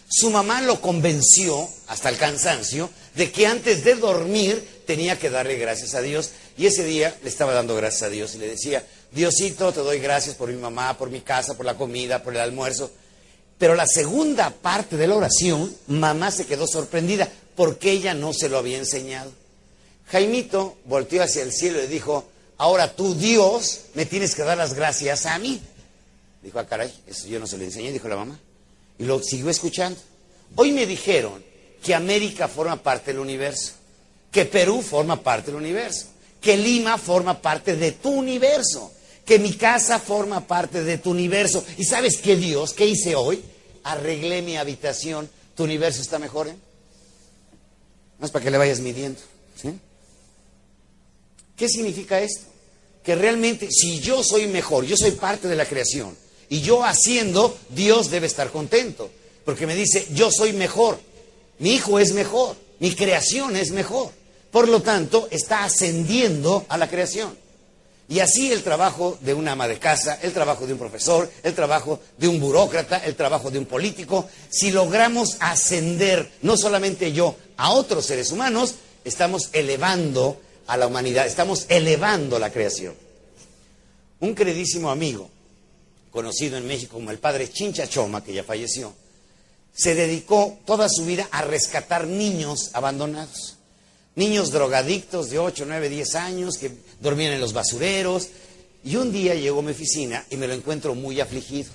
[0.09, 5.57] Su mamá lo convenció, hasta el cansancio, de que antes de dormir tenía que darle
[5.57, 6.29] gracias a Dios.
[6.57, 9.99] Y ese día le estaba dando gracias a Dios y le decía, Diosito, te doy
[9.99, 12.91] gracias por mi mamá, por mi casa, por la comida, por el almuerzo.
[13.57, 18.49] Pero la segunda parte de la oración, mamá se quedó sorprendida porque ella no se
[18.49, 19.31] lo había enseñado.
[20.05, 24.73] Jaimito volteó hacia el cielo y dijo, ahora tú Dios me tienes que dar las
[24.73, 25.61] gracias a mí.
[26.41, 28.39] Dijo, ah, caray, eso yo no se lo enseñé, dijo la mamá.
[28.99, 29.99] Y lo siguió escuchando.
[30.55, 31.43] Hoy me dijeron
[31.83, 33.73] que América forma parte del universo,
[34.31, 36.07] que Perú forma parte del universo,
[36.41, 38.91] que Lima forma parte de tu universo,
[39.25, 41.63] que mi casa forma parte de tu universo.
[41.77, 42.73] ¿Y sabes qué Dios?
[42.73, 43.43] ¿Qué hice hoy?
[43.83, 45.29] Arreglé mi habitación.
[45.55, 46.47] ¿Tu universo está mejor?
[46.47, 46.55] Eh?
[48.19, 49.19] No es para que le vayas midiendo.
[51.57, 52.45] ¿Qué significa esto?
[53.03, 56.15] Que realmente si yo soy mejor, yo soy parte de la creación,
[56.49, 59.09] y yo haciendo, Dios debe estar contento.
[59.43, 60.99] Porque me dice, yo soy mejor.
[61.59, 62.55] Mi hijo es mejor.
[62.79, 64.11] Mi creación es mejor.
[64.51, 67.37] Por lo tanto, está ascendiendo a la creación.
[68.09, 71.53] Y así el trabajo de una ama de casa, el trabajo de un profesor, el
[71.53, 77.35] trabajo de un burócrata, el trabajo de un político, si logramos ascender, no solamente yo,
[77.57, 82.93] a otros seres humanos, estamos elevando a la humanidad, estamos elevando la creación.
[84.19, 85.29] Un queridísimo amigo
[86.11, 88.93] conocido en México como el padre Chincha Choma, que ya falleció,
[89.73, 93.57] se dedicó toda su vida a rescatar niños abandonados.
[94.15, 98.29] Niños drogadictos de 8, 9, 10 años que dormían en los basureros.
[98.83, 101.69] Y un día llegó a mi oficina y me lo encuentro muy afligido.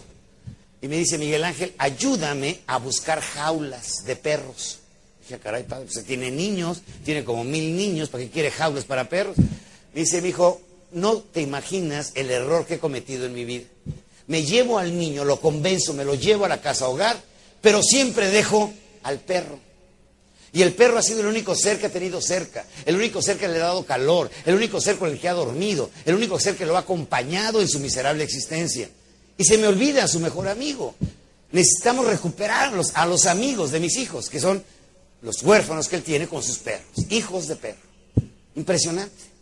[0.81, 4.82] Y me dice, Miguel Ángel, ayúdame a buscar jaulas de perros.
[5.23, 9.09] Dije, caray, padre, pues tiene niños, tiene como mil niños, ¿para qué quiere jaulas para
[9.09, 9.37] perros?
[9.95, 10.61] Me dice, mi hijo,
[10.93, 13.65] no te imaginas el error que he cometido en mi vida
[14.27, 17.21] me llevo al niño, lo convenzo, me lo llevo a la casa hogar,
[17.61, 18.73] pero siempre dejo
[19.03, 19.59] al perro.
[20.55, 23.39] Y el perro ha sido el único ser que ha tenido cerca, el único ser
[23.39, 26.39] que le ha dado calor, el único ser con el que ha dormido, el único
[26.39, 28.89] ser que lo ha acompañado en su miserable existencia.
[29.39, 30.95] Y se me olvida a su mejor amigo.
[31.53, 34.63] Necesitamos recuperar a los amigos de mis hijos, que son
[35.23, 37.81] los huérfanos que él tiene con sus perros, hijos de perro.
[38.55, 39.33] Impresionante.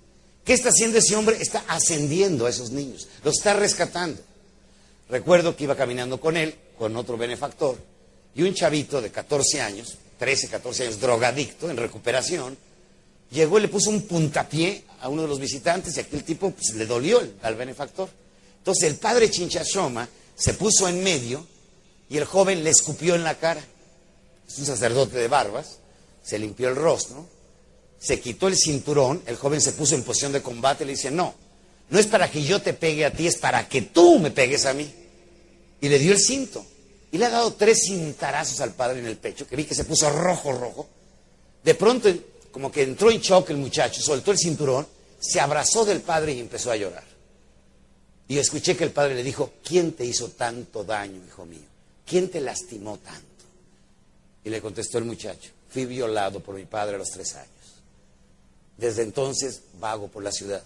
[0.45, 1.37] ¿Qué está haciendo ese hombre?
[1.41, 4.21] Está ascendiendo a esos niños, los está rescatando.
[5.09, 7.77] Recuerdo que iba caminando con él, con otro benefactor,
[8.35, 12.57] y un chavito de 14 años, 13, 14 años, drogadicto, en recuperación,
[13.31, 16.75] llegó y le puso un puntapié a uno de los visitantes y aquel tipo pues,
[16.75, 18.09] le dolió al benefactor.
[18.59, 21.47] Entonces el padre Chinchashoma se puso en medio
[22.09, 23.63] y el joven le escupió en la cara.
[24.51, 25.79] Es un sacerdote de barbas,
[26.25, 27.25] se limpió el rostro,
[28.01, 31.11] se quitó el cinturón, el joven se puso en posición de combate y le dice,
[31.11, 31.35] no,
[31.91, 34.67] no es para que yo te pegue a ti, es para que tú me pegues
[34.67, 34.93] a mí.
[35.81, 36.65] Y le dio el cinto.
[37.13, 39.85] Y le ha dado tres cintarazos al padre en el pecho, que vi que se
[39.85, 40.89] puso rojo, rojo.
[41.63, 42.09] De pronto,
[42.51, 44.87] como que entró en shock el muchacho, soltó el cinturón,
[45.21, 47.05] se abrazó del padre y empezó a llorar.
[48.29, 51.67] Y escuché que el padre le dijo, ¿quién te hizo tanto daño, hijo mío?
[52.07, 53.30] ¿Quién te lastimó tanto?
[54.45, 57.51] Y le contestó el muchacho, fui violado por mi padre a los tres años.
[58.77, 60.63] Desde entonces vago por la ciudad.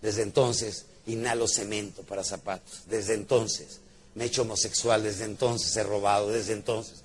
[0.00, 2.82] Desde entonces inhalo cemento para zapatos.
[2.86, 3.80] Desde entonces
[4.14, 5.02] me he hecho homosexual.
[5.02, 6.30] Desde entonces he robado.
[6.30, 7.02] Desde entonces.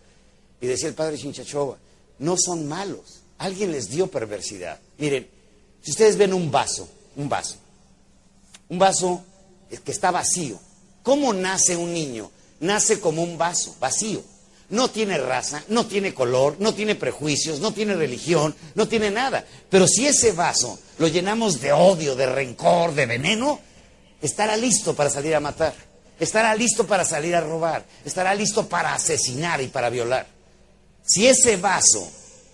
[0.62, 1.78] Y decía el padre Chinchachova,
[2.20, 3.20] no son malos.
[3.38, 4.80] Alguien les dio perversidad.
[4.98, 5.28] Miren,
[5.82, 6.88] si ustedes ven un vaso,
[7.18, 7.58] un vaso,
[8.70, 9.22] un vaso
[9.84, 10.58] que está vacío,
[11.02, 12.32] ¿cómo nace un niño?
[12.62, 14.24] Nace como un vaso, vacío.
[14.74, 19.45] No tiene raza, no tiene color, no tiene prejuicios, no tiene religión, no tiene nada.
[19.70, 23.60] Pero si ese vaso lo llenamos de odio, de rencor, de veneno,
[24.20, 25.76] estará listo para salir a matar,
[26.20, 30.26] estará listo para salir a robar, estará listo para asesinar y para violar.
[31.06, 32.10] Si ese vaso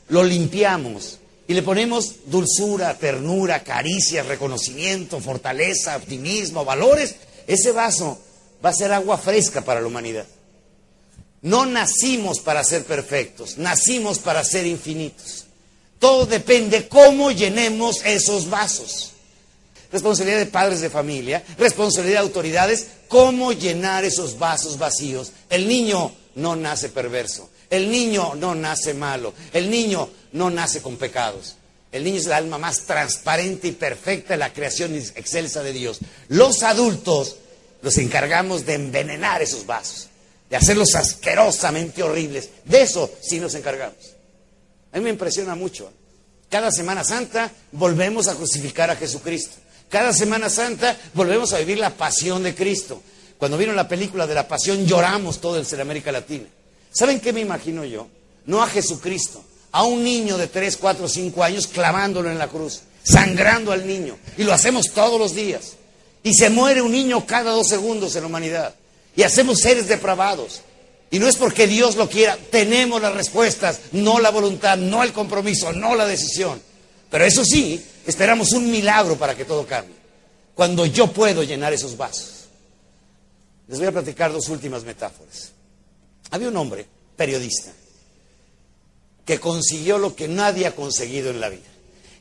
[0.09, 7.15] lo limpiamos y le ponemos dulzura, ternura, caricia, reconocimiento, fortaleza, optimismo, valores,
[7.47, 8.19] ese vaso
[8.63, 10.25] va a ser agua fresca para la humanidad.
[11.41, 15.45] No nacimos para ser perfectos, nacimos para ser infinitos.
[15.97, 19.11] Todo depende cómo llenemos esos vasos.
[19.91, 25.31] Responsabilidad de padres de familia, responsabilidad de autoridades, cómo llenar esos vasos vacíos.
[25.49, 30.97] El niño no nace perverso, el niño no nace malo, el niño no nace con
[30.97, 31.55] pecados.
[31.91, 35.99] El niño es el alma más transparente y perfecta de la creación excelsa de Dios.
[36.27, 37.37] Los adultos
[37.81, 40.08] nos encargamos de envenenar esos vasos
[40.49, 42.49] de hacerlos asquerosamente horribles.
[42.65, 43.97] De eso sí nos encargamos.
[44.91, 45.91] A mí me impresiona mucho.
[46.49, 49.57] Cada Semana Santa volvemos a crucificar a Jesucristo.
[49.87, 53.01] Cada Semana Santa volvemos a vivir la pasión de Cristo.
[53.37, 56.45] Cuando vieron la película de la pasión lloramos todo en América Latina.
[56.91, 58.07] ¿Saben qué me imagino yo?
[58.45, 62.81] No a Jesucristo, a un niño de 3, 4, 5 años clavándolo en la cruz,
[63.03, 64.17] sangrando al niño.
[64.37, 65.73] Y lo hacemos todos los días.
[66.23, 68.75] Y se muere un niño cada dos segundos en la humanidad
[69.15, 70.61] y hacemos seres depravados.
[71.11, 75.11] Y no es porque Dios lo quiera, tenemos las respuestas, no la voluntad, no el
[75.11, 76.61] compromiso, no la decisión.
[77.09, 79.95] Pero eso sí, esperamos un milagro para que todo cambie.
[80.53, 82.39] Cuando yo puedo llenar esos vasos.
[83.67, 85.51] Les voy a platicar dos últimas metáforas.
[86.31, 87.71] Había un hombre, periodista,
[89.25, 91.61] que consiguió lo que nadie ha conseguido en la vida.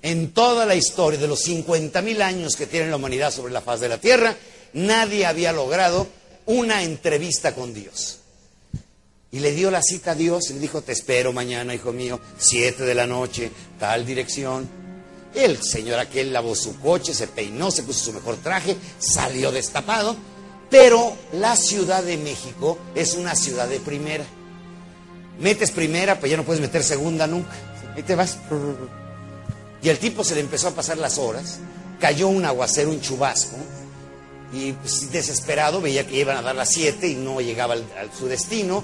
[0.03, 3.61] En toda la historia de los 50 mil años que tiene la humanidad sobre la
[3.61, 4.37] faz de la tierra,
[4.75, 6.07] nadie había logrado
[6.49, 8.19] una entrevista con Dios.
[9.31, 12.19] Y le dio la cita a Dios y le dijo, te espero mañana, hijo mío,
[12.39, 14.67] siete de la noche, tal dirección.
[15.35, 20.17] El señor aquel lavó su coche, se peinó, se puso su mejor traje, salió destapado,
[20.71, 24.25] pero la Ciudad de México es una ciudad de primera.
[25.39, 27.53] Metes primera, pues ya no puedes meter segunda nunca.
[27.95, 28.39] Ahí te vas.
[29.83, 31.59] Y el tipo se le empezó a pasar las horas,
[32.01, 33.57] cayó un aguacero, un chubasco,
[34.53, 38.27] y pues, desesperado veía que iban a dar las 7 y no llegaba a su
[38.27, 38.83] destino.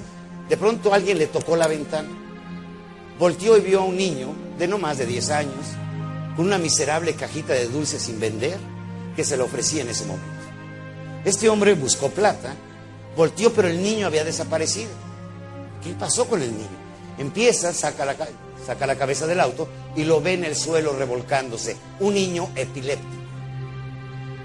[0.48, 2.08] De pronto alguien le tocó la ventana,
[3.18, 5.64] volteó y vio a un niño de no más de 10 años
[6.36, 8.58] con una miserable cajita de dulces sin vender
[9.16, 10.28] que se le ofrecía en ese momento.
[11.24, 12.54] Este hombre buscó plata,
[13.16, 14.90] volteó pero el niño había desaparecido.
[15.82, 16.84] ¿Qué pasó con el niño?
[17.18, 18.16] Empieza, saca la,
[18.66, 23.23] saca la cabeza del auto y lo ve en el suelo revolcándose, un niño epiléptico.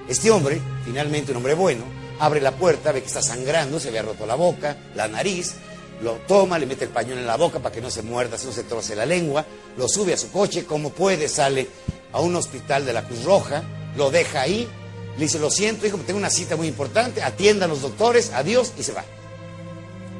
[0.09, 1.83] Este hombre, finalmente un hombre bueno,
[2.19, 5.53] abre la puerta, ve que está sangrando, se había roto la boca, la nariz,
[6.01, 8.51] lo toma, le mete el pañuelo en la boca para que no se muerda, no
[8.51, 9.45] se troce la lengua,
[9.77, 11.67] lo sube a su coche, como puede, sale
[12.11, 13.61] a un hospital de la Cruz Roja,
[13.95, 14.67] lo deja ahí,
[15.15, 18.73] le dice, lo siento, hijo, tengo una cita muy importante, atienda a los doctores, adiós,
[18.79, 19.05] y se va.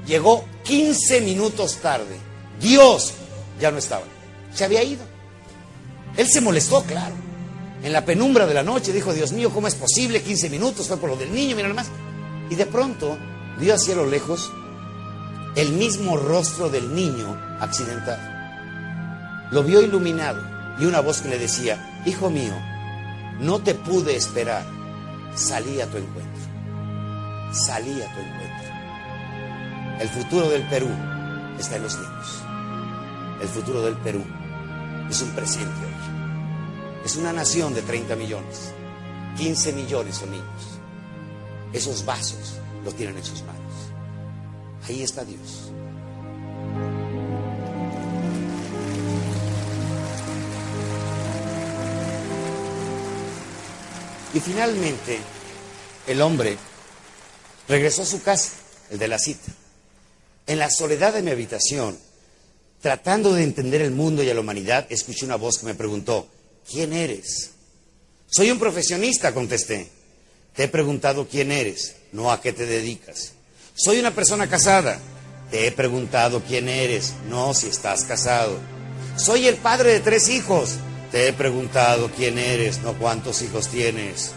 [0.05, 2.15] Llegó 15 minutos tarde,
[2.61, 3.13] Dios
[3.59, 4.03] ya no estaba,
[4.53, 5.01] se había ido.
[6.15, 7.28] Él se molestó, claro
[7.83, 10.21] en la penumbra de la noche, dijo, Dios mío, ¿cómo es posible?
[10.21, 11.89] 15 minutos, fue por lo del niño, mira más.
[12.49, 13.17] Y de pronto
[13.59, 14.51] vio hacia lo lejos
[15.55, 18.21] el mismo rostro del niño accidentado.
[19.51, 20.41] Lo vio iluminado
[20.79, 22.53] y una voz que le decía, hijo mío,
[23.39, 24.63] no te pude esperar,
[25.35, 26.41] salí a tu encuentro,
[27.51, 28.69] salí a tu encuentro.
[29.99, 30.89] El futuro del Perú
[31.57, 32.43] está en los niños.
[33.41, 34.23] El futuro del Perú
[35.09, 35.88] es un presente.
[37.05, 38.71] Es una nación de 30 millones.
[39.37, 40.79] 15 millones son niños.
[41.71, 43.73] esos vasos lo tienen en sus manos.
[44.87, 45.71] Ahí está Dios.
[54.33, 55.19] Y finalmente,
[56.07, 56.57] el hombre
[57.67, 58.51] regresó a su casa,
[58.91, 59.51] el de la cita.
[60.45, 61.97] En la soledad de mi habitación,
[62.81, 66.27] tratando de entender el mundo y a la humanidad, escuché una voz que me preguntó,
[66.69, 67.51] ¿quién eres?
[68.27, 69.89] Soy un profesionista, contesté.
[70.55, 73.33] Te he preguntado quién eres, no a qué te dedicas.
[73.75, 74.99] Soy una persona casada.
[75.49, 78.59] Te he preguntado quién eres, no si estás casado.
[79.17, 80.75] Soy el padre de tres hijos.
[81.11, 84.31] Te he preguntado quién eres, no cuántos hijos tienes.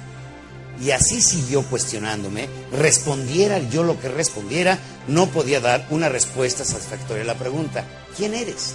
[0.81, 2.49] Y así siguió cuestionándome.
[2.73, 7.85] Respondiera yo lo que respondiera, no podía dar una respuesta satisfactoria a la pregunta.
[8.17, 8.75] ¿Quién eres?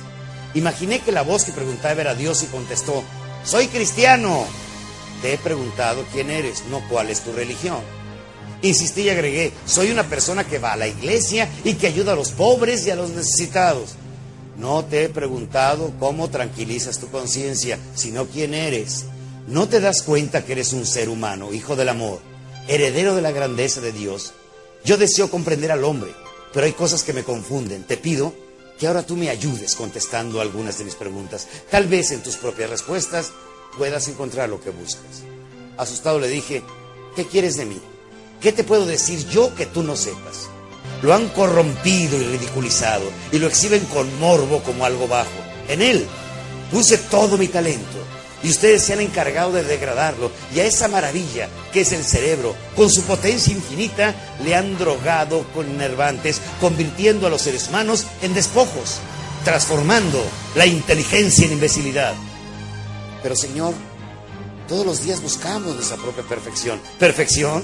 [0.54, 3.04] Imaginé que la voz que preguntaba era Dios y contestó,
[3.44, 4.46] soy cristiano.
[5.22, 7.80] Te he preguntado quién eres, no cuál es tu religión.
[8.62, 12.16] Insistí y agregué, soy una persona que va a la iglesia y que ayuda a
[12.16, 13.96] los pobres y a los necesitados.
[14.58, 19.06] No te he preguntado cómo tranquilizas tu conciencia, sino quién eres.
[19.48, 22.20] ¿No te das cuenta que eres un ser humano, hijo del amor,
[22.68, 24.34] heredero de la grandeza de Dios?
[24.84, 26.12] Yo deseo comprender al hombre,
[26.54, 27.84] pero hay cosas que me confunden.
[27.84, 28.34] Te pido
[28.78, 31.48] que ahora tú me ayudes contestando algunas de mis preguntas.
[31.70, 33.32] Tal vez en tus propias respuestas
[33.78, 35.24] puedas encontrar lo que buscas.
[35.78, 36.64] Asustado le dije,
[37.16, 37.80] ¿qué quieres de mí?
[38.42, 40.50] ¿Qué te puedo decir yo que tú no sepas?
[41.02, 45.30] Lo han corrompido y ridiculizado y lo exhiben con morbo como algo bajo.
[45.68, 46.08] En él
[46.72, 48.07] puse todo mi talento
[48.44, 52.56] y ustedes se han encargado de degradarlo y a esa maravilla que es el cerebro,
[52.76, 58.34] con su potencia infinita, le han drogado con enervantes, convirtiendo a los seres humanos en
[58.34, 59.00] despojos,
[59.44, 60.24] transformando
[60.56, 62.14] la inteligencia en imbecilidad.
[63.24, 63.74] Pero Señor,
[64.68, 66.80] todos los días buscamos nuestra propia perfección.
[67.00, 67.64] ¿Perfección?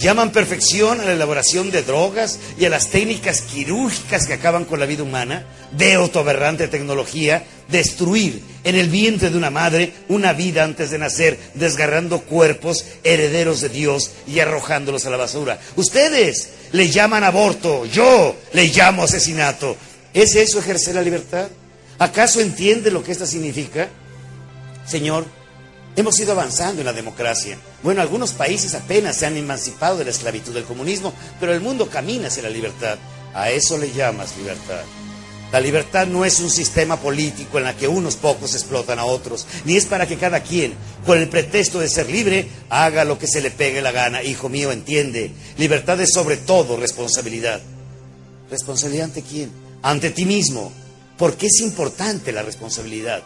[0.00, 4.78] Llaman perfección a la elaboración de drogas y a las técnicas quirúrgicas que acaban con
[4.78, 10.64] la vida humana, de autoaberrante tecnología, destruir en el vientre de una madre una vida
[10.64, 15.60] antes de nacer, desgarrando cuerpos herederos de Dios y arrojándolos a la basura.
[15.76, 19.76] Ustedes le llaman aborto, yo le llamo asesinato.
[20.12, 21.48] ¿Es eso ejercer la libertad?
[21.98, 23.88] ¿Acaso entiende lo que esto significa?
[24.86, 25.26] Señor,
[25.96, 27.58] hemos ido avanzando en la democracia.
[27.82, 31.88] Bueno, algunos países apenas se han emancipado de la esclavitud del comunismo, pero el mundo
[31.88, 32.98] camina hacia la libertad.
[33.34, 34.82] A eso le llamas libertad.
[35.50, 39.46] La libertad no es un sistema político en la que unos pocos explotan a otros,
[39.64, 40.74] ni es para que cada quien,
[41.06, 44.22] con el pretexto de ser libre, haga lo que se le pegue la gana.
[44.22, 47.62] Hijo mío, entiende, libertad es sobre todo responsabilidad.
[48.50, 49.50] ¿Responsabilidad ante quién?
[49.82, 50.70] Ante ti mismo.
[51.16, 53.22] ¿Por qué es importante la responsabilidad?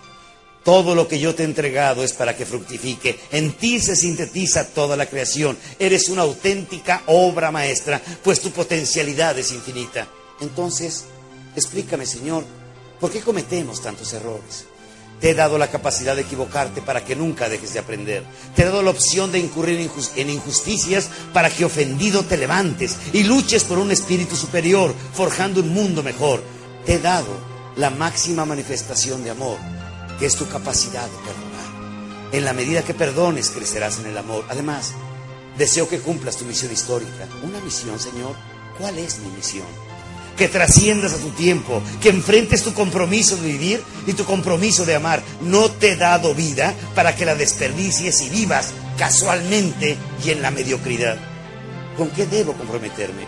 [0.64, 3.18] Todo lo que yo te he entregado es para que fructifique.
[3.32, 5.58] En ti se sintetiza toda la creación.
[5.80, 10.06] Eres una auténtica obra maestra, pues tu potencialidad es infinita.
[10.40, 11.04] Entonces,
[11.56, 12.44] explícame, Señor,
[13.00, 14.66] ¿por qué cometemos tantos errores?
[15.20, 18.24] Te he dado la capacidad de equivocarte para que nunca dejes de aprender.
[18.56, 23.22] Te he dado la opción de incurrir en injusticias para que ofendido te levantes y
[23.22, 26.42] luches por un espíritu superior, forjando un mundo mejor.
[26.84, 27.28] Te he dado
[27.76, 29.58] la máxima manifestación de amor
[30.18, 32.32] que es tu capacidad de perdonar.
[32.32, 34.44] En la medida que perdones, crecerás en el amor.
[34.48, 34.92] Además,
[35.58, 37.28] deseo que cumplas tu misión histórica.
[37.42, 38.34] ¿Una misión, Señor?
[38.78, 39.66] ¿Cuál es mi misión?
[40.36, 44.94] Que trasciendas a tu tiempo, que enfrentes tu compromiso de vivir y tu compromiso de
[44.94, 45.22] amar.
[45.40, 50.50] No te he dado vida para que la desperdicies y vivas casualmente y en la
[50.50, 51.16] mediocridad.
[51.96, 53.22] ¿Con qué debo comprometerme?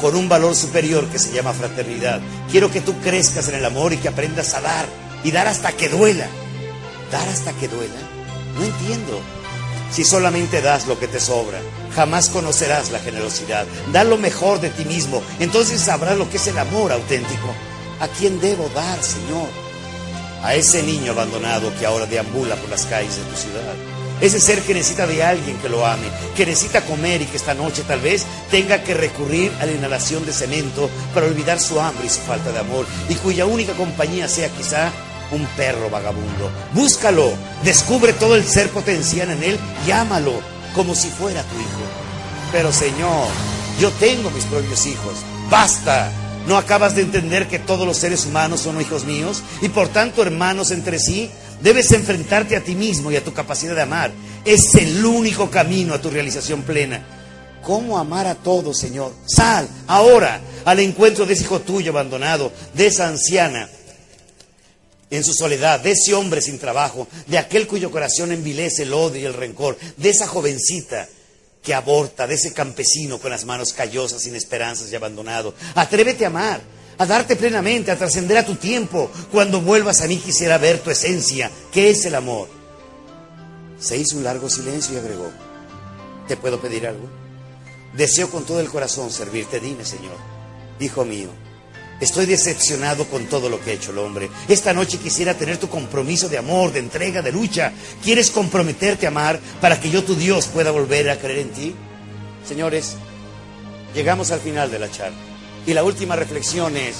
[0.00, 2.20] Con un valor superior que se llama fraternidad.
[2.50, 4.86] Quiero que tú crezcas en el amor y que aprendas a dar
[5.24, 6.28] y dar hasta que duela.
[7.10, 7.94] ¿Dar hasta que duela?
[8.56, 9.20] No entiendo.
[9.90, 11.58] Si solamente das lo que te sobra,
[11.94, 13.66] jamás conocerás la generosidad.
[13.92, 17.54] Da lo mejor de ti mismo, entonces sabrás lo que es el amor auténtico.
[18.00, 19.48] ¿A quién debo dar, Señor?
[20.42, 23.74] A ese niño abandonado que ahora deambula por las calles de tu ciudad.
[24.20, 27.52] Ese ser que necesita de alguien que lo ame, que necesita comer y que esta
[27.52, 32.06] noche tal vez tenga que recurrir a la inhalación de cemento para olvidar su hambre
[32.06, 34.90] y su falta de amor, y cuya única compañía sea quizá
[35.30, 36.50] un perro vagabundo.
[36.72, 37.32] Búscalo,
[37.64, 40.32] descubre todo el ser potencial en él y ámalo
[40.74, 41.86] como si fuera tu hijo.
[42.52, 43.26] Pero Señor,
[43.80, 45.14] yo tengo mis propios hijos.
[45.50, 46.10] Basta.
[46.46, 50.22] ¿No acabas de entender que todos los seres humanos son hijos míos y por tanto
[50.22, 51.28] hermanos entre sí?
[51.60, 54.12] Debes enfrentarte a ti mismo y a tu capacidad de amar.
[54.44, 57.04] Es el único camino a tu realización plena.
[57.62, 59.12] ¿Cómo amar a todos, Señor?
[59.26, 63.68] Sal ahora al encuentro de ese hijo tuyo abandonado, de esa anciana
[65.10, 69.20] en su soledad, de ese hombre sin trabajo, de aquel cuyo corazón envilece el odio
[69.20, 71.08] y el rencor, de esa jovencita
[71.62, 75.54] que aborta, de ese campesino con las manos callosas, sin esperanzas y abandonado.
[75.74, 76.60] Atrévete a amar,
[76.98, 79.10] a darte plenamente, a trascender a tu tiempo.
[79.32, 82.48] Cuando vuelvas a mí quisiera ver tu esencia, que es el amor.
[83.78, 85.30] Se hizo un largo silencio y agregó,
[86.28, 87.08] ¿te puedo pedir algo?
[87.94, 90.16] Deseo con todo el corazón servirte, dime, Señor.
[90.78, 91.30] Hijo mío,
[92.00, 94.28] Estoy decepcionado con todo lo que ha hecho el hombre.
[94.48, 97.72] Esta noche quisiera tener tu compromiso de amor, de entrega, de lucha.
[98.04, 101.74] ¿Quieres comprometerte a amar para que yo, tu Dios, pueda volver a creer en ti?
[102.46, 102.96] Señores,
[103.94, 105.16] llegamos al final de la charla.
[105.66, 106.96] Y la última reflexión es,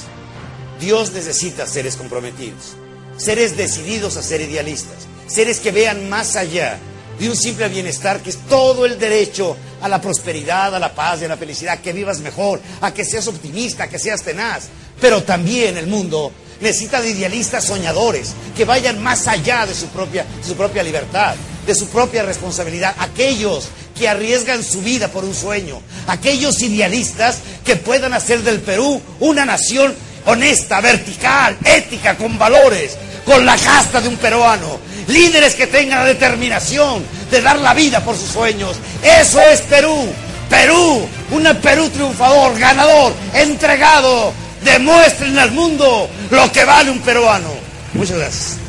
[0.80, 2.74] Dios necesita seres comprometidos,
[3.18, 6.78] seres decididos a ser idealistas, seres que vean más allá
[7.18, 11.20] de un simple bienestar que es todo el derecho a la prosperidad, a la paz
[11.20, 14.64] y a la felicidad, que vivas mejor, a que seas optimista, a que seas tenaz.
[15.00, 20.24] Pero también el mundo necesita de idealistas soñadores que vayan más allá de su propia,
[20.24, 21.34] de su propia libertad,
[21.66, 22.94] de su propia responsabilidad.
[22.98, 29.00] Aquellos que arriesgan su vida por un sueño, aquellos idealistas que puedan hacer del Perú
[29.20, 29.94] una nación
[30.26, 34.78] honesta, vertical, ética, con valores, con la casta de un peruano.
[35.08, 38.76] Líderes que tengan la determinación de dar la vida por sus sueños.
[39.02, 40.06] Eso es Perú.
[40.48, 44.32] Perú, un Perú triunfador, ganador, entregado.
[44.62, 47.50] Demuestren al mundo lo que vale un peruano.
[47.94, 48.65] Muchas gracias.